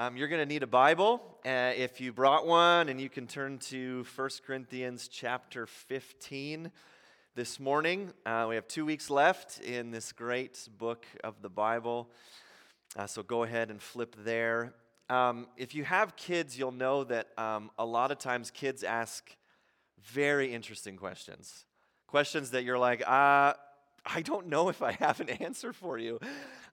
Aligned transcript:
Um, 0.00 0.16
you're 0.16 0.28
going 0.28 0.40
to 0.40 0.46
need 0.46 0.62
a 0.62 0.66
Bible 0.66 1.20
uh, 1.44 1.72
if 1.76 2.00
you 2.00 2.10
brought 2.10 2.46
one, 2.46 2.88
and 2.88 2.98
you 2.98 3.10
can 3.10 3.26
turn 3.26 3.58
to 3.58 4.06
1 4.16 4.30
Corinthians 4.46 5.08
chapter 5.08 5.66
15 5.66 6.72
this 7.34 7.60
morning. 7.60 8.10
Uh, 8.24 8.46
we 8.48 8.54
have 8.54 8.66
two 8.66 8.86
weeks 8.86 9.10
left 9.10 9.60
in 9.60 9.90
this 9.90 10.12
great 10.12 10.66
book 10.78 11.04
of 11.22 11.42
the 11.42 11.50
Bible. 11.50 12.08
Uh, 12.96 13.06
so 13.06 13.22
go 13.22 13.42
ahead 13.42 13.68
and 13.68 13.82
flip 13.82 14.16
there. 14.24 14.72
Um, 15.10 15.48
if 15.58 15.74
you 15.74 15.84
have 15.84 16.16
kids, 16.16 16.58
you'll 16.58 16.72
know 16.72 17.04
that 17.04 17.28
um, 17.36 17.70
a 17.78 17.84
lot 17.84 18.10
of 18.10 18.16
times 18.16 18.50
kids 18.50 18.82
ask 18.82 19.36
very 20.02 20.54
interesting 20.54 20.96
questions. 20.96 21.66
Questions 22.06 22.52
that 22.52 22.64
you're 22.64 22.78
like, 22.78 23.06
uh, 23.06 23.52
I 24.04 24.22
don't 24.22 24.48
know 24.48 24.68
if 24.68 24.82
I 24.82 24.92
have 24.92 25.20
an 25.20 25.28
answer 25.40 25.72
for 25.72 25.98
you. 25.98 26.18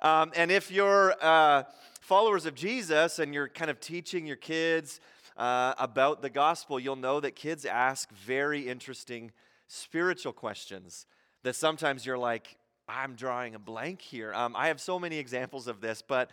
Um, 0.02 0.32
and 0.36 0.52
if 0.52 0.71
you're 0.71 1.16
uh, 1.21 1.64
followers 2.02 2.46
of 2.46 2.55
Jesus 2.55 3.20
and 3.20 3.34
you're 3.34 3.50
kind 3.50 3.70
of 3.71 3.80
teaching 3.80 4.26
your 4.26 4.38
kids 4.38 5.00
uh, 5.36 5.73
about 5.77 6.22
the 6.22 6.30
gospel, 6.30 6.80
you'll 6.80 6.95
know 6.95 7.20
that 7.20 7.36
kids 7.36 7.66
ask 7.66 8.12
very 8.12 8.67
interesting 8.67 9.31
spiritual 9.67 10.34
questions 10.34 11.05
that 11.44 11.55
sometimes 11.55 12.05
you're 12.05 12.17
like, 12.17 12.58
I'm 12.88 13.16
drawing 13.16 13.55
a 13.55 13.59
blank 13.59 14.02
here. 14.02 14.34
Um, 14.34 14.55
I 14.55 14.67
have 14.67 14.80
so 14.80 14.98
many 14.98 15.17
examples 15.17 15.67
of 15.67 15.81
this, 15.81 16.02
but 16.02 16.31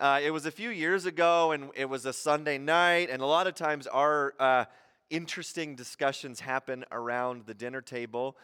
uh, 0.00 0.20
it 0.22 0.30
was 0.30 0.46
a 0.46 0.50
few 0.50 0.70
years 0.70 1.04
ago 1.04 1.52
and 1.52 1.70
it 1.76 1.84
was 1.84 2.06
a 2.06 2.12
Sunday 2.12 2.56
night, 2.56 3.10
and 3.10 3.20
a 3.20 3.26
lot 3.26 3.46
of 3.46 3.54
times 3.54 3.86
our 3.86 4.34
uh, 4.40 4.64
interesting 5.10 5.74
discussions 5.74 6.40
happen 6.40 6.86
around 6.90 7.44
the 7.44 7.52
dinner 7.52 7.82
table. 7.82 8.36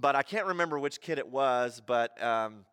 But 0.00 0.14
I 0.14 0.22
can't 0.22 0.46
remember 0.46 0.78
which 0.78 1.00
kid 1.00 1.18
it 1.18 1.28
was, 1.28 1.82
but 1.84 2.22
um, 2.22 2.64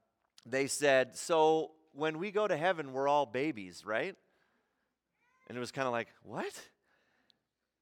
they 0.45 0.67
said, 0.67 1.15
So 1.15 1.71
when 1.93 2.19
we 2.19 2.29
go 2.29 2.47
to 2.47 2.55
heaven, 2.55 2.93
we're 2.93 3.07
all 3.07 3.25
babies, 3.25 3.83
right? 3.83 4.15
And 5.47 5.57
it 5.57 5.59
was 5.59 5.71
kind 5.71 5.87
of 5.87 5.91
like, 5.91 6.07
What? 6.23 6.53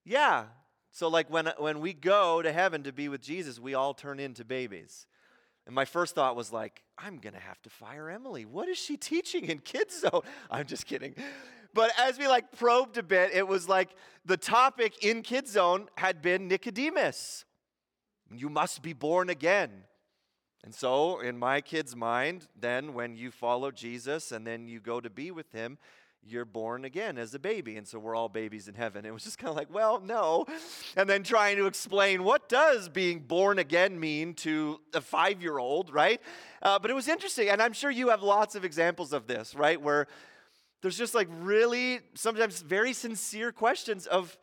Yeah. 0.06 0.45
So, 0.92 1.08
like, 1.08 1.30
when, 1.30 1.50
when 1.58 1.80
we 1.80 1.94
go 1.94 2.42
to 2.42 2.54
heaven 2.54 2.84
to 2.84 2.94
be 2.94 3.09
with 3.09 3.22
Jesus, 3.22 3.59
we 3.59 3.73
all 3.73 3.94
turn 3.95 4.20
into 4.20 4.45
babies. 4.45 5.08
And 5.66 5.73
my 5.73 5.86
first 5.86 6.14
thought 6.14 6.36
was 6.36 6.54
like, 6.54 6.84
I'm 6.98 7.17
going 7.17 7.34
to 7.34 7.39
have 7.39 7.62
to 7.64 7.70
fire 7.70 8.10
Emily. 8.10 8.45
What 8.45 8.70
is 8.70 8.78
she 8.78 8.95
teaching 8.95 9.45
in 9.45 9.60
Kids 9.60 10.02
Zone? 10.02 10.22
I'm 10.52 10.67
just 10.67 10.86
kidding. 10.86 11.16
But 11.73 11.92
as 12.00 12.20
we 12.20 12.28
like 12.28 12.52
probed 12.52 12.98
a 12.98 13.04
bit, 13.04 13.32
it 13.34 13.48
was 13.48 13.67
like 13.67 13.89
the 14.26 14.38
topic 14.38 15.04
in 15.04 15.23
Kids 15.23 15.52
Zone 15.52 15.88
had 15.95 16.22
been 16.22 16.48
Nicodemus. 16.48 17.45
You 18.38 18.50
must 18.50 18.81
be 18.81 18.94
born 18.94 19.30
again. 19.30 19.72
And 20.64 20.73
so, 20.73 21.20
in 21.20 21.38
my 21.38 21.59
kid's 21.59 21.95
mind, 21.95 22.48
then 22.58 22.94
when 22.94 23.16
you 23.17 23.31
follow 23.31 23.70
Jesus 23.70 24.31
and 24.31 24.48
then 24.48 24.67
you 24.67 24.80
go 24.80 25.02
to 25.02 25.09
be 25.09 25.30
with 25.30 25.52
him, 25.52 25.78
you're 26.26 26.45
born 26.45 26.86
again 26.86 27.17
as 27.17 27.34
a 27.34 27.39
baby. 27.39 27.76
And 27.76 27.88
so 27.88 28.00
we're 28.00 28.16
all 28.16 28.30
babies 28.30 28.67
in 28.67 28.76
heaven. 28.76 29.06
It 29.14 29.14
was 29.14 29.23
just 29.23 29.38
kind 29.38 29.50
of 29.50 29.56
like, 29.56 29.73
well, 29.73 30.00
no. 30.00 30.45
And 30.95 31.09
then 31.09 31.23
trying 31.23 31.58
to 31.58 31.66
explain 31.66 32.23
what 32.23 32.48
does 32.50 32.89
being 32.89 33.20
born 33.20 33.59
again 33.59 34.00
mean 34.00 34.34
to 34.36 34.80
a 34.94 35.02
five 35.02 35.42
year 35.42 35.58
old, 35.58 35.94
right? 35.94 36.22
Uh, 36.61 36.80
but 36.80 36.89
it 36.89 36.94
was 36.94 37.08
interesting. 37.08 37.50
And 37.50 37.61
I'm 37.61 37.73
sure 37.73 37.92
you 37.92 38.09
have 38.09 38.23
lots 38.23 38.56
of 38.56 38.64
examples 38.64 39.14
of 39.14 39.28
this, 39.28 39.54
right? 39.54 39.80
Where 39.81 40.08
there's 40.81 40.98
just 40.98 41.14
like 41.14 41.28
really, 41.42 42.00
sometimes 42.14 42.61
very 42.61 42.94
sincere 42.94 43.52
questions 43.52 44.08
of 44.08 44.38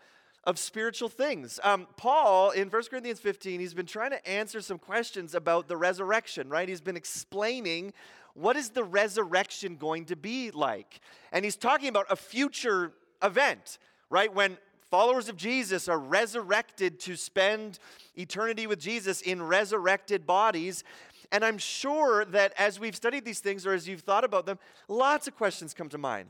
of 0.45 0.59
spiritual 0.59 1.09
things. 1.09 1.61
Um, 1.63 1.87
Paul, 1.97 2.51
in 2.51 2.69
1 2.69 2.83
Corinthians 2.85 3.21
15, 3.21 3.61
he's 3.61 3.75
been 3.75 3.87
trying 3.87 4.11
to 4.11 4.29
answer 4.29 4.61
some 4.61 4.79
questions 4.79 5.35
about 5.35 5.69
the 5.69 5.77
resurrection, 5.77 6.49
right? 6.49 6.69
He's 6.69 6.81
been 6.81 6.97
explaining 6.97 7.93
what 8.35 8.57
is 8.57 8.71
the 8.71 8.85
resurrection 8.85 9.77
going 9.77 10.07
to 10.07 10.17
be 10.17 10.51
like? 10.51 11.01
And 11.33 11.45
he's 11.45 11.57
talking 11.57 11.89
about 11.89 12.07
a 12.09 12.17
future 12.17 12.93
event, 13.23 13.79
right? 14.09 14.33
When 14.33 14.57
followers 14.91 15.29
of 15.29 15.37
Jesus 15.37 15.89
are 15.89 15.99
resurrected 15.99 16.99
to 17.01 17.17
spend 17.17 17.79
eternity 18.17 18.67
with 18.67 18.81
Jesus 18.81 19.21
in 19.21 19.43
resurrected 19.43 20.27
bodies. 20.27 20.85
And 21.33 21.45
I'm 21.45 21.59
sure 21.59 22.25
that 22.27 22.53
as 22.59 22.81
we've 22.81 22.97
studied 22.97 23.25
these 23.25 23.41
things 23.41 23.67
or 23.67 23.73
as 23.73 23.87
you've 23.87 24.01
thought 24.01 24.25
about 24.25 24.47
them, 24.47 24.59
lots 24.89 25.29
of 25.29 25.37
questions 25.37 25.75
come 25.75 25.89
to 25.91 25.99
mind. 25.99 26.29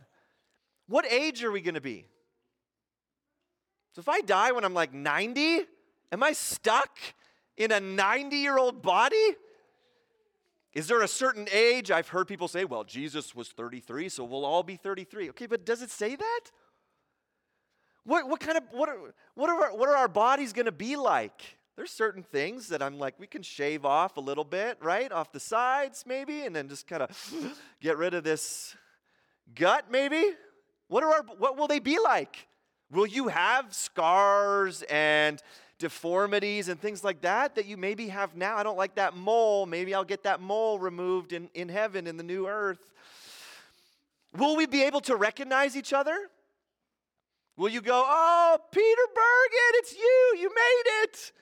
What 0.89 1.11
age 1.11 1.43
are 1.45 1.53
we 1.53 1.61
going 1.61 1.75
to 1.75 1.81
be? 1.81 2.07
So 3.93 4.01
if 4.01 4.09
I 4.09 4.21
die 4.21 4.53
when 4.53 4.65
I'm 4.65 4.75
like 4.75 4.95
90, 4.95 5.63
am 6.13 6.23
I 6.23 6.33
stuck 6.33 6.99
in 7.57 7.73
a 7.73 7.81
90 7.81 8.37
year 8.37 8.59
old 8.59 8.83
body? 8.83 9.35
Is 10.73 10.87
there 10.87 11.03
a 11.03 11.09
certain 11.09 11.49
age? 11.53 11.91
I've 11.91 12.09
heard 12.09 12.29
people 12.29 12.47
say, 12.47 12.65
well, 12.65 12.85
Jesus 12.85 13.35
was 13.35 13.49
33, 13.49 14.09
so 14.09 14.25
we'll 14.25 14.45
all 14.45 14.63
be 14.63 14.77
33. 14.77 15.31
Okay, 15.31 15.47
but 15.47 15.67
does 15.67 15.83
it 15.83 15.91
say 15.91 16.15
that? 16.15 16.41
What, 18.05 18.29
what 18.29 18.41
kind 18.41 18.57
of, 18.57 18.65
what 18.71 18.89
are, 18.89 18.97
what 19.35 19.51
are 19.51 19.65
our, 19.65 19.77
what 19.77 19.89
are 19.89 19.97
our 19.97 20.09
bodies 20.09 20.53
going 20.53 20.67
to 20.67 20.73
be 20.73 20.97
like? 20.97 21.59
There's 21.77 21.91
certain 21.91 22.23
things 22.23 22.69
that 22.69 22.83
I'm 22.83 22.99
like, 22.99 23.19
we 23.19 23.27
can 23.27 23.43
shave 23.43 23.85
off 23.85 24.17
a 24.17 24.21
little 24.21 24.45
bit, 24.45 24.79
right? 24.81 25.11
Off 25.11 25.33
the 25.33 25.41
sides, 25.41 26.05
maybe, 26.07 26.43
and 26.43 26.55
then 26.55 26.69
just 26.69 26.87
kind 26.87 27.03
of 27.03 27.35
get 27.81 27.97
rid 27.97 28.15
of 28.15 28.23
this 28.23 28.77
gut, 29.55 29.87
maybe. 29.91 30.25
What, 30.89 31.03
are 31.03 31.13
our, 31.13 31.23
what 31.39 31.57
will 31.57 31.67
they 31.67 31.79
be 31.79 31.99
like? 31.99 32.47
Will 32.91 33.07
you 33.07 33.29
have 33.29 33.73
scars 33.73 34.83
and 34.91 35.41
deformities 35.79 36.69
and 36.69 36.81
things 36.81 37.05
like 37.05 37.21
that 37.23 37.55
that 37.55 37.67
you 37.67 37.77
maybe 37.77 38.09
have 38.09 38.37
now? 38.37 38.57
I 38.57 38.63
don't 38.63 38.77
like 38.77 38.97
that 38.97 39.17
mole. 39.17 39.65
Maybe 39.67 39.95
I'll 39.95 40.05
get 40.05 40.25
that 40.25 40.41
mole 40.41 40.79
removed 40.79 41.33
in, 41.33 41.49
in 41.55 41.69
heaven, 41.69 42.07
in 42.07 42.17
the 42.17 42.23
new 42.23 42.49
earth. 42.49 42.93
Will 44.37 44.57
we 44.57 44.67
be 44.67 44.83
able 44.83 45.01
to 45.03 45.17
recognize 45.17 45.77
each 45.77 45.93
other? 45.93 46.17
Will 47.57 47.69
you 47.69 47.81
go, 47.81 48.05
oh, 48.07 48.59
Peter 48.73 49.03
Bergen, 49.15 49.73
it's 49.75 49.95
you, 49.95 50.37
you 50.39 50.49
made 50.55 51.05
it? 51.05 51.33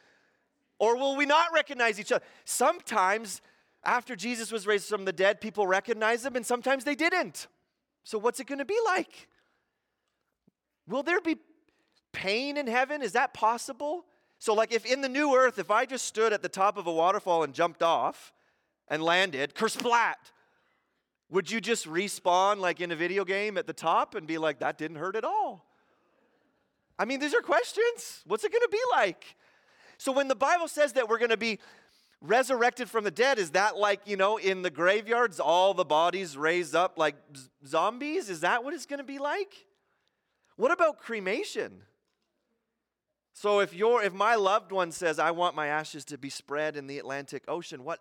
Or 0.79 0.97
will 0.97 1.17
we 1.17 1.27
not 1.27 1.49
recognize 1.55 1.99
each 1.99 2.13
other? 2.13 2.25
Sometimes, 2.45 3.41
after 3.85 4.17
Jesus 4.17 4.51
was 4.51 4.67
raised 4.67 4.89
from 4.89 5.05
the 5.05 5.13
dead, 5.13 5.41
people 5.41 5.67
recognized 5.67 6.25
him, 6.25 6.37
and 6.37 6.45
sometimes 6.45 6.85
they 6.85 6.95
didn't. 6.95 7.47
So, 8.05 8.19
what's 8.19 8.41
it 8.41 8.47
to 8.49 8.65
be 8.65 8.79
like? 8.87 9.29
Will 10.89 11.03
there 11.03 11.21
be 11.21 11.37
pain 12.13 12.57
in 12.57 12.67
heaven? 12.67 13.03
Is 13.03 13.13
that 13.13 13.35
possible? 13.35 14.07
So, 14.39 14.55
like, 14.55 14.73
if 14.73 14.87
in 14.87 15.03
the 15.03 15.09
new 15.09 15.35
earth, 15.37 15.59
if 15.59 15.71
I 15.71 15.85
just 15.85 16.07
stood 16.07 16.33
at 16.33 16.43
the 16.43 16.49
top 16.49 16.77
of 16.79 16.87
a 16.87 16.93
waterfall 16.93 17.43
and 17.43 17.53
jumped 17.53 17.83
off 17.83 18.33
and 18.89 19.03
landed, 19.03 19.55
kersplat, 19.55 20.15
would 21.31 21.51
you 21.51 21.61
just 21.61 21.87
respawn 21.87 22.59
like 22.59 22.81
in 22.81 22.91
a 22.91 22.97
video 22.97 23.25
game 23.25 23.59
at 23.59 23.67
the 23.67 23.73
top 23.73 24.15
and 24.15 24.27
be 24.27 24.39
like, 24.39 24.61
that 24.61 24.79
didn't 24.79 24.97
hurt 24.97 25.15
at 25.15 25.25
all? 25.25 25.67
I 26.99 27.05
mean, 27.05 27.21
these 27.21 27.35
are 27.35 27.43
questions. 27.43 28.23
What's 28.27 28.45
it 28.45 28.51
going 28.51 28.63
to 28.63 28.69
be 28.71 28.81
like? 28.93 29.37
So, 29.99 30.13
when 30.13 30.29
the 30.29 30.37
Bible 30.37 30.69
says 30.69 30.95
that 30.95 31.09
we're 31.09 31.19
going 31.19 31.31
to 31.31 31.37
be 31.37 31.59
resurrected 32.21 32.89
from 32.89 33.05
the 33.05 33.11
dead, 33.11 33.39
is 33.39 33.51
that 33.51 33.77
like, 33.77 34.01
you 34.07 34.17
know, 34.17 34.39
in 34.39 34.63
the 34.63 34.71
graveyards, 34.71 35.39
all 35.39 35.75
the 35.75 35.85
bodies 35.85 36.37
raised 36.37 36.75
up 36.75 36.97
like 36.97 37.17
zombies? 37.67 38.31
Is 38.31 38.41
that 38.41 38.65
what 38.65 38.73
it's 38.73 38.87
going 38.87 38.99
to 38.99 39.05
be 39.05 39.19
like? 39.19 39.67
What 40.59 40.73
about 40.73 40.99
cremation? 40.99 41.83
So 43.33 43.61
if 43.61 43.73
your 43.73 44.03
if 44.03 44.13
my 44.13 44.35
loved 44.35 44.73
one 44.73 44.91
says 44.91 45.21
I 45.21 45.31
want 45.31 45.55
my 45.55 45.69
ashes 45.69 46.05
to 46.07 46.19
be 46.19 46.31
spread 46.31 46.77
in 46.77 46.89
the 46.89 46.99
Atlantic 46.99 47.45
Ocean, 47.47 47.85
what 47.85 48.01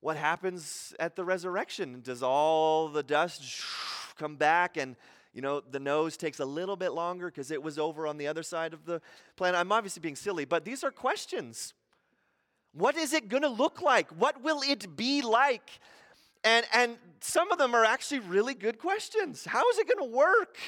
what 0.00 0.18
happens 0.18 0.92
at 1.00 1.16
the 1.16 1.24
resurrection? 1.24 2.02
Does 2.02 2.22
all 2.22 2.88
the 2.88 3.02
dust 3.02 3.64
come 4.18 4.36
back 4.36 4.76
and 4.76 4.96
you 5.32 5.40
know 5.40 5.62
the 5.62 5.80
nose 5.80 6.18
takes 6.18 6.40
a 6.40 6.44
little 6.44 6.76
bit 6.76 6.90
longer 6.92 7.28
because 7.28 7.50
it 7.50 7.62
was 7.62 7.78
over 7.78 8.06
on 8.06 8.18
the 8.18 8.26
other 8.26 8.42
side 8.42 8.74
of 8.74 8.84
the 8.84 9.00
planet? 9.36 9.58
I'm 9.58 9.72
obviously 9.72 10.00
being 10.00 10.14
silly, 10.14 10.44
but 10.44 10.66
these 10.66 10.84
are 10.84 10.90
questions. 10.90 11.72
What 12.74 12.98
is 12.98 13.14
it 13.14 13.30
going 13.30 13.44
to 13.44 13.48
look 13.48 13.80
like? 13.80 14.10
What 14.10 14.42
will 14.42 14.60
it 14.60 14.94
be 14.94 15.22
like? 15.22 15.80
And 16.44 16.66
and 16.74 16.98
some 17.22 17.50
of 17.50 17.56
them 17.56 17.74
are 17.74 17.86
actually 17.86 18.20
really 18.20 18.52
good 18.52 18.78
questions. 18.78 19.46
How 19.46 19.66
is 19.70 19.78
it 19.78 19.88
going 19.88 20.06
to 20.06 20.14
work? 20.14 20.58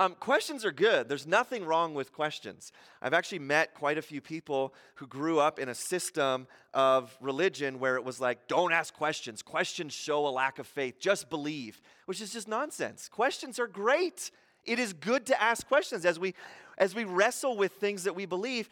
Um, 0.00 0.14
questions 0.20 0.64
are 0.64 0.70
good. 0.70 1.08
There's 1.08 1.26
nothing 1.26 1.64
wrong 1.64 1.92
with 1.92 2.12
questions. 2.12 2.70
I've 3.02 3.12
actually 3.12 3.40
met 3.40 3.74
quite 3.74 3.98
a 3.98 4.02
few 4.02 4.20
people 4.20 4.72
who 4.94 5.08
grew 5.08 5.40
up 5.40 5.58
in 5.58 5.68
a 5.68 5.74
system 5.74 6.46
of 6.72 7.16
religion 7.20 7.80
where 7.80 7.96
it 7.96 8.04
was 8.04 8.20
like, 8.20 8.46
don't 8.46 8.72
ask 8.72 8.94
questions. 8.94 9.42
Questions 9.42 9.92
show 9.92 10.28
a 10.28 10.30
lack 10.30 10.60
of 10.60 10.68
faith. 10.68 11.00
Just 11.00 11.28
believe, 11.28 11.82
which 12.06 12.20
is 12.20 12.32
just 12.32 12.46
nonsense. 12.46 13.08
Questions 13.08 13.58
are 13.58 13.66
great. 13.66 14.30
It 14.64 14.78
is 14.78 14.92
good 14.92 15.26
to 15.26 15.42
ask 15.42 15.66
questions 15.66 16.04
as 16.04 16.18
we 16.18 16.34
as 16.76 16.94
we 16.94 17.02
wrestle 17.02 17.56
with 17.56 17.72
things 17.72 18.04
that 18.04 18.14
we 18.14 18.24
believe. 18.24 18.68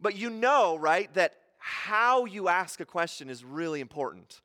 But 0.00 0.16
you 0.16 0.30
know, 0.30 0.78
right, 0.78 1.12
that 1.12 1.34
how 1.58 2.24
you 2.24 2.48
ask 2.48 2.80
a 2.80 2.86
question 2.86 3.28
is 3.28 3.44
really 3.44 3.80
important. 3.80 4.40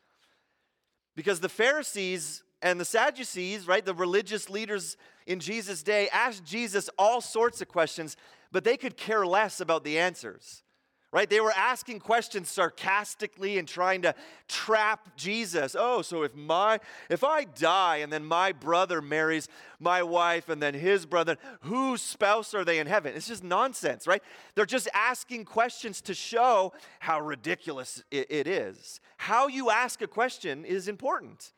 Because 1.15 1.39
the 1.39 1.47
Pharisees 1.47 2.43
and 2.61 2.79
the 2.79 2.85
Sadducees, 2.85 3.67
right, 3.67 3.85
the 3.85 3.93
religious 3.93 4.49
leaders 4.49 4.97
in 5.25 5.39
Jesus' 5.39 5.83
day 5.83 6.09
asked 6.09 6.43
Jesus 6.43 6.89
all 6.97 7.21
sorts 7.21 7.61
of 7.61 7.67
questions, 7.67 8.17
but 8.51 8.63
they 8.63 8.77
could 8.77 8.97
care 8.97 9.25
less 9.25 9.61
about 9.61 9.83
the 9.83 9.97
answers. 9.99 10.63
right? 11.11 11.29
They 11.29 11.39
were 11.39 11.53
asking 11.55 11.99
questions 11.99 12.49
sarcastically 12.49 13.57
and 13.57 13.67
trying 13.67 14.03
to 14.03 14.13
trap 14.47 15.15
Jesus. 15.15 15.75
Oh, 15.77 16.01
so 16.01 16.23
if 16.23 16.35
my 16.35 16.79
if 17.09 17.23
I 17.23 17.45
die 17.45 17.97
and 17.97 18.13
then 18.13 18.23
my 18.23 18.51
brother 18.51 19.01
marries 19.01 19.47
my 19.79 20.03
wife 20.03 20.49
and 20.49 20.61
then 20.61 20.73
his 20.73 21.05
brother, 21.05 21.37
whose 21.61 22.01
spouse 22.01 22.53
are 22.53 22.63
they 22.63 22.79
in 22.79 22.87
heaven? 22.87 23.13
It's 23.15 23.27
just 23.27 23.43
nonsense, 23.43 24.05
right? 24.05 24.21
They're 24.55 24.65
just 24.65 24.87
asking 24.93 25.45
questions 25.45 26.01
to 26.01 26.13
show 26.13 26.73
how 26.99 27.21
ridiculous 27.21 28.03
it, 28.11 28.47
is. 28.47 28.99
How 29.17 29.47
you 29.47 29.69
ask 29.69 30.01
a 30.01 30.07
question 30.07 30.63
is 30.63 30.87
important. 30.87 31.53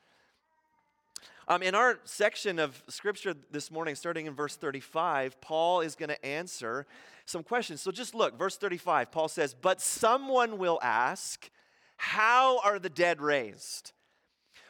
Um, 1.51 1.62
in 1.63 1.75
our 1.75 2.00
section 2.06 2.59
of 2.59 2.81
scripture 2.88 3.36
this 3.51 3.71
morning, 3.71 3.95
starting 3.95 4.25
in 4.25 4.33
verse 4.33 4.56
35, 4.56 5.42
Paul 5.42 5.81
is 5.81 5.95
going 5.95 6.07
to 6.07 6.25
answer 6.25 6.86
some 7.25 7.44
questions. 7.44 7.81
So 7.81 7.92
just 7.92 8.15
look, 8.15 8.39
verse 8.39 8.56
35, 8.56 9.12
Paul 9.12 9.27
says, 9.27 9.53
But 9.53 9.81
someone 9.81 10.57
will 10.59 10.80
ask, 10.81 11.50
How 11.98 12.62
are 12.62 12.80
the 12.80 12.89
dead 12.89 13.21
raised? 13.21 13.92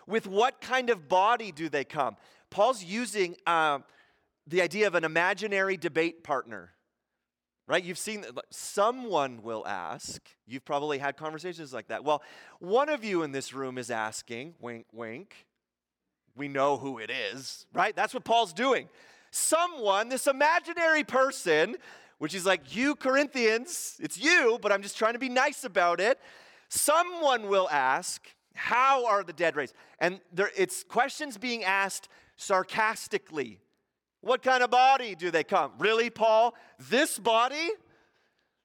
With 0.08 0.26
what 0.26 0.60
kind 0.60 0.90
of 0.90 1.08
body 1.08 1.52
do 1.52 1.70
they 1.70 1.84
come? 1.84 2.18
Paul's 2.50 2.84
using 2.84 3.36
uh, 3.46 3.78
the 4.48 4.64
idea 4.64 4.88
of 4.88 4.96
an 4.96 5.04
imaginary 5.04 5.78
debate 5.78 6.24
partner. 6.24 6.72
Right? 7.68 7.84
You've 7.84 8.00
seen 8.00 8.22
that 8.22 8.34
someone 8.50 9.44
will 9.44 9.68
ask. 9.68 10.20
You've 10.48 10.66
probably 10.66 10.98
had 10.98 11.16
conversations 11.16 11.74
like 11.74 11.90
that. 11.90 12.04
Well, 12.04 12.24
one 12.58 12.90
of 12.90 13.04
you 13.04 13.22
in 13.22 13.34
this 13.34 13.54
room 13.54 13.78
is 13.78 13.92
asking, 13.92 14.56
wink, 14.60 14.88
wink. 14.92 15.46
We 16.36 16.48
know 16.48 16.78
who 16.78 16.98
it 16.98 17.10
is, 17.10 17.66
right? 17.74 17.96
That's 17.96 18.14
what 18.14 18.24
Paul's 18.24 18.54
doing. 18.54 18.88
Someone, 19.32 20.10
this 20.10 20.28
imaginary 20.28 21.04
person, 21.04 21.76
which 22.18 22.36
is 22.36 22.46
like, 22.46 22.76
you 22.76 22.96
Corinthians, 22.96 23.98
it's 24.00 24.18
you, 24.18 24.60
but 24.62 24.72
I'm 24.72 24.82
just 24.82 24.98
trying 24.98 25.14
to 25.14 25.20
be 25.20 25.30
nice 25.30 25.64
about 25.64 26.00
it. 26.00 26.20
Someone 26.70 27.48
will 27.48 27.70
ask, 27.70 28.28
How 28.54 29.06
are 29.06 29.24
the 29.24 29.34
dead 29.34 29.56
raised? 29.56 29.74
And 30.00 30.20
there, 30.32 30.52
it's 30.58 30.84
questions 30.84 31.38
being 31.38 31.64
asked 31.64 32.10
sarcastically. 32.38 33.60
What 34.22 34.44
kind 34.44 34.64
of 34.64 34.70
body 34.70 35.16
do 35.16 35.32
they 35.32 35.44
come? 35.44 35.72
Really, 35.80 36.10
Paul? 36.10 36.54
This 36.80 37.18
body 37.18 37.72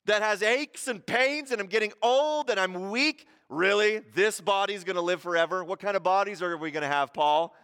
that 0.05 0.23
has 0.23 0.43
aches 0.43 0.89
and 0.89 1.05
pains 1.05 1.51
and 1.51 1.61
I'm 1.61 1.67
getting 1.67 1.93
old 2.03 2.51
and 2.51 2.59
I'm 2.59 2.91
weak? 2.91 3.27
Really? 3.49 4.01
This 4.15 4.41
body's 4.41 4.85
gonna 4.85 5.01
live 5.01 5.23
forever? 5.23 5.65
What 5.65 5.81
kind 5.81 5.97
of 5.97 6.03
bodies 6.03 6.43
are 6.43 6.57
we 6.57 6.71
gonna 6.71 6.87
have, 6.87 7.13
Paul? 7.13 7.55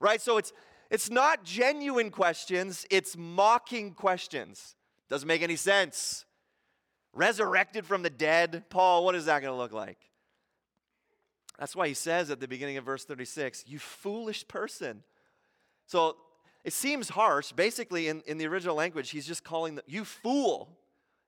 Right? 0.00 0.20
So 0.20 0.38
it's 0.38 0.52
it's 0.90 1.10
not 1.10 1.42
genuine 1.44 2.10
questions, 2.10 2.86
it's 2.90 3.16
mocking 3.16 3.92
questions. 3.92 4.76
Doesn't 5.08 5.26
make 5.26 5.42
any 5.42 5.56
sense. 5.56 6.24
Resurrected 7.12 7.86
from 7.86 8.02
the 8.02 8.10
dead, 8.10 8.64
Paul, 8.68 9.04
what 9.04 9.14
is 9.14 9.26
that 9.26 9.40
going 9.40 9.52
to 9.52 9.56
look 9.56 9.72
like? 9.72 9.98
That's 11.58 11.74
why 11.74 11.88
he 11.88 11.94
says 11.94 12.30
at 12.30 12.40
the 12.40 12.48
beginning 12.48 12.76
of 12.76 12.84
verse 12.84 13.04
36, 13.04 13.64
you 13.66 13.78
foolish 13.78 14.46
person. 14.46 15.02
So 15.86 16.16
it 16.64 16.74
seems 16.74 17.08
harsh. 17.08 17.52
Basically, 17.52 18.08
in, 18.08 18.22
in 18.26 18.36
the 18.36 18.46
original 18.46 18.76
language, 18.76 19.10
he's 19.10 19.26
just 19.26 19.42
calling 19.42 19.78
you 19.86 20.04
fool. 20.04 20.68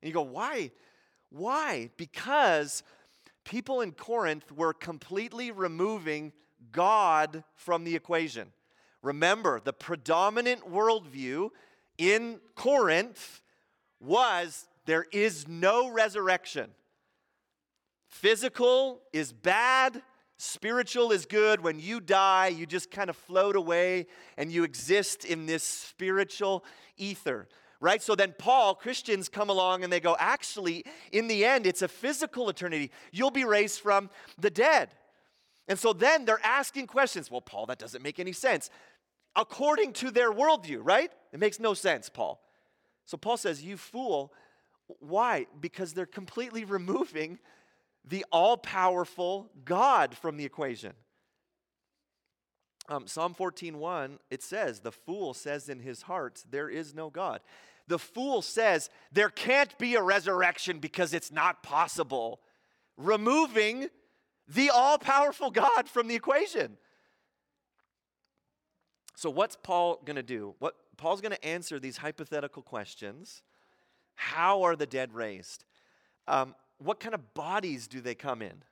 And 0.02 0.08
you 0.08 0.14
go, 0.14 0.22
why? 0.22 0.70
Why? 1.31 1.90
Because 1.96 2.82
people 3.49 3.81
in 3.81 3.93
Corinth 3.93 4.53
were 4.53 4.75
completely 4.75 5.50
removing 5.50 6.35
God 6.71 7.45
from 7.55 7.85
the 7.85 7.97
equation. 7.97 8.53
Remember, 9.00 9.59
the 9.59 9.73
predominant 9.73 10.71
worldview 10.71 11.49
in 11.97 12.41
Corinth 12.55 13.41
was 14.00 14.69
there 14.85 15.06
is 15.12 15.49
no 15.49 15.91
resurrection. 15.91 16.71
Physical 18.09 19.00
is 19.15 19.33
bad, 19.33 20.03
spiritual 20.37 21.11
is 21.11 21.25
good. 21.25 21.62
When 21.62 21.81
you 21.81 22.00
die, 22.00 22.49
you 22.49 22.67
just 22.67 22.91
kind 22.91 23.09
of 23.09 23.17
float 23.17 23.56
away 23.56 24.09
and 24.37 24.53
you 24.53 24.62
exist 24.62 25.25
in 25.25 25.47
this 25.47 25.65
spiritual 25.65 26.67
ether. 26.99 27.49
Right? 27.80 28.02
So 28.02 28.14
then, 28.14 28.34
Paul, 28.36 28.75
Christians 28.75 29.28
come 29.28 29.50
along 29.50 29.84
and 29.84 29.92
they 29.92 30.00
go, 30.00 30.16
actually, 30.19 30.84
in 31.12 31.28
the 31.28 31.44
end, 31.44 31.66
it's 31.66 31.82
a 31.82 31.88
physical 31.88 32.48
eternity. 32.48 32.90
You'll 33.12 33.30
be 33.30 33.44
raised 33.44 33.80
from 33.80 34.10
the 34.36 34.50
dead. 34.50 34.90
And 35.69 35.78
so 35.78 35.92
then 35.92 36.25
they're 36.25 36.44
asking 36.44 36.88
questions. 36.88 37.30
Well, 37.30 37.40
Paul, 37.40 37.66
that 37.66 37.78
doesn't 37.78 38.02
make 38.02 38.19
any 38.19 38.32
sense. 38.32 38.70
According 39.36 39.92
to 39.94 40.10
their 40.10 40.32
worldview, 40.32 40.80
right? 40.82 41.12
It 41.32 41.38
makes 41.38 41.60
no 41.60 41.75
sense, 41.75 42.08
Paul. 42.08 42.42
So 43.04 43.16
Paul 43.16 43.36
says, 43.36 43.62
You 43.62 43.76
fool. 43.76 44.32
Why? 45.00 45.46
Because 45.60 45.92
they're 45.92 46.06
completely 46.06 46.64
removing 46.64 47.38
the 48.04 48.25
all 48.32 48.56
powerful 48.56 49.50
God 49.64 50.16
from 50.16 50.36
the 50.36 50.44
equation. 50.44 50.94
Um, 52.88 53.06
Psalm 53.06 53.35
14:1 53.35 54.19
it 54.31 54.43
says, 54.43 54.81
"The 54.81 54.93
fool 54.93 55.35
says 55.35 55.69
in 55.69 55.81
his 55.81 56.02
heart, 56.02 56.44
there 56.49 56.69
is 56.69 56.94
no 56.94 57.11
God." 57.11 57.43
The 57.87 57.99
fool 57.99 58.43
says 58.43 58.90
there 59.12 59.31
can't 59.31 59.76
be 59.79 59.94
a 59.94 60.02
resurrection 60.02 60.79
because 60.79 61.14
it's 61.14 61.32
not 61.32 61.62
possible, 61.62 62.40
removing 62.96 63.88
the 64.46 64.70
all-powerful 64.70 65.50
God 65.50 65.88
from 65.88 66.08
the 66.08 66.14
equation. 66.14 66.79
So 69.14 69.31
what's 69.31 69.56
Paul 69.56 70.00
going 70.05 70.17
to 70.17 70.23
do? 70.23 70.55
What 70.58 70.75
Paul's 70.99 71.20
going 71.20 71.32
to 71.32 71.44
answer 71.44 71.79
these 71.79 71.96
hypothetical 71.96 72.62
questions. 72.62 73.43
How 74.17 74.62
are 74.62 74.76
the 74.76 74.87
dead 74.87 75.14
raised? 75.14 75.64
Um, 76.26 76.55
what 76.79 77.00
kind 77.00 77.14
of 77.14 77.35
bodies 77.35 77.88
do 77.88 78.00
they 78.00 78.14
come 78.14 78.43
in? 78.43 78.62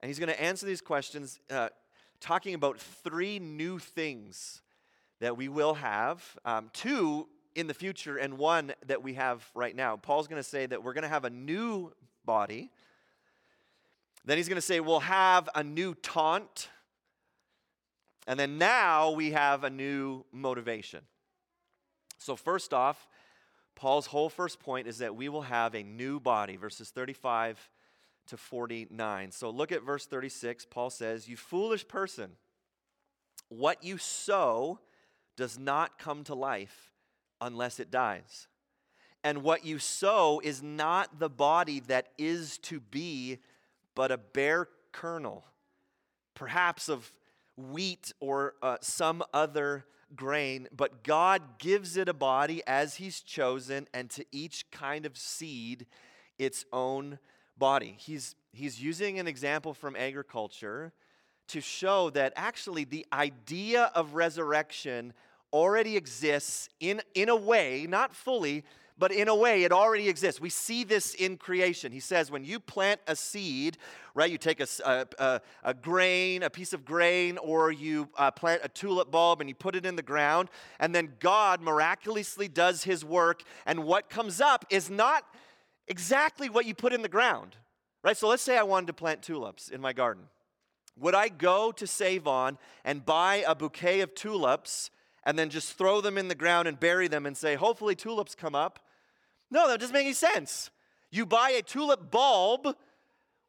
And 0.00 0.08
he's 0.08 0.18
going 0.18 0.28
to 0.28 0.40
answer 0.40 0.66
these 0.66 0.80
questions 0.80 1.40
uh, 1.50 1.70
talking 2.22 2.54
about 2.54 2.78
three 2.78 3.38
new 3.38 3.78
things 3.78 4.62
that 5.20 5.36
we 5.36 5.48
will 5.48 5.74
have, 5.74 6.24
um, 6.44 6.70
two 6.72 7.28
in 7.54 7.66
the 7.66 7.74
future, 7.74 8.16
and 8.16 8.38
one 8.38 8.72
that 8.86 9.02
we 9.02 9.14
have 9.14 9.44
right 9.54 9.74
now. 9.76 9.96
Paul's 9.96 10.28
going 10.28 10.40
to 10.40 10.48
say 10.48 10.64
that 10.64 10.82
we're 10.82 10.94
going 10.94 11.02
to 11.02 11.08
have 11.08 11.24
a 11.24 11.30
new 11.30 11.92
body. 12.24 12.70
Then 14.24 14.36
he's 14.36 14.48
going 14.48 14.56
to 14.56 14.62
say 14.62 14.80
we'll 14.80 15.00
have 15.00 15.48
a 15.54 15.62
new 15.62 15.94
taunt. 15.94 16.68
And 18.26 18.38
then 18.38 18.56
now 18.56 19.10
we 19.10 19.32
have 19.32 19.64
a 19.64 19.70
new 19.70 20.24
motivation. 20.32 21.00
So, 22.18 22.36
first 22.36 22.72
off, 22.72 23.08
Paul's 23.74 24.06
whole 24.06 24.28
first 24.28 24.60
point 24.60 24.86
is 24.86 24.98
that 24.98 25.16
we 25.16 25.28
will 25.28 25.42
have 25.42 25.74
a 25.74 25.82
new 25.82 26.20
body, 26.20 26.56
verses 26.56 26.90
35 26.90 27.68
to 28.28 28.36
49. 28.36 29.32
So, 29.32 29.50
look 29.50 29.72
at 29.72 29.82
verse 29.82 30.06
36. 30.06 30.66
Paul 30.66 30.90
says, 30.90 31.28
You 31.28 31.36
foolish 31.36 31.86
person, 31.86 32.32
what 33.48 33.82
you 33.82 33.98
sow 33.98 34.78
does 35.36 35.58
not 35.58 35.98
come 35.98 36.24
to 36.24 36.34
life 36.34 36.92
unless 37.40 37.80
it 37.80 37.90
dies. 37.90 38.48
And 39.24 39.42
what 39.42 39.64
you 39.64 39.78
sow 39.78 40.40
is 40.42 40.62
not 40.62 41.18
the 41.18 41.30
body 41.30 41.80
that 41.80 42.08
is 42.18 42.58
to 42.58 42.80
be, 42.80 43.38
but 43.94 44.10
a 44.10 44.18
bare 44.18 44.68
kernel, 44.90 45.44
perhaps 46.34 46.88
of 46.88 47.12
wheat 47.56 48.12
or 48.20 48.54
uh, 48.62 48.78
some 48.80 49.22
other 49.32 49.84
grain, 50.16 50.68
but 50.74 51.04
God 51.04 51.58
gives 51.58 51.96
it 51.96 52.08
a 52.08 52.14
body 52.14 52.62
as 52.66 52.96
He's 52.96 53.20
chosen, 53.20 53.86
and 53.94 54.10
to 54.10 54.24
each 54.32 54.70
kind 54.70 55.06
of 55.06 55.16
seed 55.16 55.86
its 56.38 56.64
own 56.72 57.18
body. 57.58 57.96
He's, 57.98 58.34
he's 58.52 58.82
using 58.82 59.18
an 59.18 59.26
example 59.26 59.74
from 59.74 59.96
agriculture 59.96 60.92
to 61.48 61.60
show 61.60 62.10
that 62.10 62.32
actually 62.36 62.84
the 62.84 63.06
idea 63.12 63.90
of 63.94 64.14
resurrection 64.14 65.12
already 65.52 65.96
exists 65.96 66.68
in, 66.80 67.02
in 67.14 67.28
a 67.28 67.36
way, 67.36 67.86
not 67.88 68.14
fully, 68.14 68.64
but 68.98 69.10
in 69.10 69.28
a 69.28 69.34
way, 69.34 69.64
it 69.64 69.72
already 69.72 70.08
exists. 70.08 70.40
We 70.40 70.50
see 70.50 70.84
this 70.84 71.14
in 71.14 71.36
creation. 71.36 71.92
He 71.92 72.00
says, 72.00 72.30
when 72.30 72.44
you 72.44 72.60
plant 72.60 73.00
a 73.06 73.16
seed, 73.16 73.78
right, 74.14 74.30
you 74.30 74.38
take 74.38 74.60
a, 74.60 75.06
a, 75.18 75.40
a 75.64 75.74
grain, 75.74 76.42
a 76.42 76.50
piece 76.50 76.72
of 76.72 76.84
grain, 76.84 77.38
or 77.38 77.72
you 77.72 78.08
uh, 78.16 78.30
plant 78.30 78.60
a 78.62 78.68
tulip 78.68 79.10
bulb 79.10 79.40
and 79.40 79.48
you 79.48 79.54
put 79.54 79.74
it 79.74 79.84
in 79.84 79.96
the 79.96 80.02
ground, 80.02 80.50
and 80.78 80.94
then 80.94 81.14
God 81.18 81.60
miraculously 81.60 82.48
does 82.48 82.84
his 82.84 83.04
work, 83.04 83.42
and 83.66 83.84
what 83.84 84.08
comes 84.08 84.40
up 84.40 84.64
is 84.70 84.88
not 84.88 85.24
exactly 85.92 86.48
what 86.48 86.64
you 86.64 86.74
put 86.74 86.94
in 86.94 87.02
the 87.02 87.08
ground, 87.08 87.54
right? 88.02 88.16
So 88.16 88.26
let's 88.26 88.42
say 88.42 88.56
I 88.56 88.62
wanted 88.62 88.86
to 88.86 88.94
plant 88.94 89.22
tulips 89.22 89.68
in 89.68 89.78
my 89.82 89.92
garden. 89.92 90.24
Would 90.98 91.14
I 91.14 91.28
go 91.28 91.70
to 91.72 91.86
Save 91.86 92.26
On 92.26 92.56
and 92.82 93.04
buy 93.04 93.44
a 93.46 93.54
bouquet 93.54 94.00
of 94.00 94.14
tulips 94.14 94.90
and 95.24 95.38
then 95.38 95.50
just 95.50 95.74
throw 95.74 96.00
them 96.00 96.16
in 96.16 96.28
the 96.28 96.34
ground 96.34 96.66
and 96.66 96.80
bury 96.80 97.08
them 97.08 97.26
and 97.26 97.36
say, 97.36 97.56
hopefully 97.56 97.94
tulips 97.94 98.34
come 98.34 98.54
up? 98.54 98.78
No, 99.50 99.68
that 99.68 99.80
doesn't 99.80 99.92
make 99.92 100.06
any 100.06 100.14
sense. 100.14 100.70
You 101.10 101.26
buy 101.26 101.50
a 101.50 101.62
tulip 101.62 102.10
bulb, 102.10 102.74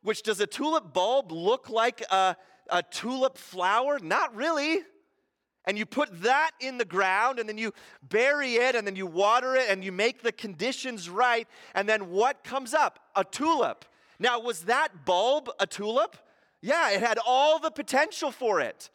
which 0.02 0.22
does 0.22 0.42
a 0.42 0.48
tulip 0.48 0.94
bulb 0.94 1.32
look 1.32 1.70
like 1.70 2.02
a, 2.12 2.36
a 2.70 2.84
tulip 2.84 3.38
flower? 3.38 4.00
Not 4.00 4.36
really. 4.36 4.82
And 5.66 5.78
you 5.78 5.86
put 5.86 6.24
that 6.24 6.52
in 6.60 6.78
the 6.78 6.86
ground 6.86 7.40
and 7.40 7.48
then 7.48 7.58
you 7.58 7.74
bury 8.02 8.56
it 8.56 8.76
and 8.76 8.86
then 8.86 8.96
you 8.96 9.06
water 9.06 9.56
it 9.56 9.70
and 9.70 9.84
you 9.84 9.92
make 9.92 10.22
the 10.22 10.32
conditions 10.32 11.10
right. 11.10 11.48
And 11.74 11.88
then 11.88 12.10
what 12.10 12.44
comes 12.44 12.74
up? 12.74 13.00
A 13.16 13.24
tulip. 13.24 13.86
Now, 14.20 14.40
was 14.40 14.64
that 14.64 15.06
bulb 15.06 15.50
a 15.60 15.68
tulip? 15.68 16.18
Yeah, 16.62 16.92
it 16.92 17.02
had 17.02 17.18
all 17.26 17.60
the 17.60 17.72
potential 17.72 18.32
for 18.32 18.60
it. 18.60 18.90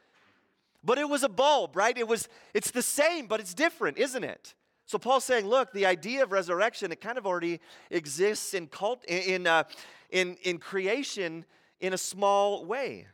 But 0.84 0.98
it 0.98 1.08
was 1.08 1.22
a 1.22 1.28
bulb, 1.28 1.76
right? 1.76 1.96
It 1.96 2.06
was 2.06 2.28
it's 2.54 2.70
the 2.70 2.82
same, 2.82 3.26
but 3.26 3.40
it's 3.40 3.54
different, 3.54 3.98
isn't 3.98 4.24
it? 4.24 4.54
So 4.86 4.96
Paul's 4.96 5.24
saying, 5.24 5.46
look, 5.46 5.72
the 5.72 5.84
idea 5.84 6.22
of 6.22 6.32
resurrection 6.32 6.92
it 6.92 7.00
kind 7.00 7.18
of 7.18 7.26
already 7.26 7.60
exists 7.90 8.54
in 8.54 8.68
cult 8.68 9.04
in 9.06 9.46
uh, 9.46 9.64
in 10.10 10.36
in 10.42 10.58
creation 10.58 11.44
in 11.80 11.92
a 11.92 11.98
small 11.98 12.64
way. 12.64 13.06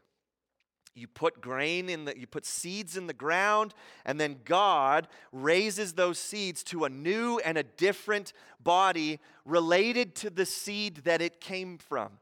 You 0.94 1.08
put 1.08 1.40
grain 1.40 1.88
in 1.88 2.04
the 2.04 2.18
you 2.18 2.26
put 2.26 2.46
seeds 2.46 2.96
in 2.96 3.08
the 3.08 3.12
ground 3.12 3.74
and 4.04 4.20
then 4.20 4.38
God 4.44 5.08
raises 5.32 5.94
those 5.94 6.18
seeds 6.18 6.62
to 6.64 6.84
a 6.84 6.88
new 6.88 7.40
and 7.40 7.58
a 7.58 7.64
different 7.64 8.32
body 8.62 9.18
related 9.44 10.14
to 10.16 10.30
the 10.30 10.46
seed 10.46 10.98
that 10.98 11.20
it 11.20 11.40
came 11.40 11.78
from. 11.78 12.18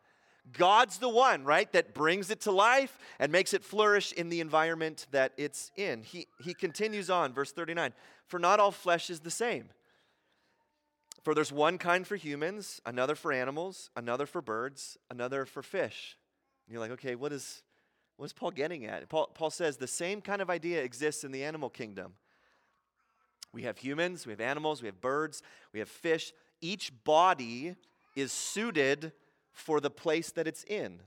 God's 0.53 0.99
the 0.99 1.09
one, 1.09 1.45
right, 1.45 1.73
that 1.73 1.95
brings 1.95 2.31
it 2.31 2.41
to 2.43 2.51
life 2.51 2.99
and 3.19 3.31
makes 3.31 3.55
it 3.55 3.65
flourish 3.65 4.13
in 4.13 4.29
the 4.29 4.41
environment 4.41 5.07
that 5.13 5.33
it's 5.37 5.71
in. 5.77 6.03
He, 6.03 6.27
he 6.41 6.53
continues 6.53 7.11
on, 7.11 7.33
verse 7.33 7.53
39 7.53 7.93
For 8.27 8.39
not 8.39 8.59
all 8.59 8.73
flesh 8.73 9.09
is 9.09 9.21
the 9.21 9.31
same. 9.31 9.69
For 11.23 11.35
there's 11.35 11.53
one 11.53 11.79
kind 11.79 12.05
for 12.07 12.17
humans, 12.17 12.81
another 12.85 13.15
for 13.15 13.33
animals, 13.33 13.91
another 13.97 14.27
for 14.27 14.43
birds, 14.43 14.99
another 15.09 15.47
for 15.47 15.63
fish. 15.63 16.17
And 16.67 16.73
you're 16.73 16.81
like, 16.81 16.91
okay, 16.93 17.15
what 17.15 17.33
is, 17.33 17.63
what 18.23 18.27
is 18.27 18.33
Paul 18.33 18.53
getting 18.53 18.87
at? 18.87 19.09
Paul, 19.09 19.33
Paul 19.35 19.51
says 19.51 19.79
the 19.79 19.89
same 19.89 20.21
kind 20.21 20.41
of 20.41 20.49
idea 20.49 20.81
exists 20.81 21.25
in 21.25 21.33
the 21.33 21.43
animal 21.43 21.69
kingdom. 21.69 22.13
We 23.53 23.63
have 23.63 23.79
humans, 23.79 24.27
we 24.27 24.33
have 24.33 24.41
animals, 24.41 24.81
we 24.81 24.87
have 24.87 25.01
birds, 25.01 25.43
we 25.73 25.81
have 25.81 25.89
fish. 25.89 26.33
Each 26.61 26.93
body 27.03 27.75
is 28.15 28.31
suited 28.31 29.11
for 29.51 29.81
the 29.81 29.91
place 29.91 30.31
that 30.31 30.47
it's 30.47 30.63
in. 30.63 31.01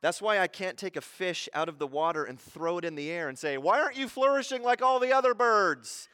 That's 0.00 0.20
why 0.20 0.40
I 0.40 0.48
can't 0.48 0.76
take 0.76 0.96
a 0.96 1.00
fish 1.00 1.48
out 1.54 1.68
of 1.68 1.78
the 1.78 1.86
water 1.86 2.24
and 2.24 2.40
throw 2.40 2.78
it 2.78 2.84
in 2.84 2.96
the 2.96 3.08
air 3.08 3.28
and 3.28 3.38
say, 3.38 3.56
Why 3.56 3.80
aren't 3.80 3.96
you 3.96 4.08
flourishing 4.08 4.64
like 4.64 4.82
all 4.82 4.98
the 4.98 5.12
other 5.12 5.34
birds? 5.34 6.08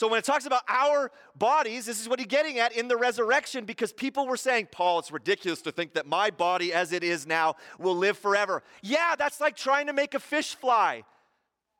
So, 0.00 0.08
when 0.08 0.18
it 0.18 0.24
talks 0.24 0.46
about 0.46 0.62
our 0.66 1.12
bodies, 1.36 1.84
this 1.84 2.00
is 2.00 2.08
what 2.08 2.18
he's 2.20 2.26
getting 2.26 2.58
at 2.58 2.72
in 2.72 2.88
the 2.88 2.96
resurrection 2.96 3.66
because 3.66 3.92
people 3.92 4.26
were 4.26 4.38
saying, 4.38 4.68
Paul, 4.72 5.00
it's 5.00 5.12
ridiculous 5.12 5.60
to 5.60 5.72
think 5.72 5.92
that 5.92 6.06
my 6.06 6.30
body 6.30 6.72
as 6.72 6.94
it 6.94 7.04
is 7.04 7.26
now 7.26 7.56
will 7.78 7.94
live 7.94 8.16
forever. 8.16 8.62
Yeah, 8.80 9.14
that's 9.18 9.42
like 9.42 9.56
trying 9.56 9.88
to 9.88 9.92
make 9.92 10.14
a 10.14 10.18
fish 10.18 10.54
fly. 10.54 11.04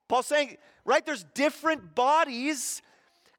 Paul's 0.07 0.27
saying, 0.27 0.59
right, 0.85 1.07
there's 1.07 1.25
different 1.33 1.95
bodies, 1.95 2.83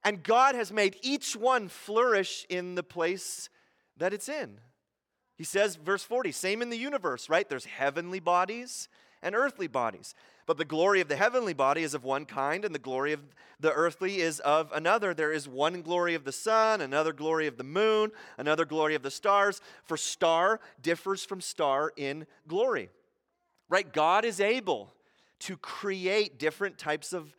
and 0.03 0.23
God 0.23 0.55
has 0.55 0.71
made 0.71 0.97
each 1.03 1.35
one 1.35 1.67
flourish 1.67 2.47
in 2.49 2.73
the 2.73 2.81
place 2.81 3.49
that 3.97 4.13
it's 4.13 4.29
in. 4.29 4.57
He 5.37 5.43
says, 5.43 5.75
verse 5.75 6.03
40, 6.03 6.31
same 6.31 6.63
in 6.63 6.71
the 6.71 6.75
universe, 6.75 7.29
right? 7.29 7.47
There's 7.47 7.65
heavenly 7.65 8.19
bodies 8.19 8.89
and 9.21 9.35
earthly 9.35 9.67
bodies. 9.67 10.15
But 10.51 10.57
the 10.57 10.65
glory 10.65 10.99
of 10.99 11.07
the 11.07 11.15
heavenly 11.15 11.53
body 11.53 11.81
is 11.81 11.93
of 11.93 12.03
one 12.03 12.25
kind, 12.25 12.65
and 12.65 12.75
the 12.75 12.77
glory 12.77 13.13
of 13.13 13.21
the 13.61 13.71
earthly 13.71 14.19
is 14.19 14.41
of 14.41 14.69
another. 14.73 15.13
There 15.13 15.31
is 15.31 15.47
one 15.47 15.81
glory 15.81 16.13
of 16.13 16.25
the 16.25 16.33
sun, 16.33 16.81
another 16.81 17.13
glory 17.13 17.47
of 17.47 17.55
the 17.55 17.63
moon, 17.63 18.11
another 18.37 18.65
glory 18.65 18.93
of 18.93 19.01
the 19.01 19.09
stars. 19.11 19.61
For 19.85 19.95
star 19.95 20.59
differs 20.81 21.23
from 21.23 21.39
star 21.39 21.93
in 21.95 22.27
glory. 22.49 22.89
Right? 23.69 23.93
God 23.93 24.25
is 24.25 24.41
able 24.41 24.93
to 25.39 25.55
create 25.55 26.37
different 26.37 26.77
types 26.77 27.13
of, 27.13 27.33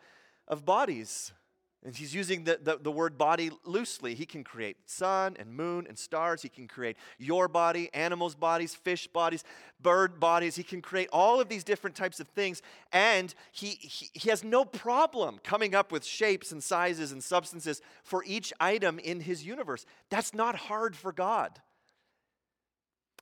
of 0.48 0.64
bodies. 0.64 1.34
And 1.84 1.96
he's 1.96 2.14
using 2.14 2.44
the, 2.44 2.60
the, 2.62 2.78
the, 2.80 2.92
word 2.92 3.18
body 3.18 3.50
loosely. 3.64 4.14
He 4.14 4.24
can 4.24 4.44
create 4.44 4.76
sun 4.88 5.36
and 5.36 5.52
moon 5.52 5.86
and 5.88 5.98
stars. 5.98 6.40
He 6.40 6.48
can 6.48 6.68
create 6.68 6.96
your 7.18 7.48
body, 7.48 7.90
animals' 7.92 8.36
bodies, 8.36 8.72
fish 8.72 9.08
bodies, 9.08 9.42
bird 9.80 10.20
bodies. 10.20 10.54
He 10.54 10.62
can 10.62 10.80
create 10.80 11.08
all 11.12 11.40
of 11.40 11.48
these 11.48 11.64
different 11.64 11.96
types 11.96 12.20
of 12.20 12.28
things. 12.28 12.62
And 12.92 13.34
he, 13.50 13.70
he, 13.70 14.10
he 14.14 14.30
has 14.30 14.44
no 14.44 14.64
problem 14.64 15.40
coming 15.42 15.74
up 15.74 15.90
with 15.90 16.04
shapes 16.04 16.52
and 16.52 16.62
sizes 16.62 17.10
and 17.10 17.22
substances 17.22 17.82
for 18.04 18.22
each 18.24 18.52
item 18.60 19.00
in 19.00 19.20
his 19.20 19.44
universe. 19.44 19.84
That's 20.08 20.32
not 20.32 20.54
hard 20.54 20.94
for 20.94 21.12
God. 21.12 21.58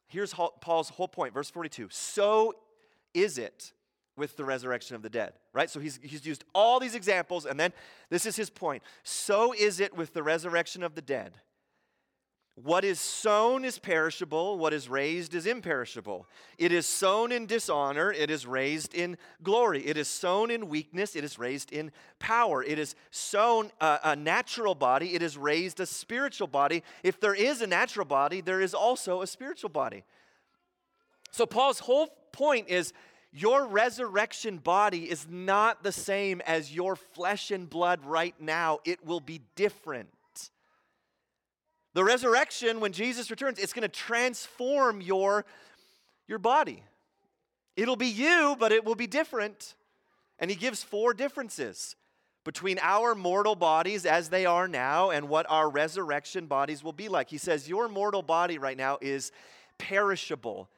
Here's 0.07 0.35
Paul's 0.35 0.91
whole 0.91 1.09
point, 1.09 1.33
verse 1.33 1.49
42. 1.49 1.89
So 1.91 2.55
is 3.15 3.39
it 3.39 3.73
with 4.21 4.37
the 4.37 4.45
resurrection 4.45 4.95
of 4.95 5.03
the 5.03 5.11
dead, 5.11 5.33
right? 5.53 5.69
So 5.69 5.81
he's, 5.81 5.99
he's 6.03 6.25
used 6.25 6.45
all 6.55 6.79
these 6.79 6.95
examples, 6.95 7.47
and 7.47 7.59
then 7.59 7.73
this 8.11 8.27
is 8.27 8.37
his 8.37 8.51
point. 8.51 8.85
So 9.03 9.53
is 9.53 9.81
it 9.81 9.97
with 9.97 10.13
the 10.13 10.23
resurrection 10.23 10.85
of 10.85 10.95
the 10.95 11.03
dead. 11.03 11.33
What 12.63 12.85
is 12.85 13.01
sown 13.01 13.65
is 13.65 13.79
perishable, 13.79 14.59
what 14.59 14.75
is 14.75 14.89
raised 14.89 15.35
is 15.35 15.47
imperishable. 15.47 16.27
It 16.59 16.73
is 16.73 16.85
sown 16.85 17.33
in 17.33 17.47
dishonor, 17.47 18.13
it 18.13 18.31
is 18.31 18.47
raised 18.47 18.93
in 18.93 19.17
glory. 19.43 19.87
It 19.87 19.97
is 19.97 20.09
sown 20.09 20.51
in 20.51 20.69
weakness, 20.69 21.17
it 21.17 21.25
is 21.25 21.39
raised 21.39 21.73
in 21.73 21.91
power. 22.19 22.63
It 22.63 22.79
is 22.79 22.95
sown 23.11 23.71
a, 23.81 23.99
a 24.05 24.17
natural 24.17 24.75
body, 24.75 25.15
it 25.15 25.23
is 25.23 25.39
raised 25.39 25.81
a 25.81 25.87
spiritual 25.87 26.49
body. 26.49 26.83
If 27.03 27.19
there 27.19 27.35
is 27.35 27.63
a 27.63 27.67
natural 27.67 28.05
body, 28.05 28.43
there 28.43 28.61
is 28.61 28.75
also 28.75 29.23
a 29.23 29.27
spiritual 29.27 29.71
body. 29.71 30.05
So 31.31 31.47
Paul's 31.47 31.79
whole 31.79 32.09
point 32.33 32.69
is 32.69 32.93
your 33.33 33.67
resurrection 33.67 34.59
body 34.59 35.09
is 35.09 35.27
not 35.29 35.83
the 35.83 35.93
same 35.93 36.41
as 36.43 36.75
your 36.75 36.97
flesh 36.97 37.51
and 37.51 37.71
blood 37.71 38.05
right 38.05 38.35
now. 38.41 38.81
It 38.85 39.05
will 39.05 39.21
be 39.21 39.43
different. 39.55 40.09
The 41.95 42.05
resurrection, 42.05 42.81
when 42.81 42.93
Jesus 42.93 43.31
returns, 43.31 43.59
it's 43.59 43.73
going 43.73 43.83
to 43.83 43.89
transform 43.89 45.01
your, 45.01 45.45
your 46.27 46.39
body. 46.39 46.83
It'll 47.77 47.97
be 47.97 48.09
you, 48.09 48.57
but 48.59 48.73
it 48.73 48.85
will 48.85 48.95
be 48.95 49.07
different. 49.07 49.75
And 50.39 50.51
he 50.51 50.57
gives 50.57 50.83
four 50.83 51.15
differences 51.15 51.97
between 52.45 52.79
our 52.81 53.15
mortal 53.15 53.55
bodies 53.55 54.07
as 54.07 54.29
they 54.29 54.47
are 54.47 54.67
now 54.67 55.11
and 55.11 55.29
what 55.29 55.47
our 55.49 55.69
resurrection 55.69 56.47
bodies 56.47 56.83
will 56.83 56.93
be 56.93 57.09
like. 57.09 57.31
He 57.31 57.39
says, 57.39 57.69
Your 57.69 57.89
mortal 57.89 58.23
body 58.23 58.59
right 58.59 58.77
now 58.77 58.99
is 59.01 59.31
perishable 59.79 60.69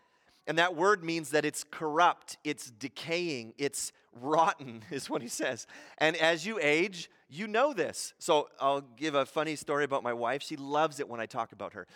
and 0.46 0.58
that 0.58 0.75
word 0.75 1.04
means 1.04 1.30
that 1.30 1.44
it's 1.44 1.64
corrupt, 1.64 2.37
it's 2.44 2.70
decaying, 2.70 3.54
it's 3.58 3.92
rotten, 4.20 4.82
is 4.90 5.08
what 5.08 5.22
he 5.22 5.28
says. 5.28 5.66
And 5.99 6.16
as 6.16 6.44
you 6.46 6.58
age, 6.61 7.11
you 7.28 7.46
know 7.46 7.72
this. 7.72 8.12
So 8.18 8.49
I'll 8.61 8.80
give 8.80 9.14
a 9.14 9.25
funny 9.25 9.56
story 9.56 9.84
about 9.84 10.02
my 10.02 10.12
wife. 10.12 10.42
She 10.42 10.56
loves 10.56 11.00
it 11.00 11.08
when 11.08 11.20
I 11.20 11.26
talk 11.26 11.52
about 11.52 11.75
her. 11.75 11.87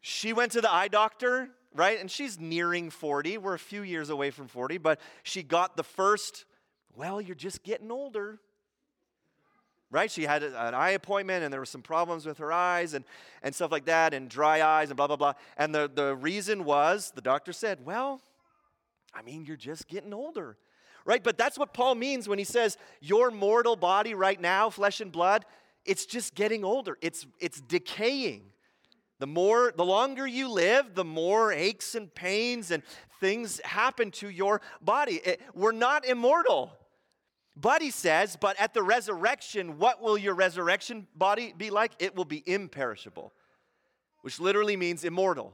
She 0.00 0.32
went 0.32 0.52
to 0.52 0.60
the 0.60 0.72
eye 0.72 0.88
doctor, 0.88 1.50
right? 1.74 2.00
And 2.00 2.10
she's 2.10 2.38
nearing 2.38 2.90
40. 2.90 3.38
We're 3.38 3.54
a 3.54 3.58
few 3.58 3.82
years 3.82 4.10
away 4.10 4.30
from 4.30 4.48
40, 4.48 4.78
but 4.78 5.00
she 5.22 5.42
got 5.42 5.76
the 5.76 5.82
first, 5.82 6.44
well, 6.96 7.20
you're 7.20 7.34
just 7.34 7.62
getting 7.62 7.90
older 7.90 8.40
right? 9.90 10.10
She 10.10 10.22
had 10.22 10.42
an 10.42 10.74
eye 10.74 10.90
appointment 10.90 11.42
and 11.44 11.52
there 11.52 11.60
were 11.60 11.66
some 11.66 11.82
problems 11.82 12.24
with 12.24 12.38
her 12.38 12.52
eyes 12.52 12.94
and, 12.94 13.04
and 13.42 13.54
stuff 13.54 13.72
like 13.72 13.86
that 13.86 14.14
and 14.14 14.28
dry 14.28 14.62
eyes 14.62 14.90
and 14.90 14.96
blah, 14.96 15.06
blah, 15.06 15.16
blah. 15.16 15.32
And 15.56 15.74
the, 15.74 15.90
the 15.92 16.14
reason 16.14 16.64
was 16.64 17.12
the 17.14 17.20
doctor 17.20 17.52
said, 17.52 17.84
well, 17.84 18.20
I 19.12 19.22
mean, 19.22 19.44
you're 19.44 19.56
just 19.56 19.88
getting 19.88 20.14
older, 20.14 20.56
right? 21.04 21.22
But 21.22 21.36
that's 21.36 21.58
what 21.58 21.74
Paul 21.74 21.96
means 21.96 22.28
when 22.28 22.38
he 22.38 22.44
says, 22.44 22.78
your 23.00 23.30
mortal 23.30 23.74
body 23.74 24.14
right 24.14 24.40
now, 24.40 24.70
flesh 24.70 25.00
and 25.00 25.10
blood, 25.10 25.44
it's 25.84 26.06
just 26.06 26.34
getting 26.34 26.64
older, 26.64 26.96
it's, 27.00 27.26
it's 27.40 27.60
decaying. 27.60 28.42
The 29.18 29.26
more, 29.26 29.72
the 29.76 29.84
longer 29.84 30.26
you 30.26 30.48
live, 30.48 30.94
the 30.94 31.04
more 31.04 31.52
aches 31.52 31.94
and 31.94 32.14
pains 32.14 32.70
and 32.70 32.82
things 33.20 33.60
happen 33.64 34.10
to 34.12 34.30
your 34.30 34.62
body. 34.80 35.20
It, 35.22 35.42
we're 35.54 35.72
not 35.72 36.06
immortal. 36.06 36.72
But 37.60 37.82
he 37.82 37.90
says, 37.90 38.36
but 38.40 38.58
at 38.58 38.72
the 38.72 38.82
resurrection, 38.82 39.78
what 39.78 40.00
will 40.00 40.16
your 40.16 40.34
resurrection 40.34 41.06
body 41.14 41.52
be 41.56 41.70
like? 41.70 41.92
It 41.98 42.16
will 42.16 42.24
be 42.24 42.42
imperishable, 42.46 43.32
which 44.22 44.40
literally 44.40 44.76
means 44.76 45.04
immortal. 45.04 45.52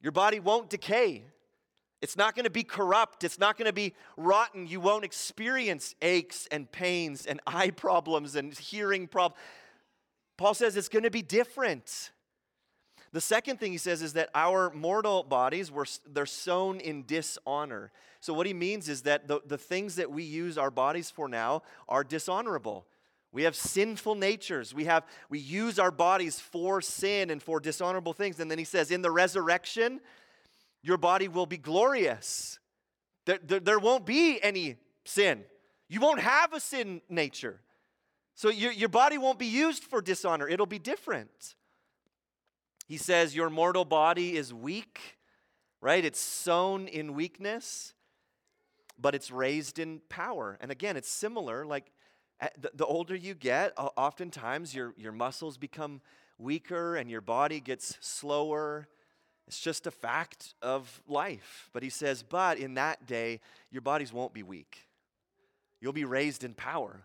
Your 0.00 0.12
body 0.12 0.40
won't 0.40 0.70
decay. 0.70 1.24
It's 2.00 2.16
not 2.16 2.34
going 2.34 2.44
to 2.44 2.50
be 2.50 2.62
corrupt. 2.62 3.24
It's 3.24 3.38
not 3.38 3.58
going 3.58 3.66
to 3.66 3.72
be 3.72 3.94
rotten. 4.16 4.66
You 4.66 4.80
won't 4.80 5.04
experience 5.04 5.94
aches 6.00 6.46
and 6.50 6.70
pains 6.70 7.26
and 7.26 7.40
eye 7.46 7.70
problems 7.70 8.36
and 8.36 8.56
hearing 8.56 9.08
problems. 9.08 9.42
Paul 10.36 10.54
says 10.54 10.76
it's 10.76 10.88
going 10.88 11.02
to 11.02 11.10
be 11.10 11.22
different. 11.22 12.12
The 13.12 13.20
second 13.20 13.58
thing 13.58 13.72
he 13.72 13.78
says 13.78 14.02
is 14.02 14.12
that 14.14 14.30
our 14.34 14.70
mortal 14.70 15.22
bodies 15.22 15.70
were 15.70 15.86
they're 16.06 16.26
sown 16.26 16.80
in 16.80 17.04
dishonor. 17.06 17.90
So 18.20 18.34
what 18.34 18.46
he 18.46 18.54
means 18.54 18.88
is 18.88 19.02
that 19.02 19.28
the, 19.28 19.40
the 19.46 19.58
things 19.58 19.96
that 19.96 20.10
we 20.10 20.24
use 20.24 20.58
our 20.58 20.70
bodies 20.70 21.10
for 21.10 21.28
now 21.28 21.62
are 21.88 22.04
dishonorable. 22.04 22.86
We 23.32 23.44
have 23.44 23.54
sinful 23.54 24.14
natures. 24.14 24.74
We 24.74 24.84
have 24.84 25.04
we 25.30 25.38
use 25.38 25.78
our 25.78 25.90
bodies 25.90 26.40
for 26.40 26.80
sin 26.80 27.30
and 27.30 27.42
for 27.42 27.60
dishonorable 27.60 28.12
things. 28.12 28.40
And 28.40 28.50
then 28.50 28.58
he 28.58 28.64
says, 28.64 28.90
in 28.90 29.02
the 29.02 29.10
resurrection, 29.10 30.00
your 30.82 30.96
body 30.96 31.28
will 31.28 31.46
be 31.46 31.58
glorious. 31.58 32.58
There, 33.26 33.38
there, 33.42 33.60
there 33.60 33.78
won't 33.78 34.06
be 34.06 34.42
any 34.42 34.76
sin. 35.04 35.44
You 35.88 36.00
won't 36.00 36.20
have 36.20 36.52
a 36.52 36.60
sin 36.60 37.00
nature. 37.08 37.60
So 38.34 38.50
your, 38.50 38.72
your 38.72 38.88
body 38.88 39.18
won't 39.18 39.38
be 39.38 39.46
used 39.46 39.84
for 39.84 40.00
dishonor. 40.00 40.48
It'll 40.48 40.66
be 40.66 40.78
different. 40.78 41.56
He 42.88 42.96
says, 42.96 43.36
Your 43.36 43.50
mortal 43.50 43.84
body 43.84 44.36
is 44.36 44.52
weak, 44.52 45.18
right? 45.80 46.04
It's 46.04 46.18
sown 46.18 46.88
in 46.88 47.14
weakness, 47.14 47.92
but 48.98 49.14
it's 49.14 49.30
raised 49.30 49.78
in 49.78 50.00
power. 50.08 50.56
And 50.60 50.72
again, 50.72 50.96
it's 50.96 51.10
similar. 51.10 51.66
Like 51.66 51.92
the, 52.74 52.86
older 52.86 53.14
you 53.14 53.34
get, 53.34 53.74
oftentimes 53.76 54.74
your, 54.74 54.94
your 54.96 55.12
muscles 55.12 55.58
become 55.58 56.00
weaker 56.38 56.96
and 56.96 57.10
your 57.10 57.20
body 57.20 57.60
gets 57.60 57.98
slower. 58.00 58.88
It's 59.46 59.60
just 59.60 59.86
a 59.86 59.90
fact 59.90 60.54
of 60.62 61.02
life. 61.06 61.68
But 61.74 61.82
he 61.82 61.90
says, 61.90 62.22
But 62.22 62.58
in 62.58 62.74
that 62.74 63.06
day, 63.06 63.40
your 63.70 63.82
bodies 63.82 64.14
won't 64.14 64.32
be 64.32 64.42
weak. 64.42 64.88
You'll 65.80 65.92
be 65.92 66.06
raised 66.06 66.42
in 66.42 66.54
power. 66.54 67.02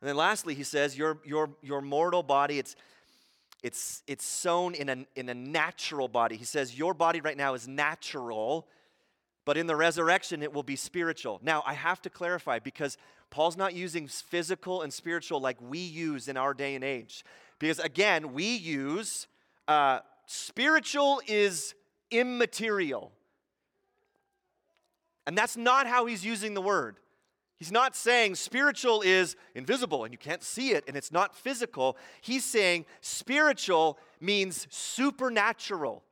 And 0.00 0.08
then 0.08 0.16
lastly, 0.16 0.54
he 0.54 0.62
says, 0.62 0.98
Your, 0.98 1.18
your, 1.24 1.50
your 1.62 1.80
mortal 1.80 2.22
body, 2.22 2.58
it's 2.58 2.76
it's, 3.62 4.02
it's 4.06 4.24
sown 4.24 4.74
in 4.74 4.88
a, 4.88 4.96
in 5.16 5.28
a 5.28 5.34
natural 5.34 6.08
body. 6.08 6.36
He 6.36 6.44
says, 6.44 6.78
Your 6.78 6.94
body 6.94 7.20
right 7.20 7.36
now 7.36 7.54
is 7.54 7.66
natural, 7.66 8.68
but 9.44 9.56
in 9.56 9.66
the 9.66 9.76
resurrection, 9.76 10.42
it 10.42 10.52
will 10.52 10.62
be 10.62 10.76
spiritual. 10.76 11.40
Now, 11.42 11.62
I 11.66 11.74
have 11.74 12.00
to 12.02 12.10
clarify 12.10 12.60
because 12.60 12.96
Paul's 13.30 13.56
not 13.56 13.74
using 13.74 14.06
physical 14.06 14.82
and 14.82 14.92
spiritual 14.92 15.40
like 15.40 15.56
we 15.60 15.78
use 15.78 16.28
in 16.28 16.36
our 16.36 16.54
day 16.54 16.74
and 16.74 16.84
age. 16.84 17.24
Because 17.58 17.78
again, 17.78 18.32
we 18.32 18.56
use 18.56 19.26
uh, 19.66 20.00
spiritual 20.26 21.20
is 21.26 21.74
immaterial. 22.10 23.12
And 25.26 25.36
that's 25.36 25.56
not 25.56 25.86
how 25.86 26.06
he's 26.06 26.24
using 26.24 26.54
the 26.54 26.62
word. 26.62 26.96
He's 27.58 27.72
not 27.72 27.96
saying 27.96 28.36
spiritual 28.36 29.02
is 29.02 29.34
invisible 29.54 30.04
and 30.04 30.12
you 30.12 30.18
can't 30.18 30.44
see 30.44 30.70
it 30.70 30.84
and 30.86 30.96
it's 30.96 31.10
not 31.10 31.34
physical. 31.34 31.96
He's 32.20 32.44
saying 32.44 32.86
spiritual 33.00 33.98
means 34.20 34.68
supernatural. 34.70 36.04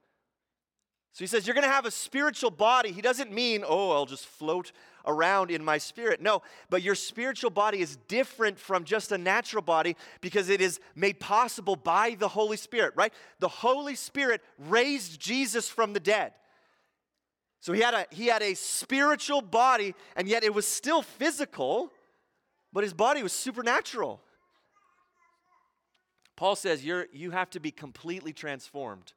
So 1.12 1.24
he 1.24 1.28
says, 1.28 1.46
You're 1.46 1.54
going 1.54 1.66
to 1.66 1.72
have 1.72 1.86
a 1.86 1.90
spiritual 1.90 2.50
body. 2.50 2.90
He 2.90 3.00
doesn't 3.00 3.32
mean, 3.32 3.64
oh, 3.66 3.92
I'll 3.92 4.06
just 4.06 4.26
float 4.26 4.72
around 5.06 5.52
in 5.52 5.64
my 5.64 5.78
spirit. 5.78 6.20
No, 6.20 6.42
but 6.68 6.82
your 6.82 6.96
spiritual 6.96 7.50
body 7.50 7.80
is 7.80 7.96
different 8.08 8.58
from 8.58 8.84
just 8.84 9.12
a 9.12 9.18
natural 9.18 9.62
body 9.62 9.96
because 10.20 10.48
it 10.48 10.60
is 10.60 10.80
made 10.96 11.20
possible 11.20 11.76
by 11.76 12.16
the 12.18 12.28
Holy 12.28 12.56
Spirit, 12.56 12.92
right? 12.96 13.14
The 13.38 13.48
Holy 13.48 13.94
Spirit 13.94 14.42
raised 14.58 15.20
Jesus 15.20 15.68
from 15.68 15.92
the 15.92 16.00
dead. 16.00 16.32
So 17.66 17.72
he 17.72 17.80
had 17.80 17.94
a 17.94 18.06
he 18.12 18.26
had 18.26 18.42
a 18.42 18.54
spiritual 18.54 19.42
body 19.42 19.96
and 20.14 20.28
yet 20.28 20.44
it 20.44 20.54
was 20.54 20.68
still 20.68 21.02
physical, 21.02 21.90
but 22.72 22.84
his 22.84 22.94
body 22.94 23.24
was 23.24 23.32
supernatural. 23.32 24.20
Paul 26.36 26.54
says 26.54 26.84
you're 26.84 27.08
you 27.12 27.32
have 27.32 27.50
to 27.50 27.58
be 27.58 27.72
completely 27.72 28.32
transformed 28.32 29.14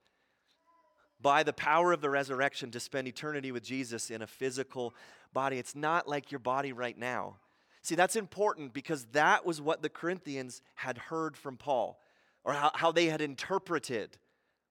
by 1.22 1.44
the 1.44 1.54
power 1.54 1.94
of 1.94 2.02
the 2.02 2.10
resurrection 2.10 2.72
to 2.72 2.80
spend 2.80 3.08
eternity 3.08 3.52
with 3.52 3.62
Jesus 3.62 4.10
in 4.10 4.24
a 4.24 4.28
physical 4.28 4.96
body. 5.32 5.60
It's 5.60 5.76
not 5.76 6.08
like 6.08 6.32
your 6.32 6.40
body 6.40 6.74
right 6.74 6.98
now. 6.98 7.36
See, 7.84 7.94
that's 7.94 8.16
important 8.16 8.74
because 8.74 9.06
that 9.12 9.46
was 9.46 9.62
what 9.62 9.84
the 9.84 9.90
Corinthians 9.90 10.64
had 10.74 10.98
heard 10.98 11.38
from 11.38 11.56
Paul, 11.56 12.00
or 12.44 12.54
how, 12.54 12.72
how 12.74 12.92
they 12.92 13.06
had 13.06 13.22
interpreted 13.22 14.18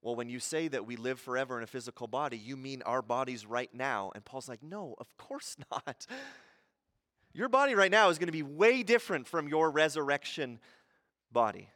well, 0.03 0.15
when 0.15 0.29
you 0.29 0.39
say 0.39 0.69
that 0.69 0.87
we 0.87 0.97
live 0.97 1.19
forever 1.19 1.57
in 1.59 1.65
a 1.65 1.67
physical 1.67 2.07
body, 2.07 2.39
you 2.39 2.57
mean 2.57 2.83
our 2.83 3.03
bodies 3.03 3.45
right 3.45 3.73
now. 3.75 4.13
And 4.15 4.25
Paul's 4.25 4.49
like, 4.49 4.63
no, 4.63 4.95
of 4.99 5.17
course 5.17 5.57
not. 5.71 6.07
Your 7.33 7.49
body 7.49 7.75
right 7.75 7.91
now 7.91 8.09
is 8.09 8.19
going 8.19 8.29
to 8.29 8.33
be 8.33 8.43
way 8.43 8.83
different 8.83 9.27
from 9.27 9.49
your 9.49 9.71
resurrection 9.71 10.61
body. 11.33 11.69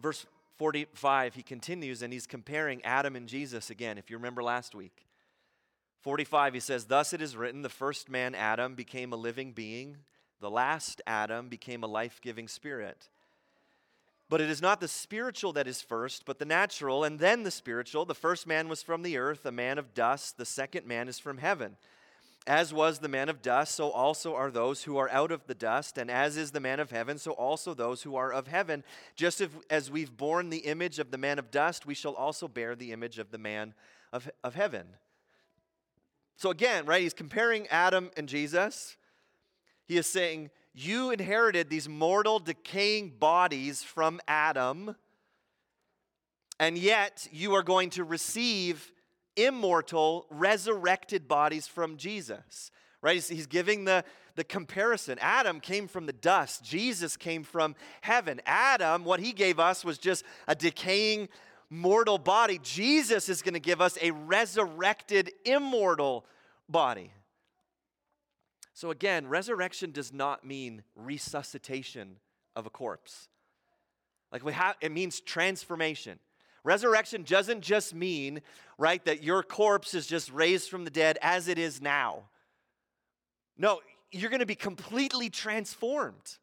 Verse 0.00 0.24
45, 0.58 1.34
he 1.34 1.42
continues 1.42 2.02
and 2.02 2.12
he's 2.12 2.26
comparing 2.26 2.84
Adam 2.84 3.16
and 3.16 3.28
Jesus 3.28 3.70
again, 3.70 3.98
if 3.98 4.08
you 4.08 4.16
remember 4.16 4.42
last 4.42 4.74
week. 4.74 5.06
45, 6.00 6.54
he 6.54 6.60
says, 6.60 6.84
Thus 6.84 7.12
it 7.12 7.20
is 7.20 7.36
written, 7.36 7.62
the 7.62 7.68
first 7.68 8.08
man, 8.08 8.34
Adam, 8.34 8.74
became 8.74 9.12
a 9.12 9.16
living 9.16 9.52
being, 9.52 9.96
the 10.40 10.50
last 10.50 11.02
Adam 11.06 11.48
became 11.48 11.82
a 11.82 11.88
life 11.88 12.20
giving 12.22 12.46
spirit. 12.46 13.08
But 14.28 14.40
it 14.40 14.50
is 14.50 14.60
not 14.60 14.80
the 14.80 14.88
spiritual 14.88 15.52
that 15.52 15.68
is 15.68 15.80
first, 15.80 16.24
but 16.24 16.38
the 16.38 16.44
natural, 16.44 17.04
and 17.04 17.18
then 17.18 17.44
the 17.44 17.50
spiritual. 17.50 18.04
The 18.04 18.14
first 18.14 18.46
man 18.46 18.68
was 18.68 18.82
from 18.82 19.02
the 19.02 19.16
earth, 19.16 19.46
a 19.46 19.52
man 19.52 19.78
of 19.78 19.94
dust. 19.94 20.36
The 20.36 20.44
second 20.44 20.86
man 20.86 21.06
is 21.08 21.18
from 21.18 21.38
heaven. 21.38 21.76
As 22.44 22.72
was 22.72 22.98
the 22.98 23.08
man 23.08 23.28
of 23.28 23.42
dust, 23.42 23.74
so 23.74 23.90
also 23.90 24.34
are 24.34 24.50
those 24.50 24.84
who 24.84 24.96
are 24.98 25.10
out 25.10 25.32
of 25.32 25.46
the 25.46 25.54
dust. 25.54 25.98
And 25.98 26.10
as 26.10 26.36
is 26.36 26.50
the 26.50 26.60
man 26.60 26.80
of 26.80 26.90
heaven, 26.90 27.18
so 27.18 27.32
also 27.32 27.74
those 27.74 28.02
who 28.02 28.16
are 28.16 28.32
of 28.32 28.48
heaven. 28.48 28.84
Just 29.14 29.42
as 29.70 29.90
we've 29.90 30.16
borne 30.16 30.50
the 30.50 30.58
image 30.58 30.98
of 30.98 31.10
the 31.10 31.18
man 31.18 31.38
of 31.38 31.50
dust, 31.50 31.86
we 31.86 31.94
shall 31.94 32.14
also 32.14 32.46
bear 32.48 32.74
the 32.74 32.92
image 32.92 33.18
of 33.18 33.30
the 33.30 33.38
man 33.38 33.74
of, 34.12 34.28
of 34.42 34.54
heaven. 34.54 34.86
So 36.36 36.50
again, 36.50 36.84
right, 36.84 37.02
he's 37.02 37.14
comparing 37.14 37.66
Adam 37.68 38.10
and 38.16 38.28
Jesus. 38.28 38.96
He 39.86 39.96
is 39.96 40.06
saying, 40.06 40.50
you 40.76 41.10
inherited 41.10 41.70
these 41.70 41.88
mortal, 41.88 42.38
decaying 42.38 43.14
bodies 43.18 43.82
from 43.82 44.20
Adam, 44.28 44.94
and 46.60 46.76
yet 46.76 47.26
you 47.32 47.54
are 47.54 47.62
going 47.62 47.88
to 47.90 48.04
receive 48.04 48.92
immortal, 49.36 50.26
resurrected 50.30 51.26
bodies 51.26 51.66
from 51.66 51.96
Jesus. 51.96 52.70
Right? 53.00 53.22
He's 53.22 53.46
giving 53.46 53.86
the, 53.86 54.04
the 54.34 54.44
comparison. 54.44 55.18
Adam 55.22 55.60
came 55.60 55.88
from 55.88 56.04
the 56.04 56.12
dust, 56.12 56.62
Jesus 56.62 57.16
came 57.16 57.42
from 57.42 57.74
heaven. 58.02 58.42
Adam, 58.44 59.04
what 59.04 59.18
he 59.20 59.32
gave 59.32 59.58
us 59.58 59.82
was 59.82 59.96
just 59.96 60.24
a 60.46 60.54
decaying, 60.54 61.30
mortal 61.70 62.18
body. 62.18 62.60
Jesus 62.62 63.30
is 63.30 63.40
going 63.40 63.54
to 63.54 63.60
give 63.60 63.80
us 63.80 63.96
a 64.02 64.10
resurrected, 64.10 65.32
immortal 65.46 66.26
body. 66.68 67.12
So, 68.76 68.90
again, 68.90 69.26
resurrection 69.26 69.90
does 69.90 70.12
not 70.12 70.44
mean 70.44 70.82
resuscitation 70.94 72.18
of 72.54 72.66
a 72.66 72.70
corpse. 72.70 73.30
Like 74.30 74.44
we 74.44 74.52
have, 74.52 74.76
it 74.82 74.92
means 74.92 75.20
transformation. 75.20 76.18
Resurrection 76.62 77.22
doesn't 77.22 77.62
just 77.62 77.94
mean, 77.94 78.42
right, 78.76 79.02
that 79.06 79.22
your 79.22 79.42
corpse 79.42 79.94
is 79.94 80.06
just 80.06 80.30
raised 80.30 80.68
from 80.68 80.84
the 80.84 80.90
dead 80.90 81.16
as 81.22 81.48
it 81.48 81.58
is 81.58 81.80
now. 81.80 82.24
No, 83.56 83.80
you're 84.12 84.28
going 84.28 84.40
to 84.40 84.46
be 84.46 84.54
completely 84.54 85.30
transformed 85.30 86.36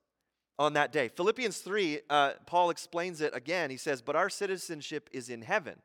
on 0.58 0.74
that 0.74 0.92
day. 0.92 1.10
Philippians 1.10 1.60
3, 1.60 2.00
uh, 2.10 2.32
Paul 2.48 2.72
explains 2.72 3.22
it 3.22 3.36
again. 3.36 3.70
He 3.70 3.78
says, 3.78 4.02
But 4.02 4.16
our 4.16 4.32
citizenship 4.32 5.08
is 5.14 5.30
in 5.30 5.44
heaven, 5.44 5.76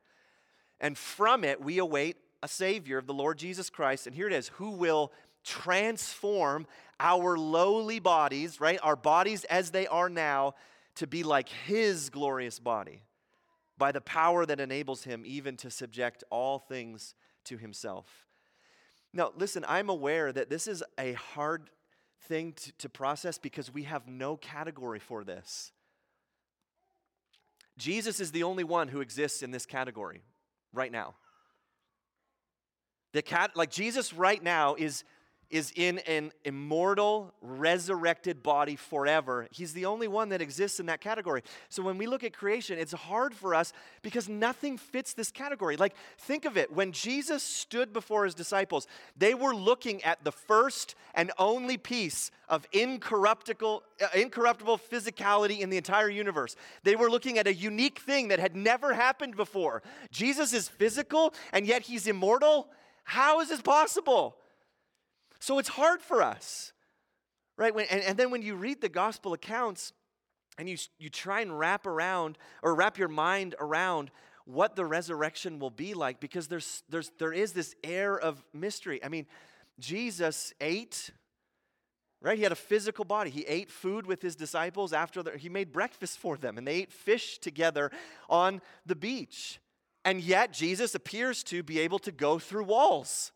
and 0.81 0.97
from 0.97 1.45
it 1.45 1.61
we 1.61 1.77
await 1.77 2.17
a 2.43 2.49
Savior 2.49 2.97
of 2.97 3.07
the 3.07 3.13
Lord 3.13 3.37
Jesus 3.37 3.69
Christ. 3.69 4.07
And 4.07 4.17
here 4.17 4.29
it 4.29 4.33
is, 4.33 4.49
who 4.49 4.71
will 4.71 5.13
transform 5.49 6.67
our 7.01 7.39
lowly 7.39 7.99
bodies, 7.99 8.61
right? 8.61 8.79
Our 8.83 8.97
bodies 8.97 9.45
as 9.45 9.71
they 9.71 9.87
are 9.87 10.09
now, 10.09 10.55
to 10.97 11.07
be 11.07 11.23
like 11.23 11.49
His 11.49 12.11
glorious 12.11 12.59
body 12.59 13.03
by 13.79 13.93
the 13.93 14.01
power 14.01 14.45
that 14.45 14.61
enables 14.61 15.05
Him 15.05 15.23
even 15.25 15.57
to 15.59 15.71
subject 15.71 16.25
all 16.31 16.59
things 16.59 17.15
to 17.45 17.57
Himself. 17.57 18.27
Now, 19.13 19.33
listen, 19.37 19.65
I'm 19.69 19.89
aware 19.89 20.33
that 20.33 20.51
this 20.51 20.67
is 20.67 20.83
a 20.99 21.13
hard 21.13 21.71
thing 22.23 22.53
to, 22.53 22.73
to 22.79 22.89
process 22.89 23.39
because 23.39 23.73
we 23.73 23.85
have 23.85 24.07
no 24.09 24.37
category 24.37 24.99
for 24.99 25.25
this. 25.25 25.73
Jesus 27.79 28.19
is 28.19 28.33
the 28.33 28.43
only 28.43 28.65
one 28.65 28.89
who 28.89 29.01
exists 29.01 29.43
in 29.43 29.53
this 29.53 29.65
category 29.65 30.23
right 30.73 30.91
now. 30.91 31.15
The 33.13 33.23
cat, 33.23 33.53
like 33.55 33.71
Jesus 33.71 34.13
right 34.13 34.43
now 34.43 34.75
is 34.75 35.05
is 35.51 35.73
in 35.77 35.99
an 36.01 36.31
immortal, 36.45 37.33
resurrected 37.41 38.43
body 38.43 38.77
forever. 38.77 39.49
He's 39.51 39.73
the 39.73 39.87
only 39.87 40.09
one 40.09 40.29
that 40.29 40.43
exists 40.43 40.79
in 40.79 40.87
that 40.87 41.01
category. 41.01 41.43
So 41.69 41.83
when 41.83 41.97
we 41.97 42.07
look 42.07 42.23
at 42.23 42.33
creation, 42.33 42.79
it's 42.79 42.93
hard 42.93 43.35
for 43.35 43.55
us 43.55 43.73
because 44.03 44.29
nothing 44.29 44.77
fits 44.77 45.15
this 45.15 45.31
category. 45.31 45.77
Like, 45.77 45.95
think 46.19 46.45
of 46.45 46.57
it. 46.57 46.73
When 46.73 46.93
Jesus 46.93 47.43
stood 47.43 47.93
before 47.93 48.25
his 48.25 48.35
disciples, 48.35 48.87
they 49.17 49.35
were 49.35 49.55
looking 49.55 50.03
at 50.05 50.23
the 50.23 50.33
first 50.33 50.95
and 51.15 51.31
only 51.39 51.79
piece 51.79 52.31
of 52.49 52.67
incorruptible, 52.73 53.83
uh, 54.03 54.07
incorruptible 54.15 54.79
physicality 54.79 55.61
in 55.61 55.71
the 55.71 55.77
entire 55.77 56.11
universe. 56.11 56.57
They 56.83 56.97
were 56.97 57.11
looking 57.11 57.39
at 57.39 57.47
a 57.47 57.55
unique 57.55 58.01
thing 58.01 58.29
that 58.29 58.39
had 58.39 58.55
never 58.55 58.93
happened 58.95 59.37
before. 59.37 59.83
Jesus 60.11 60.53
is 60.53 60.69
physical, 60.69 61.35
and 61.53 61.67
yet 61.67 61.83
he's 61.83 62.07
immortal. 62.07 62.69
How 63.05 63.41
is 63.41 63.49
this 63.49 63.63
possible? 63.63 64.37
So 65.41 65.59
it's 65.59 65.69
hard 65.69 66.01
for 66.01 66.23
us, 66.23 66.73
right? 67.57 67.75
When, 67.75 67.87
and, 67.87 68.03
and 68.03 68.19
then 68.19 68.31
when 68.31 68.43
you 68.43 68.55
read 68.55 68.81
the 68.81 68.89
gospel 68.89 69.33
accounts 69.33 69.93
and 70.59 70.69
you, 70.69 70.77
you 70.99 71.09
try 71.09 71.41
and 71.41 71.57
wrap 71.59 71.87
around 71.87 72.39
or 72.63 72.75
wrap 72.75 72.99
your 72.99 73.09
mind 73.09 73.55
around 73.61 74.11
what 74.45 74.77
the 74.77 74.85
resurrection 74.85 75.59
will 75.59 75.71
be 75.71 75.95
like, 75.95 76.21
because 76.21 76.49
there's, 76.49 76.83
there's, 76.89 77.11
there 77.19 77.33
is 77.33 77.53
this 77.53 77.75
air 77.85 78.19
of 78.19 78.43
mystery. 78.53 79.03
I 79.05 79.09
mean, 79.09 79.27
Jesus 79.79 80.53
ate 80.61 81.11
right? 82.21 82.37
He 82.37 82.43
had 82.43 82.53
a 82.53 82.57
physical 82.57 83.05
body. 83.05 83.31
He 83.31 83.43
ate 83.43 83.71
food 83.71 84.07
with 84.07 84.23
his 84.23 84.35
disciples 84.35 84.93
after 84.93 85.23
the, 85.23 85.37
he 85.39 85.49
made 85.49 85.73
breakfast 85.73 86.19
for 86.19 86.37
them, 86.37 86.59
and 86.59 86.67
they 86.67 86.75
ate 86.75 86.93
fish 86.93 87.39
together 87.39 87.91
on 88.29 88.61
the 88.87 88.97
beach. 88.97 89.61
And 90.05 90.21
yet, 90.21 90.53
Jesus 90.53 90.95
appears 90.95 91.43
to 91.45 91.63
be 91.63 91.79
able 91.81 91.99
to 92.01 92.13
go 92.13 92.39
through 92.39 92.65
walls. 92.65 93.33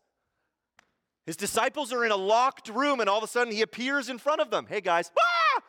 His 1.25 1.37
disciples 1.37 1.93
are 1.93 2.03
in 2.05 2.11
a 2.11 2.17
locked 2.17 2.69
room, 2.69 2.99
and 2.99 3.09
all 3.09 3.17
of 3.17 3.23
a 3.23 3.27
sudden 3.27 3.53
he 3.53 3.61
appears 3.61 4.09
in 4.09 4.17
front 4.17 4.41
of 4.41 4.49
them. 4.49 4.65
Hey, 4.67 4.81
guys, 4.81 5.11
ah! 5.19 5.61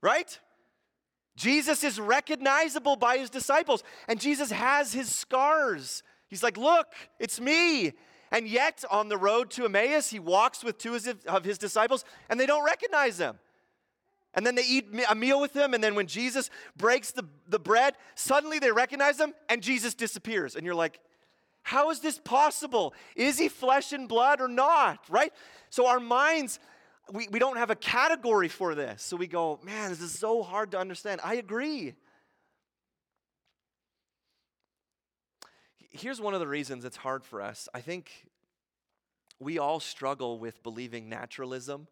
right? 0.00 0.38
Jesus 1.36 1.84
is 1.84 2.00
recognizable 2.00 2.96
by 2.96 3.18
his 3.18 3.30
disciples, 3.30 3.84
and 4.08 4.20
Jesus 4.20 4.50
has 4.50 4.92
his 4.92 5.14
scars. 5.14 6.02
He's 6.28 6.42
like, 6.42 6.56
Look, 6.56 6.86
it's 7.20 7.40
me. 7.40 7.92
And 8.32 8.48
yet, 8.48 8.84
on 8.90 9.08
the 9.08 9.16
road 9.16 9.50
to 9.52 9.66
Emmaus, 9.66 10.10
he 10.10 10.18
walks 10.18 10.64
with 10.64 10.78
two 10.78 10.98
of 11.28 11.44
his 11.44 11.58
disciples, 11.58 12.04
and 12.28 12.40
they 12.40 12.46
don't 12.46 12.64
recognize 12.64 13.18
him. 13.18 13.38
And 14.34 14.44
then 14.44 14.56
they 14.56 14.64
eat 14.64 14.88
a 15.08 15.14
meal 15.14 15.40
with 15.40 15.54
him, 15.54 15.74
and 15.74 15.82
then 15.82 15.94
when 15.94 16.08
Jesus 16.08 16.50
breaks 16.76 17.12
the, 17.12 17.24
the 17.48 17.60
bread, 17.60 17.94
suddenly 18.16 18.58
they 18.58 18.72
recognize 18.72 19.18
him, 19.18 19.32
and 19.48 19.62
Jesus 19.62 19.94
disappears. 19.94 20.56
And 20.56 20.66
you're 20.66 20.74
like, 20.74 20.98
how 21.66 21.90
is 21.90 21.98
this 21.98 22.16
possible? 22.16 22.94
Is 23.16 23.40
he 23.40 23.48
flesh 23.48 23.92
and 23.92 24.08
blood 24.08 24.40
or 24.40 24.46
not? 24.46 25.00
Right? 25.08 25.32
So 25.68 25.88
our 25.88 25.98
minds, 25.98 26.60
we, 27.10 27.26
we 27.26 27.40
don't 27.40 27.56
have 27.56 27.70
a 27.70 27.74
category 27.74 28.46
for 28.46 28.76
this. 28.76 29.02
So 29.02 29.16
we 29.16 29.26
go, 29.26 29.58
man, 29.64 29.90
this 29.90 30.00
is 30.00 30.16
so 30.16 30.44
hard 30.44 30.70
to 30.70 30.78
understand. 30.78 31.20
I 31.24 31.34
agree. 31.34 31.94
Here's 35.90 36.20
one 36.20 36.34
of 36.34 36.40
the 36.40 36.46
reasons 36.46 36.84
it's 36.84 36.98
hard 36.98 37.24
for 37.24 37.42
us. 37.42 37.68
I 37.74 37.80
think 37.80 38.12
we 39.40 39.58
all 39.58 39.80
struggle 39.80 40.38
with 40.38 40.62
believing 40.62 41.08
naturalism. 41.08 41.88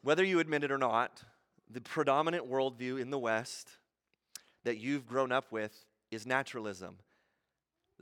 Whether 0.00 0.24
you 0.24 0.40
admit 0.40 0.64
it 0.64 0.72
or 0.72 0.78
not, 0.78 1.22
the 1.70 1.82
predominant 1.82 2.50
worldview 2.50 2.98
in 2.98 3.10
the 3.10 3.18
West 3.18 3.76
that 4.64 4.78
you've 4.78 5.06
grown 5.06 5.32
up 5.32 5.52
with 5.52 5.84
is 6.10 6.26
naturalism. 6.26 6.96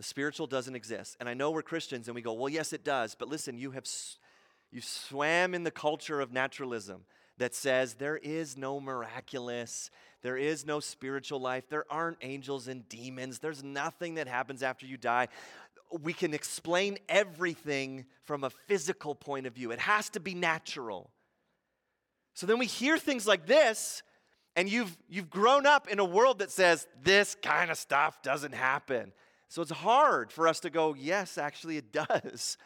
The 0.01 0.05
spiritual 0.05 0.47
doesn't 0.47 0.75
exist. 0.75 1.19
And 1.21 1.29
I 1.29 1.35
know 1.35 1.51
we're 1.51 1.61
Christians 1.61 2.09
and 2.09 2.15
we 2.15 2.23
go, 2.23 2.33
well, 2.33 2.49
yes, 2.49 2.73
it 2.73 2.85
does. 2.85 3.15
But 3.15 3.29
listen, 3.29 3.59
you 3.59 3.73
have 3.73 3.85
you 4.73 4.81
swam 4.81 5.55
in 5.55 5.63
the 5.63 5.71
culture 5.71 6.23
of 6.23 6.33
naturalism 6.33 7.05
that 7.37 7.55
says 7.55 7.93
there 7.93 8.17
is 8.17 8.57
no 8.57 8.81
miraculous, 8.81 9.91
there 10.23 10.39
is 10.39 10.65
no 10.65 10.81
spiritual 10.81 11.39
life, 11.39 11.69
there 11.69 11.85
aren't 11.91 12.17
angels 12.23 12.67
and 12.67 12.89
demons, 12.89 13.41
there's 13.41 13.63
nothing 13.63 14.15
that 14.15 14.27
happens 14.27 14.63
after 14.63 14.87
you 14.87 14.97
die. 14.97 15.29
We 16.01 16.15
can 16.15 16.33
explain 16.33 16.97
everything 17.07 18.07
from 18.23 18.43
a 18.43 18.49
physical 18.49 19.15
point 19.15 19.47
of 19.47 19.53
view. 19.53 19.71
It 19.71 19.81
has 19.81 20.09
to 20.11 20.21
be 20.21 20.33
natural. 20.33 21.11
So 22.33 22.47
then 22.47 22.59
we 22.59 22.65
hear 22.65 22.97
things 22.97 23.27
like 23.27 23.45
this, 23.47 24.03
and 24.57 24.67
you've, 24.67 24.97
you've 25.11 25.29
grown 25.29 25.67
up 25.67 25.89
in 25.89 25.99
a 25.99 26.07
world 26.07 26.39
that 26.39 26.51
says 26.51 26.87
this 27.03 27.37
kind 27.43 27.71
of 27.71 27.77
stuff 27.77 28.23
doesn't 28.23 28.55
happen. 28.55 29.13
So 29.51 29.63
it's 29.63 29.73
hard 29.73 30.31
for 30.31 30.47
us 30.47 30.61
to 30.61 30.71
go, 30.71 30.95
yes, 30.95 31.37
actually 31.37 31.77
it 31.77 31.93
does. 31.93 32.57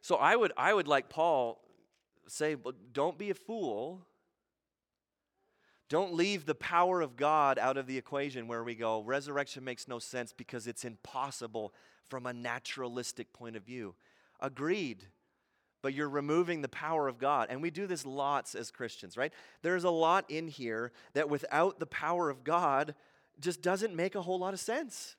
So 0.00 0.14
I 0.14 0.36
would, 0.36 0.52
I 0.56 0.72
would 0.72 0.86
like 0.86 1.10
Paul 1.10 1.60
say, 2.28 2.56
don't 2.92 3.18
be 3.18 3.30
a 3.30 3.34
fool. 3.34 4.06
Don't 5.88 6.14
leave 6.14 6.46
the 6.46 6.54
power 6.54 7.00
of 7.00 7.16
God 7.16 7.58
out 7.58 7.76
of 7.76 7.88
the 7.88 7.98
equation 7.98 8.46
where 8.46 8.62
we 8.62 8.76
go, 8.76 9.00
resurrection 9.02 9.64
makes 9.64 9.88
no 9.88 9.98
sense 9.98 10.32
because 10.32 10.68
it's 10.68 10.84
impossible 10.84 11.74
from 12.06 12.26
a 12.26 12.32
naturalistic 12.32 13.32
point 13.32 13.56
of 13.56 13.64
view. 13.64 13.96
Agreed. 14.38 15.04
But 15.82 15.94
you're 15.94 16.08
removing 16.08 16.62
the 16.62 16.68
power 16.68 17.08
of 17.08 17.18
God. 17.18 17.48
And 17.50 17.60
we 17.60 17.70
do 17.70 17.88
this 17.88 18.06
lots 18.06 18.54
as 18.54 18.70
Christians, 18.70 19.16
right? 19.16 19.32
There's 19.62 19.84
a 19.84 19.90
lot 19.90 20.26
in 20.28 20.46
here 20.46 20.92
that 21.14 21.28
without 21.28 21.80
the 21.80 21.86
power 21.86 22.30
of 22.30 22.44
God, 22.44 22.94
just 23.40 23.62
doesn't 23.62 23.94
make 23.94 24.14
a 24.14 24.22
whole 24.22 24.38
lot 24.38 24.54
of 24.54 24.60
sense. 24.60 25.16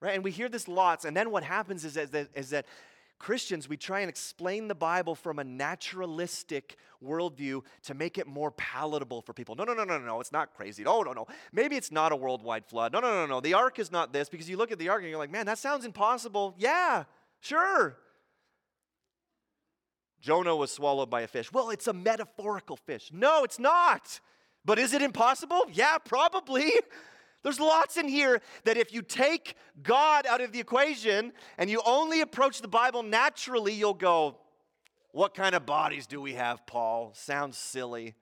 Right? 0.00 0.14
And 0.14 0.24
we 0.24 0.30
hear 0.30 0.48
this 0.48 0.68
lots, 0.68 1.04
and 1.04 1.16
then 1.16 1.30
what 1.30 1.44
happens 1.44 1.84
is 1.84 1.94
that, 1.94 2.28
is 2.34 2.50
that 2.50 2.66
Christians, 3.18 3.68
we 3.68 3.76
try 3.76 4.00
and 4.00 4.10
explain 4.10 4.68
the 4.68 4.74
Bible 4.74 5.14
from 5.14 5.38
a 5.38 5.44
naturalistic 5.44 6.76
worldview 7.02 7.62
to 7.84 7.94
make 7.94 8.18
it 8.18 8.26
more 8.26 8.50
palatable 8.50 9.22
for 9.22 9.32
people. 9.32 9.54
No, 9.54 9.64
no, 9.64 9.72
no, 9.72 9.84
no, 9.84 9.98
no, 9.98 10.20
it's 10.20 10.32
not 10.32 10.54
crazy. 10.54 10.84
Oh, 10.84 11.02
no, 11.02 11.12
no. 11.12 11.26
Maybe 11.52 11.76
it's 11.76 11.92
not 11.92 12.12
a 12.12 12.16
worldwide 12.16 12.66
flood. 12.66 12.92
No, 12.92 13.00
no, 13.00 13.12
no, 13.14 13.26
no. 13.26 13.40
The 13.40 13.54
ark 13.54 13.78
is 13.78 13.90
not 13.90 14.12
this 14.12 14.28
because 14.28 14.50
you 14.50 14.56
look 14.56 14.72
at 14.72 14.78
the 14.78 14.88
ark 14.88 15.00
and 15.00 15.08
you're 15.08 15.18
like, 15.18 15.30
man, 15.30 15.46
that 15.46 15.58
sounds 15.58 15.84
impossible. 15.84 16.54
Yeah, 16.58 17.04
sure. 17.40 17.96
Jonah 20.20 20.56
was 20.56 20.70
swallowed 20.70 21.08
by 21.08 21.20
a 21.22 21.26
fish. 21.26 21.52
Well, 21.52 21.70
it's 21.70 21.86
a 21.86 21.92
metaphorical 21.92 22.76
fish. 22.76 23.10
No, 23.12 23.44
it's 23.44 23.58
not. 23.58 24.20
But 24.64 24.78
is 24.78 24.92
it 24.94 25.02
impossible? 25.02 25.62
Yeah, 25.72 25.98
probably. 25.98 26.72
There's 27.42 27.60
lots 27.60 27.98
in 27.98 28.08
here 28.08 28.40
that 28.64 28.78
if 28.78 28.92
you 28.92 29.02
take 29.02 29.56
God 29.82 30.26
out 30.26 30.40
of 30.40 30.52
the 30.52 30.60
equation 30.60 31.32
and 31.58 31.68
you 31.68 31.82
only 31.84 32.22
approach 32.22 32.62
the 32.62 32.68
Bible 32.68 33.02
naturally, 33.02 33.74
you'll 33.74 33.92
go, 33.92 34.38
What 35.12 35.34
kind 35.34 35.54
of 35.54 35.66
bodies 35.66 36.06
do 36.06 36.20
we 36.20 36.34
have, 36.34 36.66
Paul? 36.66 37.12
Sounds 37.14 37.58
silly. 37.58 38.14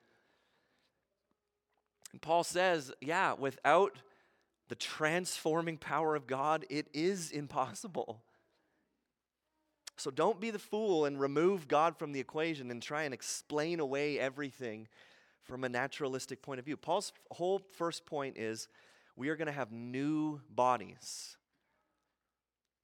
And 2.11 2.21
Paul 2.21 2.43
says, 2.43 2.91
Yeah, 2.99 3.33
without 3.33 3.97
the 4.67 4.75
transforming 4.75 5.77
power 5.77 6.15
of 6.15 6.27
God, 6.27 6.65
it 6.69 6.87
is 6.93 7.31
impossible. 7.31 8.21
So 9.95 10.11
don't 10.11 10.41
be 10.41 10.49
the 10.49 10.59
fool 10.59 11.05
and 11.05 11.19
remove 11.19 11.67
God 11.67 11.97
from 11.97 12.11
the 12.11 12.19
equation 12.19 12.71
and 12.71 12.81
try 12.81 13.03
and 13.03 13.13
explain 13.13 13.79
away 13.79 14.19
everything 14.19 14.87
from 15.43 15.63
a 15.63 15.69
naturalistic 15.69 16.41
point 16.41 16.59
of 16.59 16.65
view. 16.65 16.77
Paul's 16.77 17.13
whole 17.31 17.59
first 17.77 18.05
point 18.05 18.37
is 18.37 18.67
we 19.15 19.29
are 19.29 19.35
going 19.35 19.47
to 19.47 19.51
have 19.51 19.71
new 19.71 20.41
bodies. 20.49 21.37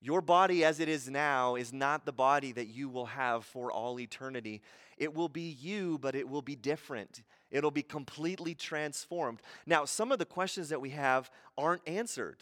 Your 0.02 0.22
body 0.22 0.64
as 0.64 0.80
it 0.80 0.88
is 0.88 1.10
now 1.10 1.56
is 1.56 1.74
not 1.74 2.06
the 2.06 2.14
body 2.14 2.52
that 2.54 2.68
you 2.68 2.88
will 2.88 3.08
have 3.08 3.44
for 3.44 3.72
all 3.72 4.00
eternity. 4.00 4.62
It 4.98 5.14
will 5.14 5.28
be 5.28 5.58
you, 5.60 5.98
but 6.00 6.16
it 6.16 6.30
will 6.30 6.42
be 6.42 6.56
different. 6.56 7.24
It'll 7.52 7.72
be 7.72 7.84
completely 7.84 8.56
transformed. 8.56 9.42
Now, 9.66 9.86
some 9.86 10.12
of 10.12 10.20
the 10.20 10.26
questions 10.26 10.70
that 10.70 10.80
we 10.80 10.92
have 10.92 11.30
aren't 11.58 11.88
answered. 11.88 12.38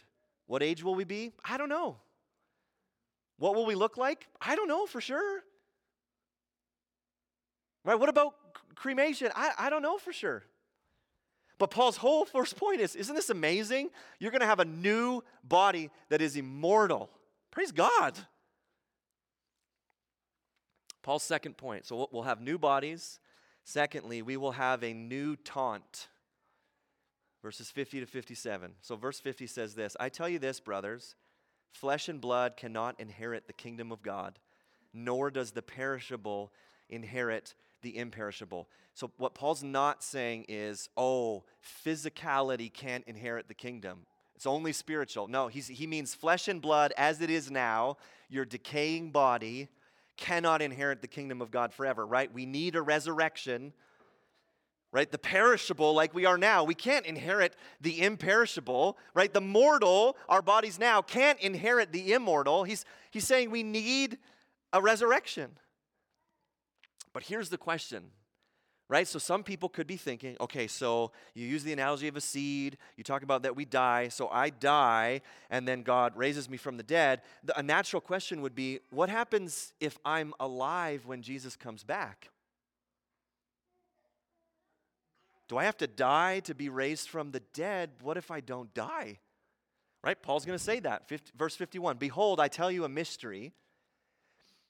What 0.46 0.62
age 0.62 0.84
will 0.84 0.94
we 0.94 1.04
be? 1.04 1.32
I 1.44 1.56
don't 1.56 1.68
know. 1.68 1.96
What 3.38 3.54
will 3.54 3.66
we 3.66 3.74
look 3.74 3.96
like? 3.96 4.26
I 4.40 4.54
don't 4.54 4.68
know 4.68 4.86
for 4.86 5.00
sure. 5.00 5.42
Right? 7.84 7.98
What 7.98 8.08
about 8.08 8.34
cremation? 8.74 9.30
I, 9.34 9.52
I 9.58 9.70
don't 9.70 9.82
know 9.82 9.98
for 9.98 10.12
sure. 10.12 10.44
But 11.58 11.70
Paul's 11.70 11.96
whole 11.96 12.24
first 12.24 12.56
point 12.56 12.80
is 12.80 12.94
isn't 12.94 13.14
this 13.14 13.30
amazing? 13.30 13.90
You're 14.18 14.30
going 14.30 14.40
to 14.40 14.46
have 14.46 14.60
a 14.60 14.64
new 14.64 15.22
body 15.42 15.90
that 16.08 16.20
is 16.20 16.36
immortal. 16.36 17.10
Praise 17.50 17.72
God. 17.72 18.14
Paul's 21.02 21.22
second 21.22 21.56
point. 21.56 21.86
So 21.86 22.08
we'll 22.12 22.22
have 22.24 22.40
new 22.40 22.58
bodies. 22.58 23.18
Secondly, 23.64 24.22
we 24.22 24.36
will 24.36 24.52
have 24.52 24.82
a 24.82 24.92
new 24.92 25.36
taunt. 25.36 26.08
Verses 27.42 27.70
50 27.70 28.00
to 28.00 28.06
57. 28.06 28.72
So, 28.80 28.96
verse 28.96 29.20
50 29.20 29.46
says 29.46 29.74
this 29.74 29.96
I 30.00 30.08
tell 30.08 30.28
you 30.28 30.38
this, 30.38 30.60
brothers 30.60 31.14
flesh 31.72 32.08
and 32.08 32.20
blood 32.20 32.56
cannot 32.56 32.98
inherit 32.98 33.46
the 33.46 33.52
kingdom 33.52 33.92
of 33.92 34.02
God, 34.02 34.38
nor 34.92 35.30
does 35.30 35.52
the 35.52 35.62
perishable 35.62 36.52
inherit 36.88 37.54
the 37.82 37.96
imperishable. 37.96 38.68
So, 38.94 39.10
what 39.16 39.34
Paul's 39.34 39.62
not 39.62 40.02
saying 40.02 40.46
is, 40.48 40.88
oh, 40.96 41.44
physicality 41.86 42.72
can't 42.72 43.04
inherit 43.06 43.48
the 43.48 43.54
kingdom. 43.54 44.06
It's 44.34 44.46
only 44.46 44.72
spiritual. 44.72 45.26
No, 45.26 45.48
he 45.48 45.86
means 45.86 46.14
flesh 46.14 46.46
and 46.46 46.62
blood 46.62 46.92
as 46.96 47.20
it 47.20 47.28
is 47.28 47.50
now, 47.50 47.96
your 48.28 48.44
decaying 48.44 49.10
body 49.10 49.68
cannot 50.16 50.60
inherit 50.62 51.00
the 51.00 51.08
kingdom 51.08 51.40
of 51.40 51.50
God 51.50 51.72
forever, 51.72 52.06
right? 52.06 52.32
We 52.32 52.44
need 52.44 52.76
a 52.76 52.82
resurrection, 52.82 53.72
right? 54.92 55.10
The 55.10 55.18
perishable, 55.18 55.94
like 55.94 56.14
we 56.14 56.26
are 56.26 56.38
now, 56.38 56.64
we 56.64 56.74
can't 56.74 57.06
inherit 57.06 57.56
the 57.80 58.02
imperishable, 58.02 58.98
right? 59.14 59.32
The 59.32 59.40
mortal, 59.40 60.16
our 60.28 60.42
bodies 60.42 60.78
now, 60.78 61.02
can't 61.02 61.40
inherit 61.40 61.92
the 61.92 62.12
immortal. 62.12 62.64
He's, 62.64 62.84
he's 63.10 63.26
saying 63.26 63.50
we 63.50 63.62
need 63.62 64.18
a 64.72 64.82
resurrection. 64.82 65.50
But 67.12 67.24
here's 67.24 67.48
the 67.48 67.58
question, 67.58 68.04
right? 68.88 69.06
So 69.06 69.18
some 69.18 69.42
people 69.42 69.68
could 69.68 69.86
be 69.86 69.96
thinking, 69.96 70.36
okay, 70.40 70.66
so 70.66 71.12
you 71.34 71.46
use 71.46 71.64
the 71.64 71.72
analogy 71.72 72.08
of 72.08 72.16
a 72.16 72.20
seed, 72.20 72.78
you 72.96 73.04
talk 73.04 73.22
about 73.22 73.42
that 73.42 73.56
we 73.56 73.64
die, 73.64 74.08
so 74.08 74.28
I 74.28 74.50
die, 74.50 75.22
and 75.50 75.66
then 75.66 75.82
God 75.82 76.16
raises 76.16 76.48
me 76.48 76.56
from 76.56 76.76
the 76.76 76.82
dead. 76.82 77.22
The, 77.44 77.58
a 77.58 77.62
natural 77.62 78.00
question 78.00 78.42
would 78.42 78.54
be, 78.54 78.80
what 78.90 79.08
happens 79.08 79.72
if 79.80 79.98
I'm 80.04 80.34
alive 80.40 81.06
when 81.06 81.22
Jesus 81.22 81.56
comes 81.56 81.84
back? 81.84 82.30
Do 85.48 85.56
I 85.56 85.64
have 85.64 85.78
to 85.78 85.86
die 85.86 86.40
to 86.40 86.54
be 86.54 86.68
raised 86.68 87.08
from 87.08 87.30
the 87.30 87.40
dead? 87.54 87.90
What 88.02 88.18
if 88.18 88.30
I 88.30 88.40
don't 88.40 88.72
die? 88.74 89.18
Right? 90.04 90.20
Paul's 90.20 90.44
going 90.44 90.58
to 90.58 90.64
say 90.64 90.78
that. 90.80 91.08
50, 91.08 91.32
verse 91.36 91.56
51 91.56 91.96
Behold, 91.96 92.38
I 92.38 92.48
tell 92.48 92.70
you 92.70 92.84
a 92.84 92.88
mystery. 92.88 93.52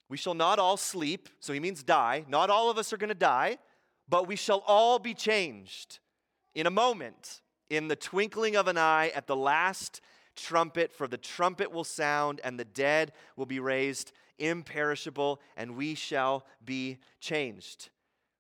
We 0.09 0.17
shall 0.17 0.35
not 0.35 0.59
all 0.59 0.77
sleep, 0.77 1.29
so 1.41 1.53
he 1.53 1.61
means 1.61 1.83
die. 1.83 2.25
Not 2.29 2.51
all 2.51 2.71
of 2.71 2.79
us 2.79 2.93
are 2.93 2.97
going 2.97 3.09
to 3.09 3.15
die, 3.15 3.59
but 4.09 4.27
we 4.27 4.37
shall 4.37 4.65
all 4.67 4.99
be 4.99 5.15
changed 5.15 5.99
in 6.55 6.67
a 6.67 6.71
moment, 6.71 7.43
in 7.69 7.89
the 7.89 7.97
twinkling 7.97 8.57
of 8.57 8.69
an 8.69 8.79
eye, 8.79 9.13
at 9.15 9.27
the 9.27 9.37
last 9.37 10.01
trumpet, 10.35 10.93
for 10.93 11.07
the 11.07 11.19
trumpet 11.19 11.71
will 11.71 11.85
sound, 11.85 12.41
and 12.43 12.59
the 12.59 12.65
dead 12.65 13.13
will 13.37 13.47
be 13.47 13.61
raised 13.61 14.13
imperishable, 14.39 15.41
and 15.57 15.77
we 15.77 15.95
shall 15.95 16.47
be 16.65 16.99
changed. 17.21 17.91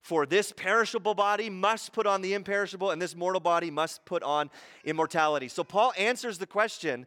For 0.00 0.24
this 0.24 0.52
perishable 0.52 1.14
body 1.14 1.50
must 1.50 1.92
put 1.92 2.07
on 2.07 2.22
the 2.22 2.33
imperishable, 2.33 2.92
and 2.92 3.02
this 3.02 3.14
mortal 3.14 3.40
body 3.40 3.70
must 3.70 4.04
put 4.07 4.22
on 4.22 4.48
immortality. 4.85 5.48
So 5.48 5.64
Paul 5.64 5.92
answers 5.98 6.38
the 6.38 6.46
question 6.46 7.07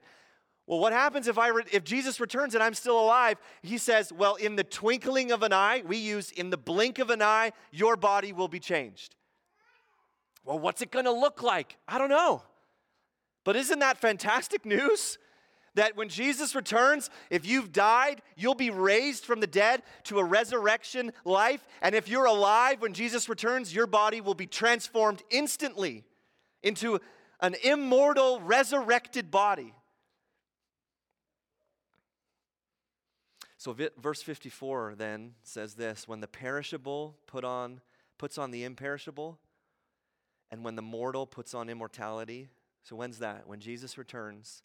well, 0.72 0.80
what 0.80 0.94
happens 0.94 1.28
if, 1.28 1.38
I 1.38 1.50
re- 1.50 1.66
if 1.74 1.84
Jesus 1.84 2.22
returns 2.22 2.56
and 2.56 2.64
I'm 2.64 2.74
still 2.74 2.98
alive? 2.98 3.38
He 3.62 3.78
says, 3.78 4.14
well, 4.14 4.36
in 4.36 4.56
the 4.56 4.64
twinkling 4.64 5.34
of 5.34 5.44
an 5.44 5.52
eye, 5.52 5.84
we 5.86 5.98
use 5.98 6.32
in 6.32 6.50
the 6.50 6.56
blink 6.56 6.98
of 6.98 7.10
an 7.10 7.22
eye, 7.22 7.52
your 7.74 7.98
body 7.98 8.32
will 8.32 8.48
be 8.48 8.62
changed. 8.62 9.18
Well, 10.46 10.60
what's 10.60 10.82
it 10.82 10.90
going 10.90 11.04
to 11.04 11.12
look 11.12 11.44
like? 11.44 11.76
I 11.90 11.98
don't 11.98 12.10
know. 12.10 12.44
But 13.44 13.58
isn't 13.58 13.80
that 13.80 13.98
fantastic 13.98 14.66
news? 14.66 15.18
That 15.76 15.98
when 15.98 16.08
Jesus 16.08 16.56
returns, 16.56 17.10
if 17.30 17.46
you've 17.46 17.74
died, 17.74 18.22
you'll 18.38 18.56
be 18.56 18.70
raised 18.70 19.26
from 19.26 19.42
the 19.42 19.48
dead 19.48 19.84
to 20.06 20.20
a 20.20 20.24
resurrection 20.24 21.12
life. 21.26 21.68
And 21.82 21.94
if 21.96 22.08
you're 22.08 22.24
alive 22.24 22.80
when 22.80 22.94
Jesus 22.94 23.28
returns, 23.28 23.76
your 23.76 23.88
body 23.88 24.22
will 24.22 24.36
be 24.36 24.48
transformed 24.48 25.22
instantly 25.30 26.06
into 26.64 26.98
an 27.42 27.58
immortal, 27.62 28.40
resurrected 28.40 29.32
body. 29.32 29.74
So 33.62 33.76
verse 34.00 34.24
54 34.24 34.96
then 34.98 35.36
says 35.44 35.76
this, 35.76 36.08
when 36.08 36.20
the 36.20 36.28
perishable 36.28 37.20
put 37.28 37.44
on 37.44 37.82
puts 38.18 38.40
on 38.40 38.50
the 38.50 38.64
imperishable 38.64 39.38
and 40.50 40.66
when 40.66 40.76
the 40.76 40.82
mortal 40.82 41.28
puts 41.28 41.54
on 41.54 41.70
immortality. 41.70 42.50
So 42.82 42.96
when's 42.96 43.20
that? 43.20 43.48
When 43.48 43.60
Jesus 43.60 44.00
returns, 44.00 44.64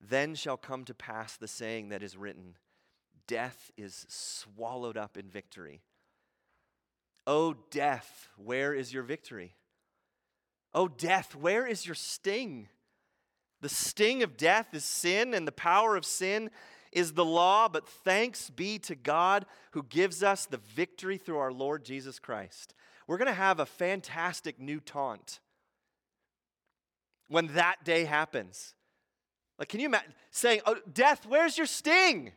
then 0.00 0.34
shall 0.34 0.56
come 0.56 0.82
to 0.86 0.92
pass 0.92 1.36
the 1.36 1.46
saying 1.46 1.90
that 1.90 2.02
is 2.02 2.16
written, 2.16 2.56
death 3.28 3.70
is 3.76 4.04
swallowed 4.08 4.96
up 4.96 5.16
in 5.16 5.28
victory. 5.28 5.82
O 7.28 7.54
death, 7.70 8.28
where 8.36 8.74
is 8.74 8.92
your 8.92 9.04
victory? 9.04 9.54
O 10.74 10.88
death, 10.88 11.36
where 11.36 11.64
is 11.64 11.86
your 11.86 11.94
sting? 11.94 12.66
The 13.60 13.68
sting 13.68 14.24
of 14.24 14.36
death 14.36 14.74
is 14.74 14.84
sin, 14.84 15.32
and 15.32 15.46
the 15.46 15.52
power 15.52 15.94
of 15.94 16.04
sin 16.04 16.50
is 16.96 17.12
the 17.12 17.24
law, 17.24 17.68
but 17.68 17.86
thanks 17.86 18.48
be 18.48 18.78
to 18.78 18.94
God 18.94 19.44
who 19.72 19.82
gives 19.82 20.22
us 20.22 20.46
the 20.46 20.56
victory 20.56 21.18
through 21.18 21.36
our 21.36 21.52
Lord 21.52 21.84
Jesus 21.84 22.18
Christ. 22.18 22.74
We're 23.06 23.18
going 23.18 23.26
to 23.26 23.34
have 23.34 23.60
a 23.60 23.66
fantastic 23.66 24.58
new 24.58 24.80
taunt 24.80 25.40
when 27.28 27.48
that 27.48 27.84
day 27.84 28.06
happens. 28.06 28.74
Like, 29.58 29.68
can 29.68 29.80
you 29.80 29.86
imagine 29.86 30.14
saying, 30.30 30.60
Oh, 30.64 30.76
death, 30.90 31.26
where's 31.28 31.58
your 31.58 31.66
sting? 31.66 32.32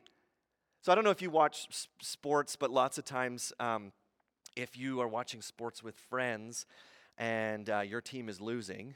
So 0.82 0.91
I 0.91 0.95
don't 0.95 1.06
know 1.06 1.10
if 1.10 1.22
you 1.22 1.30
watch 1.30 1.88
sports, 2.02 2.58
but 2.58 2.69
lots 2.69 2.98
of 2.98 3.06
times, 3.06 3.54
um, 3.62 3.93
if 4.58 4.78
you 4.78 5.00
are 5.00 5.08
watching 5.08 5.41
sports 5.41 5.82
with 5.82 5.95
friends 5.95 6.65
and 7.17 7.69
uh, 7.69 7.80
your 7.80 8.02
team 8.02 8.28
is 8.28 8.41
losing, 8.41 8.95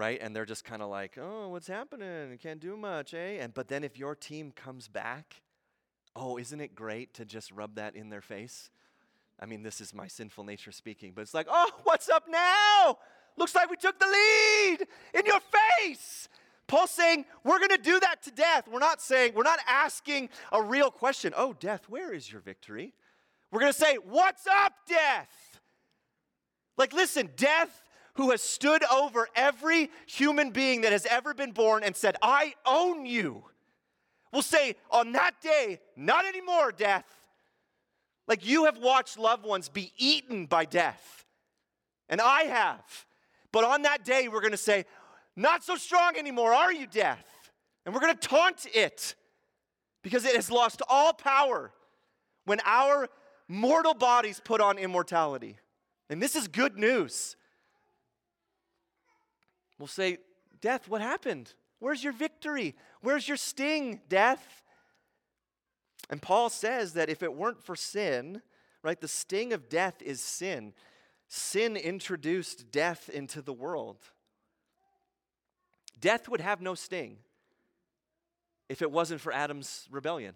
right? 0.00 0.18
And 0.22 0.34
they're 0.34 0.46
just 0.46 0.64
kind 0.64 0.80
of 0.80 0.88
like, 0.88 1.18
oh, 1.20 1.50
what's 1.50 1.66
happening? 1.66 2.38
Can't 2.42 2.58
do 2.58 2.74
much, 2.74 3.12
eh? 3.12 3.36
And 3.38 3.52
but 3.52 3.68
then 3.68 3.84
if 3.84 3.98
your 3.98 4.14
team 4.14 4.50
comes 4.50 4.88
back, 4.88 5.42
oh, 6.16 6.38
isn't 6.38 6.58
it 6.58 6.74
great 6.74 7.12
to 7.14 7.26
just 7.26 7.52
rub 7.52 7.74
that 7.74 7.94
in 7.94 8.08
their 8.08 8.22
face? 8.22 8.70
I 9.38 9.44
mean, 9.44 9.62
this 9.62 9.78
is 9.78 9.92
my 9.92 10.06
sinful 10.06 10.44
nature 10.44 10.72
speaking, 10.72 11.12
but 11.14 11.20
it's 11.20 11.34
like, 11.34 11.48
oh, 11.50 11.70
what's 11.84 12.08
up 12.08 12.24
now? 12.30 12.96
Looks 13.36 13.54
like 13.54 13.68
we 13.68 13.76
took 13.76 14.00
the 14.00 14.06
lead 14.06 14.86
in 15.14 15.26
your 15.26 15.40
face. 15.78 16.30
Paul's 16.66 16.92
saying 16.92 17.26
we're 17.44 17.58
going 17.58 17.68
to 17.68 17.76
do 17.76 18.00
that 18.00 18.22
to 18.22 18.30
death. 18.30 18.68
We're 18.72 18.78
not 18.78 19.02
saying, 19.02 19.34
we're 19.34 19.42
not 19.42 19.58
asking 19.68 20.30
a 20.50 20.62
real 20.62 20.90
question. 20.90 21.34
Oh, 21.36 21.52
death, 21.52 21.90
where 21.90 22.14
is 22.14 22.32
your 22.32 22.40
victory? 22.40 22.94
We're 23.52 23.60
going 23.60 23.72
to 23.72 23.78
say, 23.78 23.96
what's 23.96 24.46
up, 24.46 24.72
death? 24.88 25.60
Like, 26.78 26.94
listen, 26.94 27.28
death 27.36 27.82
who 28.14 28.30
has 28.30 28.42
stood 28.42 28.84
over 28.84 29.28
every 29.34 29.90
human 30.06 30.50
being 30.50 30.82
that 30.82 30.92
has 30.92 31.06
ever 31.06 31.34
been 31.34 31.52
born 31.52 31.82
and 31.84 31.96
said, 31.96 32.16
I 32.22 32.54
own 32.66 33.06
you, 33.06 33.44
will 34.32 34.42
say, 34.42 34.76
On 34.90 35.12
that 35.12 35.40
day, 35.40 35.80
not 35.96 36.26
anymore, 36.26 36.72
death. 36.72 37.06
Like 38.26 38.46
you 38.46 38.66
have 38.66 38.78
watched 38.78 39.18
loved 39.18 39.44
ones 39.44 39.68
be 39.68 39.92
eaten 39.96 40.46
by 40.46 40.64
death, 40.64 41.24
and 42.08 42.20
I 42.20 42.42
have. 42.42 43.06
But 43.52 43.64
on 43.64 43.82
that 43.82 44.04
day, 44.04 44.28
we're 44.28 44.40
to 44.52 44.56
say, 44.56 44.84
Not 45.36 45.64
so 45.64 45.76
strong 45.76 46.16
anymore, 46.16 46.52
are 46.52 46.72
you, 46.72 46.86
death? 46.86 47.26
And 47.84 47.94
we're 47.94 48.00
to 48.14 48.28
taunt 48.28 48.66
it 48.72 49.14
because 50.02 50.24
it 50.24 50.36
has 50.36 50.50
lost 50.50 50.82
all 50.88 51.12
power 51.12 51.72
when 52.44 52.60
our 52.64 53.08
mortal 53.48 53.94
bodies 53.94 54.40
put 54.42 54.60
on 54.60 54.78
immortality. 54.78 55.56
And 56.08 56.22
this 56.22 56.36
is 56.36 56.48
good 56.48 56.76
news. 56.76 57.36
We'll 59.80 59.88
say, 59.88 60.18
Death, 60.60 60.88
what 60.88 61.00
happened? 61.00 61.54
Where's 61.78 62.04
your 62.04 62.12
victory? 62.12 62.76
Where's 63.00 63.26
your 63.26 63.38
sting, 63.38 64.00
death? 64.08 64.62
And 66.10 66.20
Paul 66.20 66.50
says 66.50 66.92
that 66.92 67.08
if 67.08 67.22
it 67.22 67.34
weren't 67.34 67.62
for 67.62 67.74
sin, 67.74 68.42
right, 68.82 69.00
the 69.00 69.08
sting 69.08 69.54
of 69.54 69.70
death 69.70 70.02
is 70.02 70.20
sin. 70.20 70.74
Sin 71.28 71.76
introduced 71.76 72.70
death 72.70 73.08
into 73.08 73.40
the 73.40 73.54
world. 73.54 73.96
Death 75.98 76.28
would 76.28 76.42
have 76.42 76.60
no 76.60 76.74
sting 76.74 77.16
if 78.68 78.82
it 78.82 78.90
wasn't 78.90 79.22
for 79.22 79.32
Adam's 79.32 79.88
rebellion. 79.90 80.34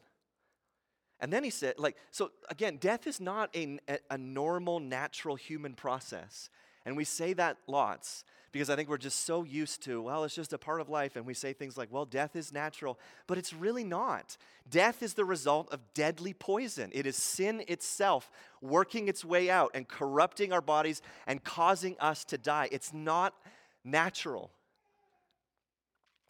And 1.21 1.31
then 1.33 1.45
he 1.45 1.51
said, 1.51 1.75
like, 1.79 1.97
so 2.11 2.31
again, 2.49 2.79
death 2.79 3.07
is 3.07 3.21
not 3.21 3.55
a, 3.55 3.79
a 4.11 4.17
normal, 4.17 4.81
natural 4.81 5.37
human 5.37 5.75
process. 5.75 6.49
And 6.87 6.97
we 6.97 7.05
say 7.05 7.35
that 7.35 7.59
lots 7.67 8.25
because 8.55 8.71
I 8.71 8.77
think 8.77 8.89
we're 8.89 8.99
just 8.99 9.25
so 9.27 9.43
used 9.43 9.83
to, 9.83 10.01
well, 10.01 10.23
it's 10.23 10.37
just 10.37 10.53
a 10.53 10.59
part 10.59 10.81
of 10.81 10.89
life. 10.89 11.17
And 11.17 11.27
we 11.27 11.35
say 11.35 11.53
things 11.53 11.77
like, 11.77 11.89
well, 11.91 12.05
death 12.05 12.37
is 12.37 12.53
natural, 12.53 13.01
but 13.27 13.37
it's 13.37 13.53
really 13.53 13.83
not. 13.83 14.37
Death 14.71 15.03
is 15.03 15.15
the 15.15 15.25
result 15.25 15.73
of 15.73 15.81
deadly 15.93 16.33
poison. 16.33 16.93
It 16.95 17.05
is 17.05 17.17
sin 17.17 17.65
itself 17.67 18.31
working 18.63 19.09
its 19.09 19.25
way 19.25 19.51
out 19.51 19.73
and 19.75 19.89
corrupting 19.89 20.53
our 20.53 20.61
bodies 20.61 21.03
and 21.27 21.43
causing 21.43 21.97
us 21.99 22.25
to 22.27 22.39
die. 22.39 22.69
It's 22.71 22.95
not 22.95 23.35
natural. 23.83 24.53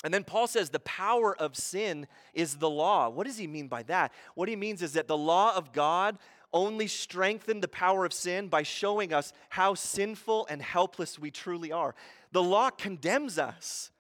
And 0.03 0.13
then 0.13 0.25
Paul 0.25 0.47
says 0.47 0.71
the 0.71 0.81
power 0.81 1.37
of 1.37 1.57
sin 1.57 2.07
is 2.33 2.57
the 2.57 2.71
law. 2.71 3.11
What 3.11 3.27
does 3.27 3.37
he 3.37 3.47
mean 3.47 3.69
by 3.69 3.83
that? 3.85 4.13
What 4.35 4.49
he 4.49 4.57
means 4.57 4.81
is 4.81 4.95
that 4.95 5.09
the 5.09 5.17
law 5.17 5.55
of 5.55 5.75
God 5.75 6.17
only 6.55 6.87
strengthen 6.87 7.61
the 7.61 7.69
power 7.69 8.07
of 8.07 8.14
sin 8.14 8.49
by 8.49 8.62
showing 8.62 9.12
us 9.12 9.35
how 9.51 9.75
sinful 9.75 10.47
and 10.49 10.62
helpless 10.62 11.19
we 11.19 11.31
truly 11.31 11.73
are. 11.73 11.95
The 12.33 12.43
law 12.43 12.71
condemns 12.71 13.38
us. 13.38 13.90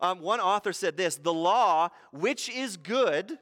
Um, 0.00 0.20
one 0.20 0.40
author 0.40 0.72
said 0.72 0.96
this 0.96 1.16
the 1.16 1.32
law, 1.32 1.90
which 2.10 2.48
is 2.48 2.76
good, 2.76 3.38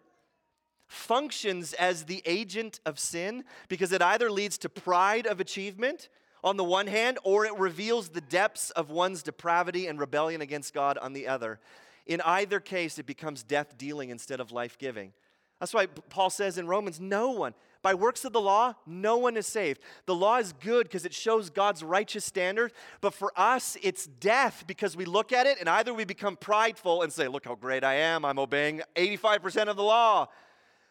functions 0.87 1.73
as 1.75 2.05
the 2.05 2.23
agent 2.27 2.81
of 2.85 2.99
sin 2.99 3.45
because 3.69 3.93
it 3.93 4.03
either 4.03 4.31
leads 4.31 4.59
to 4.59 4.69
pride 4.69 5.27
of 5.27 5.41
achievement 5.41 6.09
on 6.45 6.57
the 6.57 6.65
one 6.65 6.87
hand, 6.87 7.19
or 7.25 7.45
it 7.45 7.57
reveals 7.57 8.11
the 8.11 8.21
depths 8.21 8.71
of 8.71 8.91
one's 8.91 9.23
depravity 9.23 9.89
and 9.89 9.99
rebellion 9.99 10.41
against 10.41 10.73
God 10.73 10.97
on 10.99 11.13
the 11.13 11.27
other. 11.27 11.59
In 12.07 12.21
either 12.21 12.61
case, 12.61 13.01
it 13.01 13.07
becomes 13.07 13.43
death 13.43 13.77
dealing 13.77 14.11
instead 14.11 14.39
of 14.39 14.53
life 14.53 14.79
giving. 14.79 15.13
That's 15.59 15.75
why 15.75 15.87
Paul 15.87 16.31
says 16.31 16.57
in 16.57 16.69
Romans, 16.69 17.01
no 17.01 17.31
one, 17.31 17.55
by 17.87 17.95
works 17.95 18.25
of 18.25 18.33
the 18.33 18.41
law, 18.41 18.75
no 18.85 19.17
one 19.17 19.37
is 19.37 19.47
saved. 19.47 19.81
The 20.07 20.15
law 20.17 20.39
is 20.39 20.53
good 20.53 20.89
because 20.89 21.07
it 21.07 21.15
shows 21.15 21.51
God's 21.51 21.85
righteous 21.85 22.25
standard, 22.25 22.73
but 23.01 23.15
for 23.15 23.31
us, 23.37 23.77
it's 23.81 24.09
death 24.09 24.65
because 24.67 24.97
we 24.97 25.05
look 25.05 25.33
at 25.33 25.47
it 25.47 25.61
and 25.61 25.69
either 25.69 25.95
we 25.95 26.05
become 26.05 26.37
prideful 26.37 27.03
and 27.03 27.13
say, 27.13 27.29
Look 27.29 27.45
how 27.45 27.55
great 27.55 27.85
I 27.85 27.95
am, 27.95 28.25
I'm 28.25 28.41
obeying 28.41 28.83
85% 28.97 29.69
of 29.69 29.77
the 29.77 29.85
law. 29.85 30.27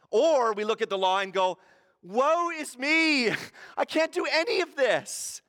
Or 0.10 0.54
we 0.54 0.64
look 0.64 0.82
at 0.82 0.90
the 0.90 0.98
law 0.98 1.20
and 1.20 1.34
go, 1.34 1.58
Woe 2.02 2.50
is 2.52 2.78
me, 2.78 3.28
I 3.78 3.84
can't 3.84 4.14
do 4.14 4.26
any 4.32 4.62
of 4.62 4.78
this. 4.78 5.42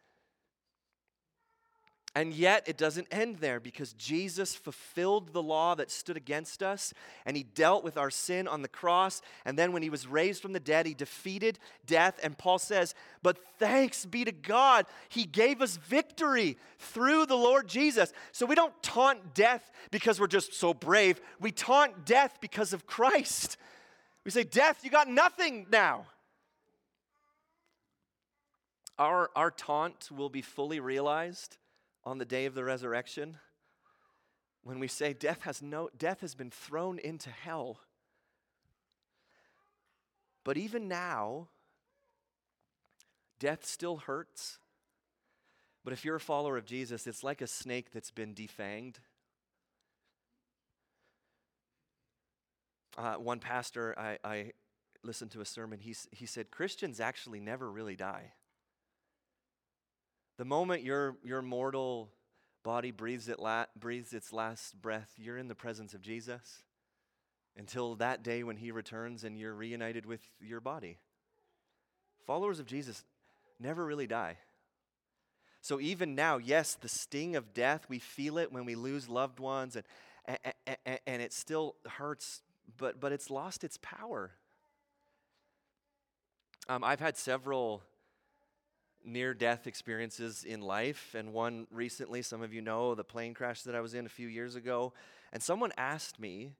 And 2.16 2.33
yet, 2.33 2.66
it 2.66 2.79
doesn't 2.79 3.09
end 3.11 3.40
there 3.40 3.61
because 3.61 3.92
Jesus 3.92 4.55
fulfilled 4.55 5.35
the 5.35 5.42
law 5.42 5.74
that 5.74 5.90
stood 5.90 6.16
against 6.16 6.62
us 6.62 6.94
and 7.26 7.37
he 7.37 7.42
dealt 7.42 7.85
with 7.85 7.98
our 7.98 8.09
sin 8.09 8.48
on 8.48 8.62
the 8.62 8.68
cross. 8.68 9.20
And 9.44 9.59
then, 9.59 9.70
when 9.70 9.83
he 9.83 9.90
was 9.90 10.07
raised 10.07 10.40
from 10.40 10.55
the 10.55 10.59
dead, 10.59 10.87
he 10.87 10.94
defeated 10.94 11.59
death. 11.85 12.18
And 12.22 12.38
Paul 12.38 12.59
says, 12.59 12.94
But 13.22 13.37
thanks 13.59 14.07
be 14.07 14.24
to 14.24 14.33
God, 14.33 14.87
he 15.11 15.24
gave 15.24 15.61
us 15.61 15.76
victory 15.76 16.57
through 16.79 17.26
the 17.26 17.37
Lord 17.37 17.68
Jesus. 17.68 18.14
So 18.33 18.46
we 18.46 18.55
don't 18.55 18.72
taunt 18.83 19.35
death 19.35 19.70
because 19.90 20.18
we're 20.18 20.26
just 20.26 20.55
so 20.55 20.72
brave, 20.72 21.20
we 21.38 21.52
taunt 21.52 22.07
death 22.07 22.38
because 22.40 22.72
of 22.72 22.87
Christ. 22.87 23.59
We 24.24 24.31
say, 24.31 24.42
Death, 24.42 24.81
you 24.85 24.90
got 24.90 25.07
nothing 25.07 25.66
now. 25.70 26.07
our, 28.98 29.29
our 29.37 29.50
taunt 29.50 30.09
will 30.11 30.31
be 30.31 30.40
fully 30.40 30.81
realized 30.81 31.59
on 32.07 32.19
the 32.19 32.25
day 32.25 32.47
of 32.47 32.55
the 32.55 32.62
resurrection 32.62 33.37
when 34.62 34.79
we 34.79 34.87
say 34.87 35.12
death 35.12 35.42
has 35.42 35.61
no 35.61 35.90
death 35.99 36.21
has 36.21 36.37
been 36.37 36.51
thrown 36.51 37.01
into 37.01 37.31
hell. 37.31 37.81
But 40.45 40.57
even 40.57 40.87
now 40.87 41.49
death 43.40 43.66
still 43.66 43.97
hurts. 43.97 44.59
But 45.85 45.92
if 45.92 46.05
you're 46.05 46.16
a 46.16 46.21
follower 46.21 46.57
of 46.57 46.64
jesus 46.64 47.09
it's 47.09 47.25
like 47.25 47.40
a 47.42 47.47
snake 47.49 47.92
that's 47.92 48.12
been 48.12 48.35
defanged. 48.35 48.97
Uh, 52.97 53.14
one 53.14 53.40
pastor 53.40 53.95
I, 53.99 54.19
I 54.25 54.53
listened 55.03 55.33
to 55.33 55.40
a 55.40 55.45
sermon. 55.45 55.81
He, 55.81 55.95
he 56.12 56.27
said 56.27 56.53
christians 56.53 57.01
actually 57.01 57.40
never 57.40 57.69
really 57.69 57.97
die 57.97 58.33
the 60.38 60.44
moment 60.44 60.83
your, 60.83 61.16
your 61.25 61.42
mortal 61.42 62.11
body 62.62 62.90
breathes, 62.90 63.29
it 63.29 63.38
la- 63.38 63.66
breathes 63.79 64.12
its 64.12 64.33
last 64.33 64.81
breath, 64.81 65.12
you're 65.16 65.38
in 65.38 65.49
the 65.49 65.55
presence 65.55 65.94
of 65.94 66.03
Jesus 66.03 66.62
until 67.57 67.94
that 67.96 68.22
day 68.22 68.42
when 68.42 68.57
he 68.57 68.70
returns 68.70 69.25
and 69.25 69.38
you're 69.38 69.55
reunited 69.55 70.05
with 70.05 70.20
your 70.40 70.61
body. 70.61 70.99
Followers 72.27 72.59
of 72.59 72.66
Jesus 72.66 73.05
never 73.59 73.85
really 73.85 74.07
die. 74.07 74.37
So 75.62 75.81
even 75.81 76.14
now, 76.14 76.37
yes, 76.38 76.75
the 76.75 76.88
sting 76.88 77.35
of 77.35 77.55
death, 77.55 77.87
we 77.88 77.99
feel 77.99 78.38
it 78.38 78.53
when 78.53 78.64
we 78.64 78.75
lose 78.75 79.09
loved 79.09 79.40
ones, 79.40 79.77
and, 79.77 79.85
and, 80.44 80.77
and, 80.85 81.01
and 81.07 81.22
it 81.22 81.33
still 81.33 81.77
hurts, 81.87 82.42
but, 82.77 83.01
but 83.01 83.12
it's 83.12 83.31
lost 83.31 83.64
its 83.64 83.79
power. 83.81 84.33
Um, 86.68 86.85
I've 86.85 87.01
had 87.01 87.16
several 87.16 87.83
near 89.07 89.33
death 89.33 89.66
experiences 89.66 90.45
in 90.45 90.61
life, 90.61 91.14
and 91.14 91.33
one 91.33 91.66
recently, 91.71 92.23
some 92.23 92.42
of 92.42 92.53
you 92.53 92.61
know 92.61 92.95
the 92.95 93.05
plane 93.05 93.33
crash 93.33 93.62
that 93.62 93.75
I 93.75 93.81
was 93.81 93.95
in 93.95 94.05
a 94.05 94.11
few 94.11 94.29
years 94.29 94.57
ago. 94.57 94.92
And 95.33 95.42
someone 95.42 95.73
asked 95.79 96.19
me, 96.19 96.51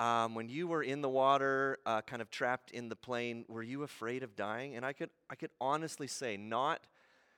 um, 0.00 0.34
when 0.34 0.48
you 0.48 0.66
were 0.66 0.82
in 0.82 1.00
the 1.00 1.08
water, 1.08 1.78
uh, 1.86 2.02
kind 2.02 2.20
of 2.20 2.30
trapped 2.30 2.72
in 2.72 2.88
the 2.88 2.96
plane, 2.96 3.44
were 3.48 3.62
you 3.62 3.84
afraid 3.84 4.22
of 4.22 4.34
dying? 4.34 4.74
And 4.74 4.84
I 4.84 4.92
could, 4.92 5.10
I 5.30 5.36
could 5.36 5.50
honestly 5.60 6.08
say, 6.08 6.36
not 6.36 6.86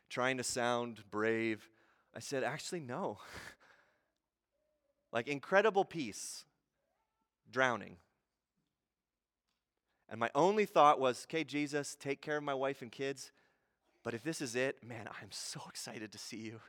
trying 0.08 0.38
to 0.38 0.44
sound 0.44 1.02
brave, 1.10 1.68
I 2.14 2.20
said, 2.20 2.42
actually, 2.42 2.80
no. 2.80 3.18
like 5.12 5.28
incredible 5.28 5.84
peace, 5.84 6.44
drowning. 7.50 7.98
And 10.08 10.18
my 10.20 10.30
only 10.34 10.64
thought 10.64 11.00
was, 11.00 11.26
okay, 11.28 11.44
Jesus, 11.44 11.96
take 11.98 12.22
care 12.22 12.36
of 12.36 12.44
my 12.44 12.54
wife 12.54 12.80
and 12.80 12.90
kids. 12.90 13.32
But 14.06 14.14
if 14.14 14.22
this 14.22 14.40
is 14.40 14.54
it, 14.54 14.84
man, 14.84 15.08
I'm 15.20 15.32
so 15.32 15.60
excited 15.68 16.12
to 16.12 16.18
see 16.18 16.36
you. 16.36 16.60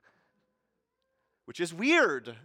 Which 1.46 1.60
is 1.60 1.72
weird. 1.72 2.36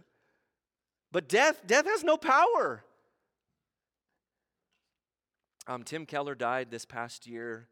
But 1.11 1.27
death, 1.27 1.65
death 1.65 1.87
has 1.87 2.03
no 2.03 2.15
power. 2.15 2.83
Um, 5.65 5.81
Tim 5.81 6.05
Keller 6.05 6.35
died 6.35 6.69
this 6.69 6.85
past 6.85 7.25
year, 7.25 7.69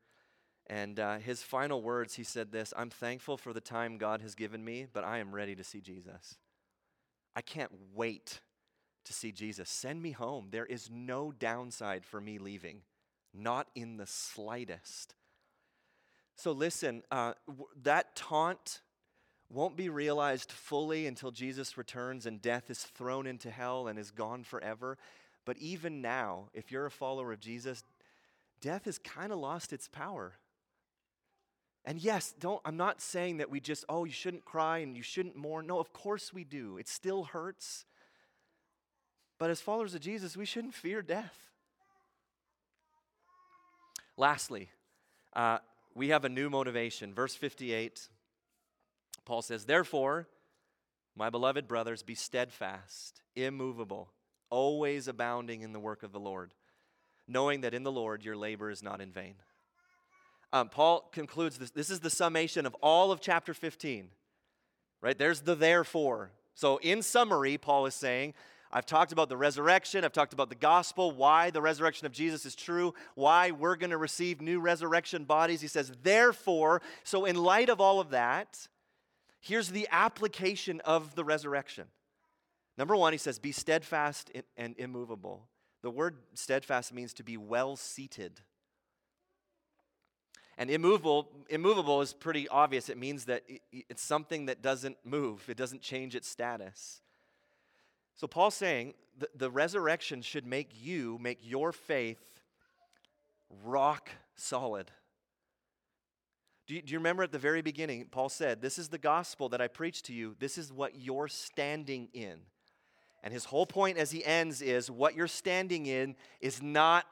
and 0.66 1.00
uh, 1.00 1.20
his 1.20 1.44
final 1.44 1.84
words, 1.84 2.16
he 2.16 2.24
said 2.24 2.52
this 2.52 2.74
I'm 2.76 2.90
thankful 2.90 3.38
for 3.38 3.54
the 3.54 3.62
time 3.62 4.00
God 4.00 4.24
has 4.24 4.34
given 4.34 4.66
me, 4.66 4.88
but 4.92 5.04
I 5.04 5.20
am 5.20 5.32
ready 5.32 5.54
to 5.54 5.64
see 5.64 5.80
Jesus. 5.80 6.40
I 7.36 7.42
can't 7.42 7.72
wait 7.94 8.42
to 9.06 9.14
see 9.14 9.32
Jesus. 9.32 9.70
Send 9.70 10.02
me 10.02 10.10
home. 10.10 10.48
There 10.50 10.66
is 10.66 10.90
no 10.92 11.32
downside 11.32 12.04
for 12.04 12.20
me 12.20 12.40
leaving, 12.40 12.82
not 13.32 13.68
in 13.76 13.98
the 13.98 14.08
slightest. 14.08 15.14
So 16.42 16.54
listen, 16.54 17.04
uh, 17.12 17.34
w- 17.46 17.68
that 17.84 18.16
taunt 18.16 18.82
won't 19.52 19.78
be 19.78 19.90
realized 19.90 20.52
fully 20.52 21.06
until 21.06 21.30
Jesus 21.30 21.78
returns 21.78 22.26
and 22.26 22.42
death 22.42 22.72
is 22.72 22.80
thrown 22.80 23.28
into 23.28 23.52
hell 23.52 23.88
and 23.88 24.00
is 24.00 24.10
gone 24.10 24.44
forever. 24.44 24.98
But 25.46 25.60
even 25.60 26.02
now, 26.02 26.50
if 26.56 26.72
you're 26.72 26.88
a 26.88 26.92
follower 26.92 27.32
of 27.32 27.40
Jesus, 27.40 27.84
death 28.60 28.86
has 28.86 28.98
kind 28.98 29.32
of 29.32 29.38
lost 29.38 29.72
its 29.72 29.88
power. 29.88 30.34
And 31.86 32.00
yes, 32.00 32.34
don't 32.40 32.60
I'm 32.66 32.78
not 32.78 33.02
saying 33.02 33.38
that 33.38 33.52
we 33.52 33.60
just 33.60 33.86
oh 33.88 34.06
you 34.06 34.12
shouldn't 34.12 34.44
cry 34.44 34.80
and 34.80 34.98
you 34.98 35.04
shouldn't 35.04 35.36
mourn. 35.36 35.68
No, 35.68 35.78
of 35.78 35.94
course 35.94 36.34
we 36.34 36.44
do. 36.44 36.80
It 36.80 36.88
still 36.88 37.26
hurts. 37.26 37.86
But 39.38 39.52
as 39.52 39.62
followers 39.62 39.94
of 39.94 40.02
Jesus, 40.02 40.36
we 40.36 40.46
shouldn't 40.46 40.74
fear 40.74 41.04
death. 41.04 41.52
Lastly, 44.18 44.70
uh, 45.34 45.60
we 45.96 46.10
have 46.10 46.26
a 46.26 46.30
new 46.30 46.50
motivation. 46.50 47.14
Verse 47.14 47.36
58, 47.36 48.10
Paul 49.26 49.42
says, 49.42 49.66
Therefore, 49.66 50.28
my 51.16 51.30
beloved 51.30 51.68
brothers, 51.68 52.04
be 52.04 52.16
steadfast, 52.16 53.22
immovable, 53.36 54.12
always 54.50 55.08
abounding 55.08 55.62
in 55.62 55.74
the 55.74 55.80
work 55.80 56.04
of 56.04 56.12
the 56.12 56.20
Lord, 56.20 56.54
knowing 57.28 57.62
that 57.62 57.74
in 57.74 57.84
the 57.84 57.92
Lord 57.92 58.24
your 58.24 58.36
labor 58.36 58.70
is 58.70 58.82
not 58.82 59.02
in 59.02 59.12
vain. 59.12 59.36
Um, 60.54 60.70
Paul 60.70 61.10
concludes 61.12 61.58
this. 61.58 61.72
This 61.72 61.90
is 61.90 62.02
the 62.02 62.10
summation 62.10 62.66
of 62.66 62.76
all 62.82 63.12
of 63.12 63.22
chapter 63.22 63.54
15. 63.54 64.10
Right? 65.02 65.18
There's 65.18 65.42
the 65.42 65.56
therefore. 65.56 66.32
So, 66.54 66.78
in 66.78 67.02
summary, 67.02 67.58
Paul 67.58 67.86
is 67.86 67.96
saying, 67.96 68.34
I've 68.74 68.86
talked 68.86 69.12
about 69.12 69.28
the 69.28 69.38
resurrection. 69.38 70.06
I've 70.06 70.14
talked 70.14 70.34
about 70.34 70.50
the 70.50 70.56
gospel, 70.56 71.12
why 71.12 71.50
the 71.50 71.62
resurrection 71.62 72.06
of 72.06 72.14
Jesus 72.14 72.46
is 72.46 72.56
true, 72.56 72.94
why 73.16 73.52
we're 73.52 73.76
going 73.76 73.90
to 73.90 73.98
receive 73.98 74.42
new 74.42 74.60
resurrection 74.60 75.26
bodies. 75.26 75.62
He 75.62 75.68
says, 75.68 75.92
therefore, 76.04 76.82
so 77.04 77.26
in 77.26 77.36
light 77.36 77.70
of 77.70 77.82
all 77.82 78.00
of 78.00 78.12
that, 78.12 78.68
here's 79.42 79.70
the 79.70 79.88
application 79.92 80.80
of 80.86 81.16
the 81.16 81.24
resurrection. 81.24 81.86
Number 82.78 82.96
one, 82.96 83.12
he 83.12 83.18
says, 83.18 83.40
be 83.40 83.52
steadfast 83.52 84.32
and 84.56 84.76
immovable. 84.78 85.48
The 85.82 85.92
word 85.92 86.16
steadfast 86.34 86.94
means 86.94 87.14
to 87.16 87.24
be 87.24 87.36
well 87.38 87.76
seated. 87.76 88.40
And 90.58 90.70
immovable, 90.70 91.28
immovable 91.50 92.02
is 92.02 92.14
pretty 92.14 92.48
obvious. 92.48 92.88
It 92.88 92.98
means 92.98 93.26
that 93.26 93.44
it's 93.72 94.02
something 94.04 94.46
that 94.46 94.62
doesn't 94.62 94.98
move, 95.04 95.44
it 95.50 95.58
doesn't 95.58 95.82
change 95.82 96.16
its 96.16 96.28
status. 96.28 97.02
So 98.22 98.28
Paul's 98.28 98.54
saying 98.54 98.94
the, 99.18 99.30
the 99.34 99.50
resurrection 99.50 100.22
should 100.22 100.46
make 100.46 100.70
you, 100.80 101.18
make 101.20 101.40
your 101.42 101.72
faith 101.72 102.22
rock 103.64 104.12
solid. 104.36 104.92
Do 106.68 106.76
you, 106.76 106.84
do 106.84 106.94
you 106.94 107.00
remember 107.00 107.24
at 107.24 107.32
the 107.32 107.40
very 107.40 107.64
beginning, 107.64 108.06
Paul 108.12 108.30
said, 108.30 108.62
This 108.62 108.78
is 108.78 108.90
the 108.90 109.00
gospel 109.00 109.50
that 109.50 109.60
I 109.60 109.68
preach 109.68 110.04
to 110.04 110.14
you. 110.14 110.36
This 110.38 110.60
is 110.60 110.72
what 110.72 111.02
you're 111.02 111.28
standing 111.28 112.10
in. 112.14 112.42
And 113.24 113.34
his 113.34 113.46
whole 113.46 113.66
point 113.66 113.98
as 113.98 114.12
he 114.12 114.24
ends 114.24 114.62
is 114.62 114.92
what 114.92 115.16
you're 115.16 115.26
standing 115.26 115.88
in 115.88 116.16
is 116.42 116.62
not 116.62 117.08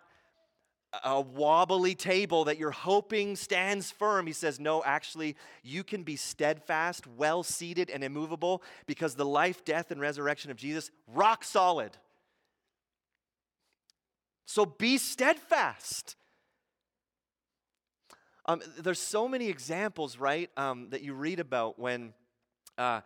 a 1.04 1.22
wobbly 1.22 1.94
table 1.94 2.46
that 2.46 2.58
you're 2.58 2.72
hoping 2.72 3.36
stands 3.36 3.92
firm. 3.92 4.26
He 4.26 4.34
says, 4.34 4.60
No, 4.60 4.84
actually, 4.84 5.36
you 5.64 5.84
can 5.84 6.04
be 6.04 6.16
steadfast, 6.16 7.06
well 7.06 7.44
seated, 7.44 7.90
and 7.90 8.04
immovable 8.04 8.64
because 8.88 9.16
the 9.16 9.26
life, 9.26 9.64
death, 9.64 9.92
and 9.92 10.02
resurrection 10.02 10.52
of 10.52 10.58
Jesus, 10.58 10.90
rock 11.08 11.44
solid. 11.44 11.92
So 14.46 14.66
be 14.66 14.98
steadfast. 14.98 16.16
Um, 18.48 18.64
there's 18.80 19.00
so 19.00 19.28
many 19.28 19.48
examples, 19.48 20.18
right, 20.18 20.50
um, 20.58 20.90
that 20.90 21.04
you 21.04 21.14
read 21.14 21.40
about 21.40 21.78
when. 21.78 22.14
Uh, 22.78 23.02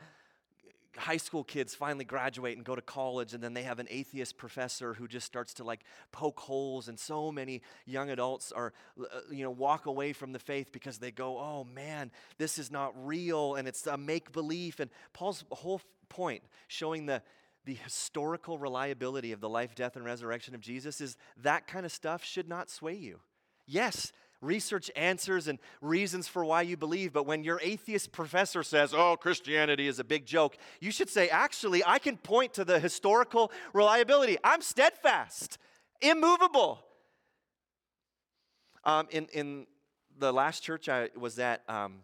high 0.98 1.18
school 1.18 1.44
kids 1.44 1.74
finally 1.74 2.06
graduate 2.06 2.56
and 2.56 2.66
go 2.66 2.76
to 2.76 2.82
college 2.82 3.34
and 3.34 3.44
then 3.44 3.54
they 3.54 3.64
have 3.64 3.80
an 3.80 3.88
atheist 3.90 4.38
professor 4.38 4.94
who 4.94 5.08
just 5.08 5.26
starts 5.26 5.54
to 5.54 5.64
like 5.64 5.82
poke 6.12 6.40
holes 6.40 6.88
and 6.88 7.00
so 7.00 7.32
many 7.32 7.62
young 7.86 8.10
adults 8.10 8.52
are 8.52 8.74
uh, 9.00 9.20
you 9.32 9.44
know 9.44 9.52
walk 9.52 9.86
away 9.86 10.14
from 10.14 10.32
the 10.32 10.40
faith 10.40 10.72
because 10.72 11.00
they 11.00 11.12
go 11.12 11.38
oh 11.40 11.66
man 11.74 12.12
this 12.38 12.60
is 12.60 12.72
not 12.72 12.94
real 13.06 13.56
and 13.56 13.68
it's 13.68 13.88
a 13.88 13.98
make 13.98 14.32
believe 14.32 14.80
and 14.80 14.90
paul's 15.14 15.44
whole 15.52 15.82
point 16.10 16.44
showing 16.68 17.06
the 17.06 17.22
the 17.66 17.74
historical 17.76 18.58
reliability 18.58 19.32
of 19.32 19.40
the 19.40 19.50
life 19.50 19.74
death 19.74 19.96
and 19.96 20.06
resurrection 20.06 20.54
of 20.54 20.62
jesus 20.62 21.02
is 21.02 21.18
that 21.42 21.66
kind 21.66 21.86
of 21.86 21.92
stuff 21.92 22.24
should 22.24 22.48
not 22.48 22.70
sway 22.70 22.94
you. 22.94 23.20
Yes 23.66 24.12
research 24.44 24.92
answers 24.96 25.48
and 25.48 25.58
reasons 25.82 26.28
for 26.28 26.44
why 26.44 26.62
you 26.62 26.78
believe, 26.78 27.14
but 27.14 27.26
when 27.26 27.44
your 27.44 27.60
atheist 27.64 28.12
professor 28.12 28.62
says, 28.62 28.94
oh, 28.96 29.16
Christianity 29.16 29.88
is 29.88 30.00
a 30.00 30.04
big 30.04 30.26
joke, 30.26 30.58
you 30.80 30.92
should 30.92 31.10
say, 31.10 31.30
actually, 31.30 31.84
I 31.86 32.00
can 32.00 32.18
point 32.18 32.54
to 32.56 32.66
the 32.66 32.80
historical 32.80 33.52
reliability. 33.74 34.38
I'm 34.44 34.62
steadfast, 34.62 35.58
immovable. 36.02 36.84
Um, 38.84 39.08
in, 39.12 39.28
in 39.34 39.68
the 40.20 40.34
last 40.34 40.62
church 40.62 40.90
I 40.90 41.10
was 41.18 41.40
at, 41.40 41.64
um, 41.70 42.00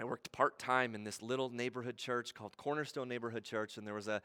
I 0.00 0.04
worked 0.04 0.32
part 0.32 0.58
time 0.58 0.94
in 0.94 1.04
this 1.04 1.22
little 1.22 1.50
neighborhood 1.50 1.96
church 1.96 2.34
called 2.34 2.56
Cornerstone 2.56 3.08
Neighborhood 3.08 3.44
Church, 3.44 3.76
and 3.76 3.86
there 3.86 3.94
was 3.94 4.08
a, 4.08 4.20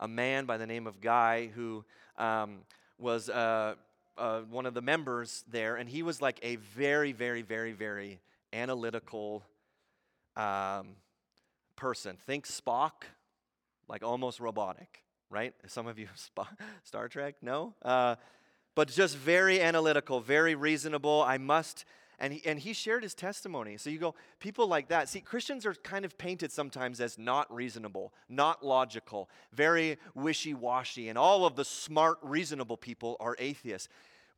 a 0.00 0.08
man 0.08 0.46
by 0.46 0.56
the 0.56 0.66
name 0.66 0.86
of 0.86 1.00
Guy 1.00 1.48
who 1.54 1.84
um, 2.16 2.60
was. 2.98 3.28
Uh, 3.28 3.74
uh, 4.18 4.40
one 4.42 4.66
of 4.66 4.74
the 4.74 4.82
members 4.82 5.44
there, 5.50 5.76
and 5.76 5.88
he 5.88 6.02
was 6.02 6.20
like 6.20 6.38
a 6.42 6.56
very, 6.56 7.12
very, 7.12 7.42
very, 7.42 7.72
very 7.72 8.20
analytical, 8.52 9.42
um, 10.36 10.96
person. 11.76 12.16
Think 12.26 12.46
Spock, 12.46 13.04
like 13.88 14.02
almost 14.02 14.40
robotic, 14.40 15.02
right? 15.30 15.54
Some 15.66 15.86
of 15.86 15.98
you, 15.98 16.08
Star 16.84 17.08
Trek, 17.08 17.36
no? 17.42 17.74
Uh, 17.82 18.16
but 18.74 18.88
just 18.88 19.16
very 19.16 19.60
analytical, 19.60 20.20
very 20.20 20.54
reasonable. 20.54 21.22
I 21.26 21.38
must 21.38 21.84
and 22.22 22.32
he, 22.32 22.42
and 22.46 22.60
he 22.60 22.72
shared 22.72 23.02
his 23.02 23.14
testimony. 23.14 23.76
So 23.76 23.90
you 23.90 23.98
go, 23.98 24.14
people 24.38 24.68
like 24.68 24.88
that. 24.88 25.08
See, 25.08 25.20
Christians 25.20 25.66
are 25.66 25.74
kind 25.74 26.04
of 26.04 26.16
painted 26.16 26.52
sometimes 26.52 27.00
as 27.00 27.18
not 27.18 27.52
reasonable, 27.52 28.14
not 28.28 28.64
logical, 28.64 29.28
very 29.52 29.98
wishy 30.14 30.54
washy, 30.54 31.08
and 31.08 31.18
all 31.18 31.44
of 31.44 31.56
the 31.56 31.64
smart, 31.64 32.18
reasonable 32.22 32.76
people 32.76 33.16
are 33.18 33.34
atheists. 33.40 33.88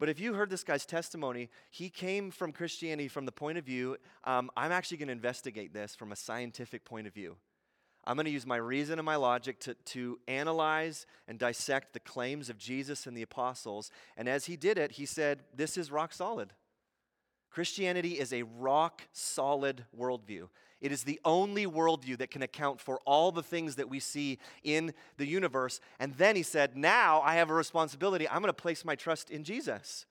But 0.01 0.09
if 0.09 0.18
you 0.18 0.32
heard 0.32 0.49
this 0.49 0.64
guy's 0.64 0.87
testimony, 0.87 1.51
he 1.70 1.91
came 1.91 2.30
from 2.30 2.53
Christianity 2.53 3.07
from 3.07 3.26
the 3.26 3.32
point 3.32 3.59
of 3.59 3.66
view 3.66 3.99
um, 4.24 4.51
I'm 4.57 4.72
actually 4.72 4.97
going 4.97 5.09
to 5.09 5.12
investigate 5.12 5.74
this 5.74 5.95
from 5.95 6.11
a 6.11 6.16
scientific 6.16 6.87
point 6.87 7.07
of 7.07 7.12
view. 7.12 7.37
I'm 8.07 8.16
going 8.16 8.26
to 8.26 8.32
use 8.32 8.47
my 8.47 8.57
reason 8.57 8.99
and 8.99 9.05
my 9.07 9.16
logic 9.16 9.61
to, 9.61 9.74
to 9.74 10.18
analyze 10.26 11.07
and 11.28 11.39
dissect 11.39 11.93
the 11.93 12.01
claims 12.01 12.49
of 12.49 12.57
Jesus 12.57 13.07
and 13.07 13.16
the 13.16 13.22
apostles. 13.22 13.91
And 14.16 14.26
as 14.26 14.47
he 14.47 14.57
did 14.57 14.78
it, 14.78 14.93
he 14.93 15.05
said, 15.05 15.41
This 15.55 15.76
is 15.76 15.91
rock 15.91 16.14
solid. 16.14 16.53
Christianity 17.55 18.19
is 18.19 18.33
a 18.33 18.43
rock 18.43 19.03
solid 19.13 19.85
worldview. 19.97 20.49
It 20.81 20.91
is 20.91 21.05
the 21.05 21.21
only 21.25 21.67
worldview 21.67 22.19
that 22.19 22.33
can 22.33 22.43
account 22.43 22.81
for 22.81 22.99
all 23.07 23.31
the 23.31 23.45
things 23.45 23.77
that 23.77 23.89
we 23.89 24.01
see 24.01 24.41
in 24.65 24.93
the 25.19 25.27
universe. 25.27 25.79
And 26.01 26.15
then 26.15 26.35
he 26.35 26.43
said, 26.43 26.77
Now 26.77 27.21
I 27.21 27.37
have 27.37 27.51
a 27.51 27.55
responsibility. 27.55 28.29
I'm 28.29 28.41
going 28.41 28.49
to 28.49 28.53
place 28.53 28.85
my 28.85 28.97
trust 28.97 29.31
in 29.31 29.45
Jesus. 29.45 30.05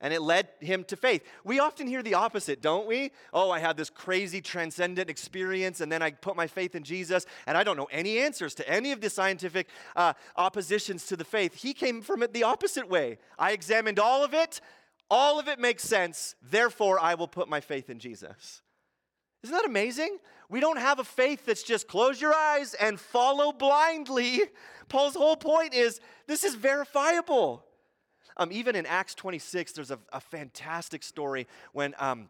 And 0.00 0.14
it 0.14 0.22
led 0.22 0.48
him 0.60 0.84
to 0.84 0.96
faith. 0.96 1.22
We 1.44 1.58
often 1.58 1.88
hear 1.88 2.04
the 2.04 2.14
opposite, 2.14 2.62
don't 2.62 2.86
we? 2.86 3.10
Oh, 3.34 3.50
I 3.50 3.58
had 3.58 3.76
this 3.76 3.90
crazy 3.90 4.40
transcendent 4.40 5.10
experience, 5.10 5.80
and 5.80 5.90
then 5.90 6.02
I 6.02 6.12
put 6.12 6.36
my 6.36 6.46
faith 6.46 6.74
in 6.74 6.84
Jesus, 6.84 7.26
and 7.46 7.58
I 7.58 7.64
don't 7.64 7.76
know 7.76 7.88
any 7.90 8.18
answers 8.18 8.54
to 8.54 8.68
any 8.70 8.92
of 8.92 9.00
the 9.00 9.10
scientific 9.10 9.68
uh, 9.96 10.14
oppositions 10.36 11.04
to 11.06 11.16
the 11.16 11.24
faith. 11.24 11.54
He 11.54 11.74
came 11.74 12.00
from 12.00 12.22
it 12.22 12.32
the 12.32 12.44
opposite 12.44 12.88
way. 12.88 13.18
I 13.38 13.52
examined 13.52 13.98
all 13.98 14.24
of 14.24 14.32
it, 14.32 14.62
all 15.10 15.38
of 15.38 15.48
it 15.48 15.58
makes 15.58 15.82
sense. 15.82 16.34
Therefore, 16.42 17.00
I 17.00 17.14
will 17.14 17.28
put 17.28 17.48
my 17.48 17.60
faith 17.60 17.90
in 17.90 17.98
Jesus. 17.98 18.62
Isn't 19.42 19.56
that 19.56 19.66
amazing? 19.66 20.18
We 20.48 20.60
don't 20.60 20.78
have 20.78 20.98
a 20.98 21.04
faith 21.04 21.46
that's 21.46 21.62
just 21.62 21.88
close 21.88 22.20
your 22.20 22.34
eyes 22.34 22.74
and 22.74 23.00
follow 23.00 23.52
blindly. 23.52 24.42
Paul's 24.88 25.14
whole 25.14 25.36
point 25.36 25.74
is 25.74 26.00
this 26.26 26.44
is 26.44 26.54
verifiable. 26.54 27.64
Um, 28.36 28.50
even 28.52 28.76
in 28.76 28.86
Acts 28.86 29.14
26, 29.14 29.72
there's 29.72 29.90
a, 29.90 29.98
a 30.12 30.20
fantastic 30.20 31.02
story 31.02 31.46
when 31.72 31.94
um, 31.98 32.28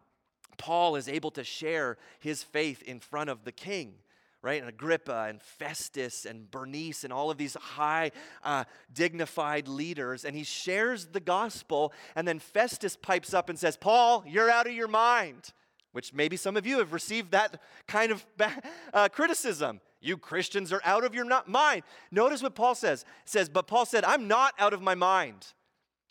Paul 0.57 0.95
is 0.95 1.07
able 1.07 1.31
to 1.31 1.43
share 1.43 1.97
his 2.19 2.43
faith 2.43 2.81
in 2.83 2.99
front 2.99 3.29
of 3.29 3.43
the 3.43 3.51
king 3.51 3.93
right? 4.41 4.59
And 4.59 4.69
Agrippa 4.69 5.27
and 5.29 5.41
Festus 5.41 6.25
and 6.25 6.49
Bernice 6.49 7.03
and 7.03 7.13
all 7.13 7.29
of 7.29 7.37
these 7.37 7.55
high, 7.55 8.11
uh, 8.43 8.63
dignified 8.91 9.67
leaders. 9.67 10.25
And 10.25 10.35
he 10.35 10.43
shares 10.43 11.07
the 11.07 11.19
gospel. 11.19 11.93
And 12.15 12.27
then 12.27 12.39
Festus 12.39 12.95
pipes 12.95 13.33
up 13.33 13.49
and 13.49 13.59
says, 13.59 13.77
Paul, 13.77 14.23
you're 14.27 14.49
out 14.49 14.67
of 14.67 14.73
your 14.73 14.87
mind. 14.87 15.53
Which 15.91 16.13
maybe 16.13 16.37
some 16.37 16.57
of 16.57 16.65
you 16.65 16.79
have 16.79 16.93
received 16.93 17.31
that 17.31 17.61
kind 17.87 18.11
of 18.11 18.25
uh, 18.93 19.09
criticism. 19.09 19.81
You 19.99 20.17
Christians 20.17 20.73
are 20.73 20.81
out 20.83 21.03
of 21.03 21.13
your 21.13 21.25
mind. 21.45 21.83
Notice 22.09 22.41
what 22.41 22.55
Paul 22.55 22.73
says. 22.73 23.03
It 23.23 23.29
says, 23.29 23.49
But 23.49 23.67
Paul 23.67 23.85
said, 23.85 24.03
I'm 24.03 24.27
not 24.27 24.53
out 24.57 24.73
of 24.73 24.81
my 24.81 24.95
mind. 24.95 25.47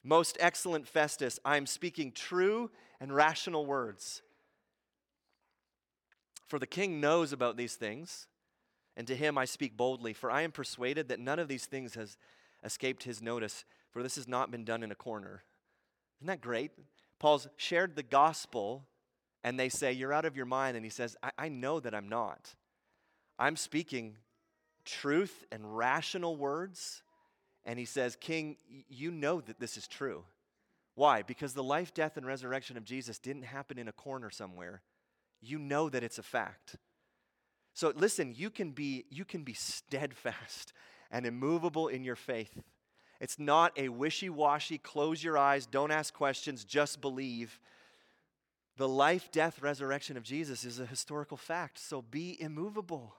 Most 0.04 0.36
excellent 0.40 0.86
Festus, 0.86 1.38
I'm 1.44 1.66
speaking 1.66 2.12
true 2.12 2.70
and 3.00 3.14
rational 3.14 3.66
words. 3.66 4.22
For 6.50 6.58
the 6.58 6.66
king 6.66 7.00
knows 7.00 7.32
about 7.32 7.56
these 7.56 7.76
things, 7.76 8.26
and 8.96 9.06
to 9.06 9.14
him 9.14 9.38
I 9.38 9.44
speak 9.44 9.76
boldly, 9.76 10.12
for 10.12 10.32
I 10.32 10.42
am 10.42 10.50
persuaded 10.50 11.06
that 11.08 11.20
none 11.20 11.38
of 11.38 11.46
these 11.46 11.64
things 11.64 11.94
has 11.94 12.18
escaped 12.64 13.04
his 13.04 13.22
notice, 13.22 13.64
for 13.92 14.02
this 14.02 14.16
has 14.16 14.26
not 14.26 14.50
been 14.50 14.64
done 14.64 14.82
in 14.82 14.90
a 14.90 14.96
corner. 14.96 15.44
Isn't 16.18 16.26
that 16.26 16.40
great? 16.40 16.72
Paul's 17.20 17.46
shared 17.56 17.94
the 17.94 18.02
gospel, 18.02 18.84
and 19.44 19.60
they 19.60 19.68
say, 19.68 19.92
You're 19.92 20.12
out 20.12 20.24
of 20.24 20.36
your 20.36 20.44
mind. 20.44 20.76
And 20.76 20.84
he 20.84 20.90
says, 20.90 21.16
I, 21.22 21.30
I 21.38 21.48
know 21.50 21.78
that 21.78 21.94
I'm 21.94 22.08
not. 22.08 22.56
I'm 23.38 23.54
speaking 23.54 24.16
truth 24.84 25.44
and 25.52 25.76
rational 25.76 26.36
words. 26.36 27.04
And 27.64 27.78
he 27.78 27.84
says, 27.84 28.16
King, 28.16 28.56
you 28.88 29.12
know 29.12 29.40
that 29.40 29.60
this 29.60 29.76
is 29.76 29.86
true. 29.86 30.24
Why? 30.96 31.22
Because 31.22 31.54
the 31.54 31.62
life, 31.62 31.94
death, 31.94 32.16
and 32.16 32.26
resurrection 32.26 32.76
of 32.76 32.82
Jesus 32.82 33.20
didn't 33.20 33.44
happen 33.44 33.78
in 33.78 33.86
a 33.86 33.92
corner 33.92 34.30
somewhere 34.30 34.82
you 35.40 35.58
know 35.58 35.88
that 35.88 36.02
it's 36.02 36.18
a 36.18 36.22
fact. 36.22 36.76
So 37.72 37.92
listen, 37.96 38.34
you 38.36 38.50
can 38.50 38.72
be 38.72 39.04
you 39.10 39.24
can 39.24 39.42
be 39.42 39.54
steadfast 39.54 40.72
and 41.10 41.26
immovable 41.26 41.88
in 41.88 42.04
your 42.04 42.16
faith. 42.16 42.60
It's 43.20 43.38
not 43.38 43.78
a 43.78 43.88
wishy-washy 43.90 44.78
close 44.78 45.22
your 45.22 45.36
eyes, 45.36 45.66
don't 45.66 45.90
ask 45.90 46.14
questions, 46.14 46.64
just 46.64 47.00
believe. 47.00 47.60
The 48.76 48.88
life, 48.88 49.30
death, 49.30 49.60
resurrection 49.60 50.16
of 50.16 50.22
Jesus 50.22 50.64
is 50.64 50.80
a 50.80 50.86
historical 50.86 51.36
fact, 51.36 51.78
so 51.78 52.00
be 52.00 52.40
immovable. 52.40 53.14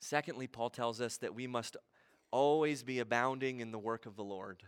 Secondly, 0.00 0.46
Paul 0.46 0.70
tells 0.70 1.00
us 1.00 1.18
that 1.18 1.34
we 1.34 1.46
must 1.46 1.76
always 2.30 2.82
be 2.82 3.00
abounding 3.00 3.60
in 3.60 3.70
the 3.70 3.78
work 3.78 4.06
of 4.06 4.16
the 4.16 4.24
Lord, 4.24 4.62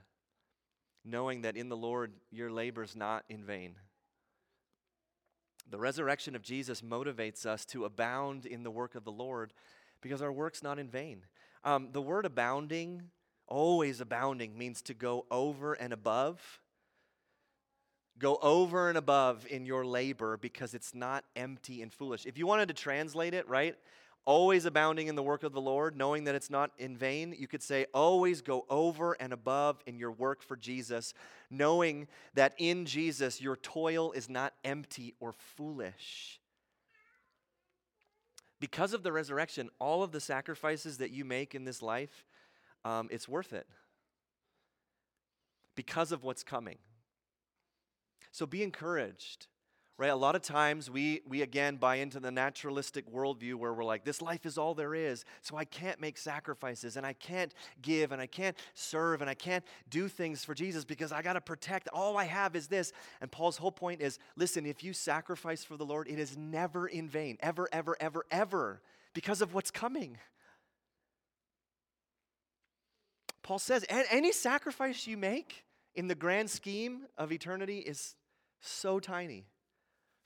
knowing 1.05 1.43
that 1.43 1.57
in 1.57 1.69
the 1.69 1.77
Lord 1.77 2.13
your 2.31 2.51
labor 2.51 2.83
is 2.83 2.95
not 2.95 3.25
in 3.31 3.45
vain. 3.45 3.77
The 5.69 5.79
resurrection 5.79 6.37
of 6.37 6.43
Jesus 6.43 6.81
motivates 6.81 7.45
us 7.45 7.65
to 7.67 7.85
abound 7.85 8.47
in 8.47 8.63
the 8.63 8.71
work 8.71 8.95
of 8.95 9.05
the 9.05 9.13
Lord 9.13 9.53
because 10.01 10.23
our 10.23 10.33
work's 10.33 10.63
not 10.63 10.79
in 10.79 10.89
vain. 10.89 11.23
Um, 11.65 11.89
the 11.93 12.01
word 12.01 12.25
abounding, 12.25 13.11
always 13.49 14.01
abounding, 14.01 14.57
means 14.57 14.83
to 14.83 14.95
go 14.95 15.27
over 15.31 15.75
and 15.75 15.93
above. 15.93 16.61
Go 18.19 18.39
over 18.41 18.89
and 18.89 18.97
above 18.97 19.47
in 19.49 19.67
your 19.67 19.85
labor 19.85 20.37
because 20.37 20.73
it's 20.73 20.95
not 20.95 21.25
empty 21.35 21.83
and 21.83 21.93
foolish. 21.93 22.25
If 22.25 22.39
you 22.39 22.47
wanted 22.47 22.69
to 22.69 22.75
translate 22.75 23.35
it, 23.35 23.49
right? 23.49 23.77
Always 24.27 24.67
abounding 24.67 25.07
in 25.07 25.15
the 25.15 25.23
work 25.23 25.45
of 25.45 25.53
the 25.53 25.61
Lord, 25.61 25.97
knowing 25.97 26.25
that 26.25 26.35
it's 26.35 26.51
not 26.51 26.73
in 26.79 26.97
vain. 26.97 27.35
You 27.39 27.47
could 27.47 27.63
say, 27.63 27.87
always 27.95 28.43
go 28.43 28.67
over 28.69 29.15
and 29.15 29.33
above 29.33 29.81
in 29.87 29.99
your 29.99 30.11
work 30.11 30.43
for 30.43 30.57
Jesus, 30.57 31.15
knowing 31.49 32.09
that 32.35 32.53
in 32.59 32.85
Jesus 32.85 33.41
your 33.41 33.57
toil 33.57 34.13
is 34.13 34.29
not 34.29 34.53
empty 34.65 35.15
or 35.21 35.33
foolish. 35.33 36.41
Because 38.59 38.93
of 38.93 39.03
the 39.03 39.13
resurrection, 39.13 39.71
all 39.79 40.03
of 40.03 40.13
the 40.13 40.21
sacrifices 40.21 40.99
that 40.99 41.11
you 41.11 41.25
make 41.25 41.55
in 41.55 41.65
this 41.65 41.81
life, 41.81 42.25
um, 42.85 43.09
it's 43.11 43.29
worth 43.29 43.53
it. 43.53 43.67
Because 45.77 46.11
of 46.11 46.25
what's 46.25 46.43
coming. 46.43 46.79
So 48.33 48.45
be 48.45 48.63
encouraged 48.63 49.47
right? 49.99 50.11
A 50.11 50.17
lot 50.17 50.37
of 50.37 50.43
times 50.43 50.91
we, 50.91 51.23
we 51.27 51.41
again 51.41 51.77
buy 51.77 51.97
into 51.97 52.21
the 52.21 52.31
naturalistic 52.31 53.11
worldview 53.11 53.55
where 53.55 53.73
we're 53.73 53.85
like, 53.85 54.05
this 54.05 54.21
life 54.21 54.45
is 54.45 54.59
all 54.59 54.75
there 54.75 54.95
is, 54.95 55.25
so 55.41 55.57
I 55.57 55.65
can't 55.65 56.01
make 56.01 56.19
sacrifices 56.19 56.97
and 56.97 57.07
I 57.07 57.15
can't 57.15 57.55
give 57.81 58.13
and 58.13 58.21
I 58.21 58.27
can't 58.27 58.57
serve 58.75 59.23
and 59.23 59.31
I 59.31 59.35
can't 59.35 59.65
do 59.89 60.09
things 60.09 60.45
for 60.45 60.55
Jesus 60.55 60.85
because 60.85 61.13
I 61.13 61.23
got 61.23 61.33
to 61.33 61.41
protect. 61.41 61.89
All 61.89 62.19
I 62.19 62.25
have 62.25 62.55
is 62.55 62.69
this. 62.69 62.93
And 63.23 63.31
Paul's 63.31 63.57
whole 63.57 63.73
point 63.73 64.03
is 64.03 64.19
listen, 64.37 64.67
if 64.67 64.85
you 64.85 64.93
sacrifice 64.93 65.65
for 65.65 65.79
the 65.79 65.87
Lord, 65.87 66.09
it 66.09 66.19
is 66.19 66.37
never 66.37 66.87
in 66.87 67.09
vain, 67.09 67.39
ever, 67.41 67.69
ever, 67.73 67.97
ever, 67.99 68.27
ever, 68.31 68.83
because 69.15 69.41
of 69.41 69.55
what's 69.55 69.71
coming. 69.71 70.19
Paul 73.43 73.61
says, 73.61 73.85
any 73.89 74.33
sacrifice 74.33 75.07
you 75.07 75.17
make 75.17 75.65
in 75.95 76.09
the 76.09 76.17
grand 76.17 76.51
scheme 76.51 77.07
of 77.17 77.31
eternity 77.31 77.79
is 77.79 78.17
so 78.61 78.99
tiny. 78.99 79.47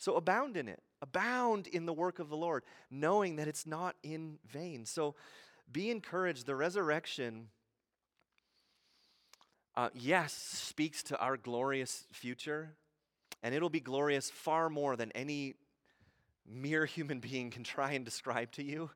So 0.01 0.17
abound 0.17 0.57
in 0.57 0.67
it. 0.67 0.83
Abound 1.03 1.67
in 1.67 1.85
the 1.85 1.93
work 1.93 2.21
of 2.21 2.31
the 2.31 2.37
Lord, 2.37 2.65
knowing 2.91 3.37
that 3.37 3.47
it's 3.47 3.67
not 3.67 3.97
in 4.03 4.39
vain. 4.47 4.87
So 4.87 5.15
be 5.71 5.91
encouraged. 5.91 6.47
The 6.47 6.57
resurrection, 6.57 7.49
uh, 9.77 9.91
yes, 9.95 10.33
speaks 10.33 11.03
to 11.05 11.19
our 11.19 11.37
glorious 11.37 12.07
future, 12.13 12.77
and 13.43 13.55
it'll 13.55 13.69
be 13.69 13.81
glorious 13.81 14.31
far 14.31 14.71
more 14.71 14.97
than 14.97 15.13
any 15.13 15.57
mere 16.51 16.87
human 16.87 17.21
being 17.21 17.51
can 17.51 17.63
try 17.63 17.93
and 17.93 18.03
describe 18.03 18.53
to 18.53 18.65
you. 18.65 18.91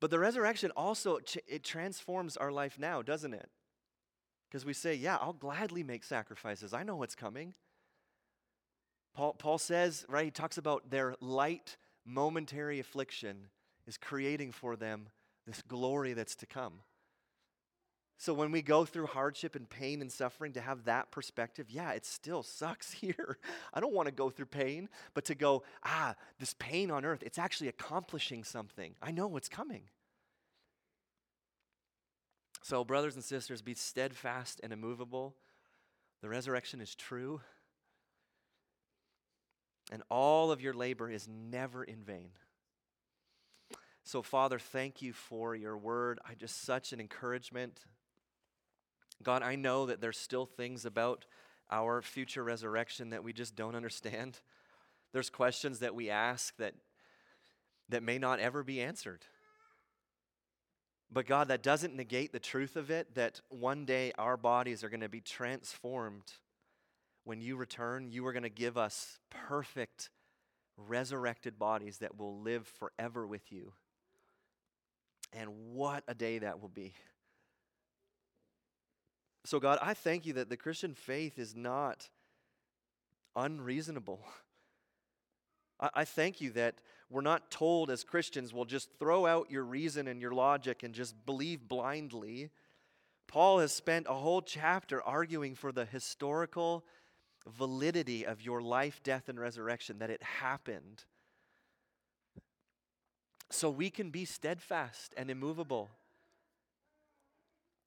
But 0.00 0.10
the 0.10 0.18
resurrection 0.18 0.70
also 0.76 1.18
it 1.46 1.64
transforms 1.64 2.36
our 2.36 2.52
life 2.52 2.78
now, 2.78 3.00
doesn't 3.00 3.32
it? 3.32 3.48
Because 4.50 4.66
we 4.66 4.74
say, 4.74 4.94
"Yeah, 4.94 5.16
I'll 5.16 5.32
gladly 5.32 5.82
make 5.82 6.04
sacrifices. 6.04 6.74
I 6.74 6.82
know 6.82 6.96
what's 6.96 7.14
coming." 7.14 7.54
Paul, 9.14 9.34
Paul 9.34 9.58
says, 9.58 10.04
right, 10.08 10.24
he 10.24 10.30
talks 10.30 10.58
about 10.58 10.90
their 10.90 11.14
light, 11.20 11.76
momentary 12.04 12.80
affliction 12.80 13.48
is 13.86 13.96
creating 13.96 14.52
for 14.52 14.76
them 14.76 15.08
this 15.46 15.62
glory 15.62 16.14
that's 16.14 16.34
to 16.36 16.46
come. 16.46 16.80
So 18.16 18.32
when 18.32 18.52
we 18.52 18.62
go 18.62 18.84
through 18.84 19.06
hardship 19.06 19.56
and 19.56 19.68
pain 19.68 20.00
and 20.00 20.10
suffering, 20.10 20.52
to 20.52 20.60
have 20.60 20.84
that 20.84 21.10
perspective, 21.10 21.66
yeah, 21.68 21.92
it 21.92 22.06
still 22.06 22.42
sucks 22.42 22.92
here. 23.00 23.38
I 23.72 23.80
don't 23.80 23.92
want 23.92 24.06
to 24.06 24.14
go 24.14 24.30
through 24.30 24.46
pain, 24.46 24.88
but 25.14 25.24
to 25.26 25.34
go, 25.34 25.62
ah, 25.84 26.14
this 26.38 26.54
pain 26.58 26.90
on 26.90 27.04
earth, 27.04 27.22
it's 27.22 27.38
actually 27.38 27.68
accomplishing 27.68 28.44
something. 28.44 28.94
I 29.02 29.10
know 29.10 29.26
what's 29.26 29.48
coming. 29.48 29.82
So, 32.62 32.82
brothers 32.82 33.14
and 33.14 33.22
sisters, 33.22 33.60
be 33.60 33.74
steadfast 33.74 34.60
and 34.62 34.72
immovable. 34.72 35.34
The 36.22 36.30
resurrection 36.30 36.80
is 36.80 36.94
true. 36.94 37.42
And 39.92 40.02
all 40.10 40.50
of 40.50 40.60
your 40.60 40.74
labor 40.74 41.10
is 41.10 41.28
never 41.28 41.84
in 41.84 42.02
vain. 42.02 42.30
So, 44.02 44.22
Father, 44.22 44.58
thank 44.58 45.02
you 45.02 45.12
for 45.12 45.54
your 45.54 45.76
word. 45.76 46.18
I 46.28 46.34
just 46.34 46.62
such 46.62 46.92
an 46.92 47.00
encouragement 47.00 47.80
God, 49.22 49.42
I 49.42 49.56
know 49.56 49.86
that 49.86 50.00
there's 50.00 50.18
still 50.18 50.46
things 50.46 50.84
about 50.84 51.24
our 51.70 52.02
future 52.02 52.44
resurrection 52.44 53.10
that 53.10 53.24
we 53.24 53.32
just 53.32 53.56
don't 53.56 53.74
understand. 53.74 54.40
There's 55.12 55.30
questions 55.30 55.78
that 55.78 55.94
we 55.94 56.10
ask 56.10 56.56
that, 56.58 56.74
that 57.88 58.02
may 58.02 58.18
not 58.18 58.40
ever 58.40 58.62
be 58.62 58.80
answered. 58.80 59.24
But 61.10 61.26
God, 61.26 61.48
that 61.48 61.62
doesn't 61.62 61.94
negate 61.94 62.32
the 62.32 62.40
truth 62.40 62.76
of 62.76 62.90
it 62.90 63.14
that 63.14 63.40
one 63.48 63.84
day 63.84 64.12
our 64.18 64.36
bodies 64.36 64.82
are 64.82 64.88
going 64.88 65.00
to 65.00 65.08
be 65.08 65.20
transformed. 65.20 66.32
When 67.24 67.40
you 67.40 67.56
return, 67.56 68.10
you 68.10 68.26
are 68.26 68.32
going 68.32 68.42
to 68.42 68.48
give 68.48 68.76
us 68.76 69.18
perfect, 69.30 70.10
resurrected 70.76 71.58
bodies 71.58 71.98
that 71.98 72.18
will 72.18 72.40
live 72.40 72.66
forever 72.66 73.26
with 73.26 73.50
you. 73.50 73.72
And 75.32 75.50
what 75.72 76.04
a 76.06 76.14
day 76.14 76.38
that 76.38 76.60
will 76.60 76.68
be. 76.68 76.94
So, 79.44 79.58
God, 79.58 79.78
I 79.82 79.94
thank 79.94 80.26
you 80.26 80.34
that 80.34 80.48
the 80.48 80.56
Christian 80.56 80.94
faith 80.94 81.38
is 81.38 81.54
not 81.54 82.08
unreasonable. 83.36 84.20
I, 85.80 86.04
thank 86.04 86.40
you 86.40 86.50
that 86.52 86.76
we're 87.10 87.20
not 87.20 87.50
told 87.50 87.90
as 87.90 88.04
Christians, 88.04 88.54
well, 88.54 88.64
just 88.64 88.88
throw 88.98 89.26
out 89.26 89.50
your 89.50 89.64
reason 89.64 90.06
and 90.06 90.20
your 90.20 90.30
logic 90.30 90.82
and 90.82 90.94
just 90.94 91.26
believe 91.26 91.68
blindly. 91.68 92.50
Paul 93.26 93.58
has 93.58 93.72
spent 93.72 94.06
a 94.08 94.14
whole 94.14 94.40
chapter 94.40 95.02
arguing 95.02 95.54
for 95.54 95.72
the 95.72 95.84
historical 95.84 96.84
validity 97.46 98.24
of 98.24 98.42
your 98.42 98.60
life, 98.60 99.00
death, 99.02 99.28
and 99.28 99.38
resurrection, 99.38 99.98
that 99.98 100.10
it 100.10 100.22
happened. 100.22 101.04
So 103.50 103.70
we 103.70 103.90
can 103.90 104.10
be 104.10 104.24
steadfast 104.24 105.12
and 105.16 105.30
immovable. 105.30 105.90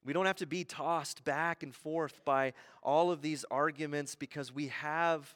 We 0.06 0.14
don't 0.14 0.26
have 0.26 0.38
to 0.38 0.46
be 0.46 0.64
tossed 0.64 1.24
back 1.26 1.64
and 1.64 1.76
forth 1.76 2.24
by 2.24 2.54
all 2.82 3.12
of 3.12 3.22
these 3.22 3.44
arguments 3.52 4.16
because 4.16 4.54
we 4.54 4.68
have 4.68 5.36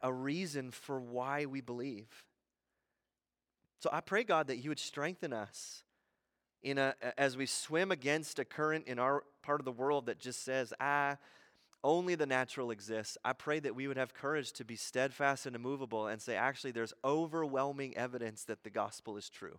a 0.00 0.12
reason 0.12 0.70
for 0.70 1.00
why 1.00 1.44
we 1.44 1.60
believe. 1.60 2.24
So 3.80 3.90
I 3.92 4.00
pray, 4.00 4.22
God, 4.24 4.46
that 4.46 4.58
you 4.58 4.70
would 4.70 4.78
strengthen 4.78 5.32
us 5.32 5.82
in 6.62 6.78
a, 6.78 6.94
as 7.18 7.36
we 7.36 7.46
swim 7.46 7.90
against 7.90 8.38
a 8.38 8.44
current 8.44 8.86
in 8.86 8.98
our 8.98 9.24
part 9.42 9.60
of 9.60 9.64
the 9.64 9.72
world 9.72 10.06
that 10.06 10.20
just 10.20 10.44
says, 10.44 10.72
ah, 10.80 11.16
only 11.84 12.14
the 12.14 12.26
natural 12.26 12.70
exists. 12.70 13.18
I 13.24 13.32
pray 13.32 13.58
that 13.60 13.74
we 13.74 13.88
would 13.88 13.96
have 13.96 14.14
courage 14.14 14.52
to 14.52 14.64
be 14.64 14.76
steadfast 14.76 15.46
and 15.46 15.56
immovable 15.56 16.06
and 16.06 16.20
say, 16.20 16.36
actually, 16.36 16.72
there's 16.72 16.94
overwhelming 17.04 17.96
evidence 17.96 18.44
that 18.44 18.62
the 18.62 18.70
gospel 18.70 19.16
is 19.16 19.28
true. 19.28 19.58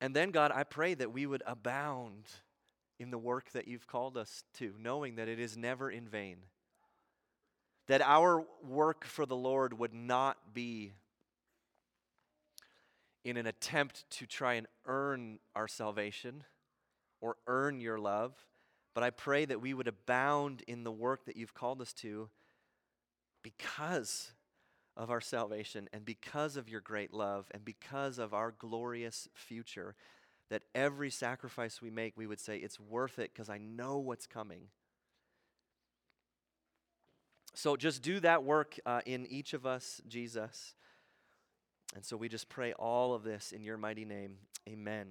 And 0.00 0.14
then, 0.14 0.30
God, 0.30 0.52
I 0.54 0.64
pray 0.64 0.94
that 0.94 1.12
we 1.12 1.26
would 1.26 1.42
abound 1.46 2.26
in 2.98 3.10
the 3.10 3.18
work 3.18 3.50
that 3.52 3.68
you've 3.68 3.86
called 3.86 4.16
us 4.16 4.44
to, 4.58 4.74
knowing 4.78 5.16
that 5.16 5.28
it 5.28 5.40
is 5.40 5.56
never 5.56 5.90
in 5.90 6.08
vain. 6.08 6.36
That 7.88 8.02
our 8.02 8.44
work 8.62 9.04
for 9.04 9.26
the 9.26 9.36
Lord 9.36 9.78
would 9.78 9.94
not 9.94 10.54
be 10.54 10.92
in 13.24 13.36
an 13.36 13.46
attempt 13.46 14.08
to 14.10 14.26
try 14.26 14.54
and 14.54 14.66
earn 14.86 15.38
our 15.54 15.66
salvation 15.66 16.44
or 17.20 17.36
earn 17.46 17.80
your 17.80 17.98
love, 17.98 18.34
but 18.96 19.04
I 19.04 19.10
pray 19.10 19.44
that 19.44 19.60
we 19.60 19.74
would 19.74 19.88
abound 19.88 20.62
in 20.66 20.82
the 20.82 20.90
work 20.90 21.26
that 21.26 21.36
you've 21.36 21.52
called 21.52 21.82
us 21.82 21.92
to 21.92 22.30
because 23.42 24.32
of 24.96 25.10
our 25.10 25.20
salvation 25.20 25.86
and 25.92 26.02
because 26.02 26.56
of 26.56 26.70
your 26.70 26.80
great 26.80 27.12
love 27.12 27.44
and 27.50 27.62
because 27.62 28.18
of 28.18 28.32
our 28.32 28.54
glorious 28.58 29.28
future, 29.34 29.96
that 30.48 30.62
every 30.74 31.10
sacrifice 31.10 31.82
we 31.82 31.90
make, 31.90 32.16
we 32.16 32.26
would 32.26 32.40
say, 32.40 32.56
it's 32.56 32.80
worth 32.80 33.18
it 33.18 33.32
because 33.34 33.50
I 33.50 33.58
know 33.58 33.98
what's 33.98 34.26
coming. 34.26 34.62
So 37.52 37.76
just 37.76 38.00
do 38.00 38.18
that 38.20 38.44
work 38.44 38.78
uh, 38.86 39.02
in 39.04 39.26
each 39.26 39.52
of 39.52 39.66
us, 39.66 40.00
Jesus. 40.08 40.74
And 41.94 42.02
so 42.02 42.16
we 42.16 42.30
just 42.30 42.48
pray 42.48 42.72
all 42.72 43.12
of 43.12 43.24
this 43.24 43.52
in 43.52 43.62
your 43.62 43.76
mighty 43.76 44.06
name. 44.06 44.36
Amen. 44.66 45.08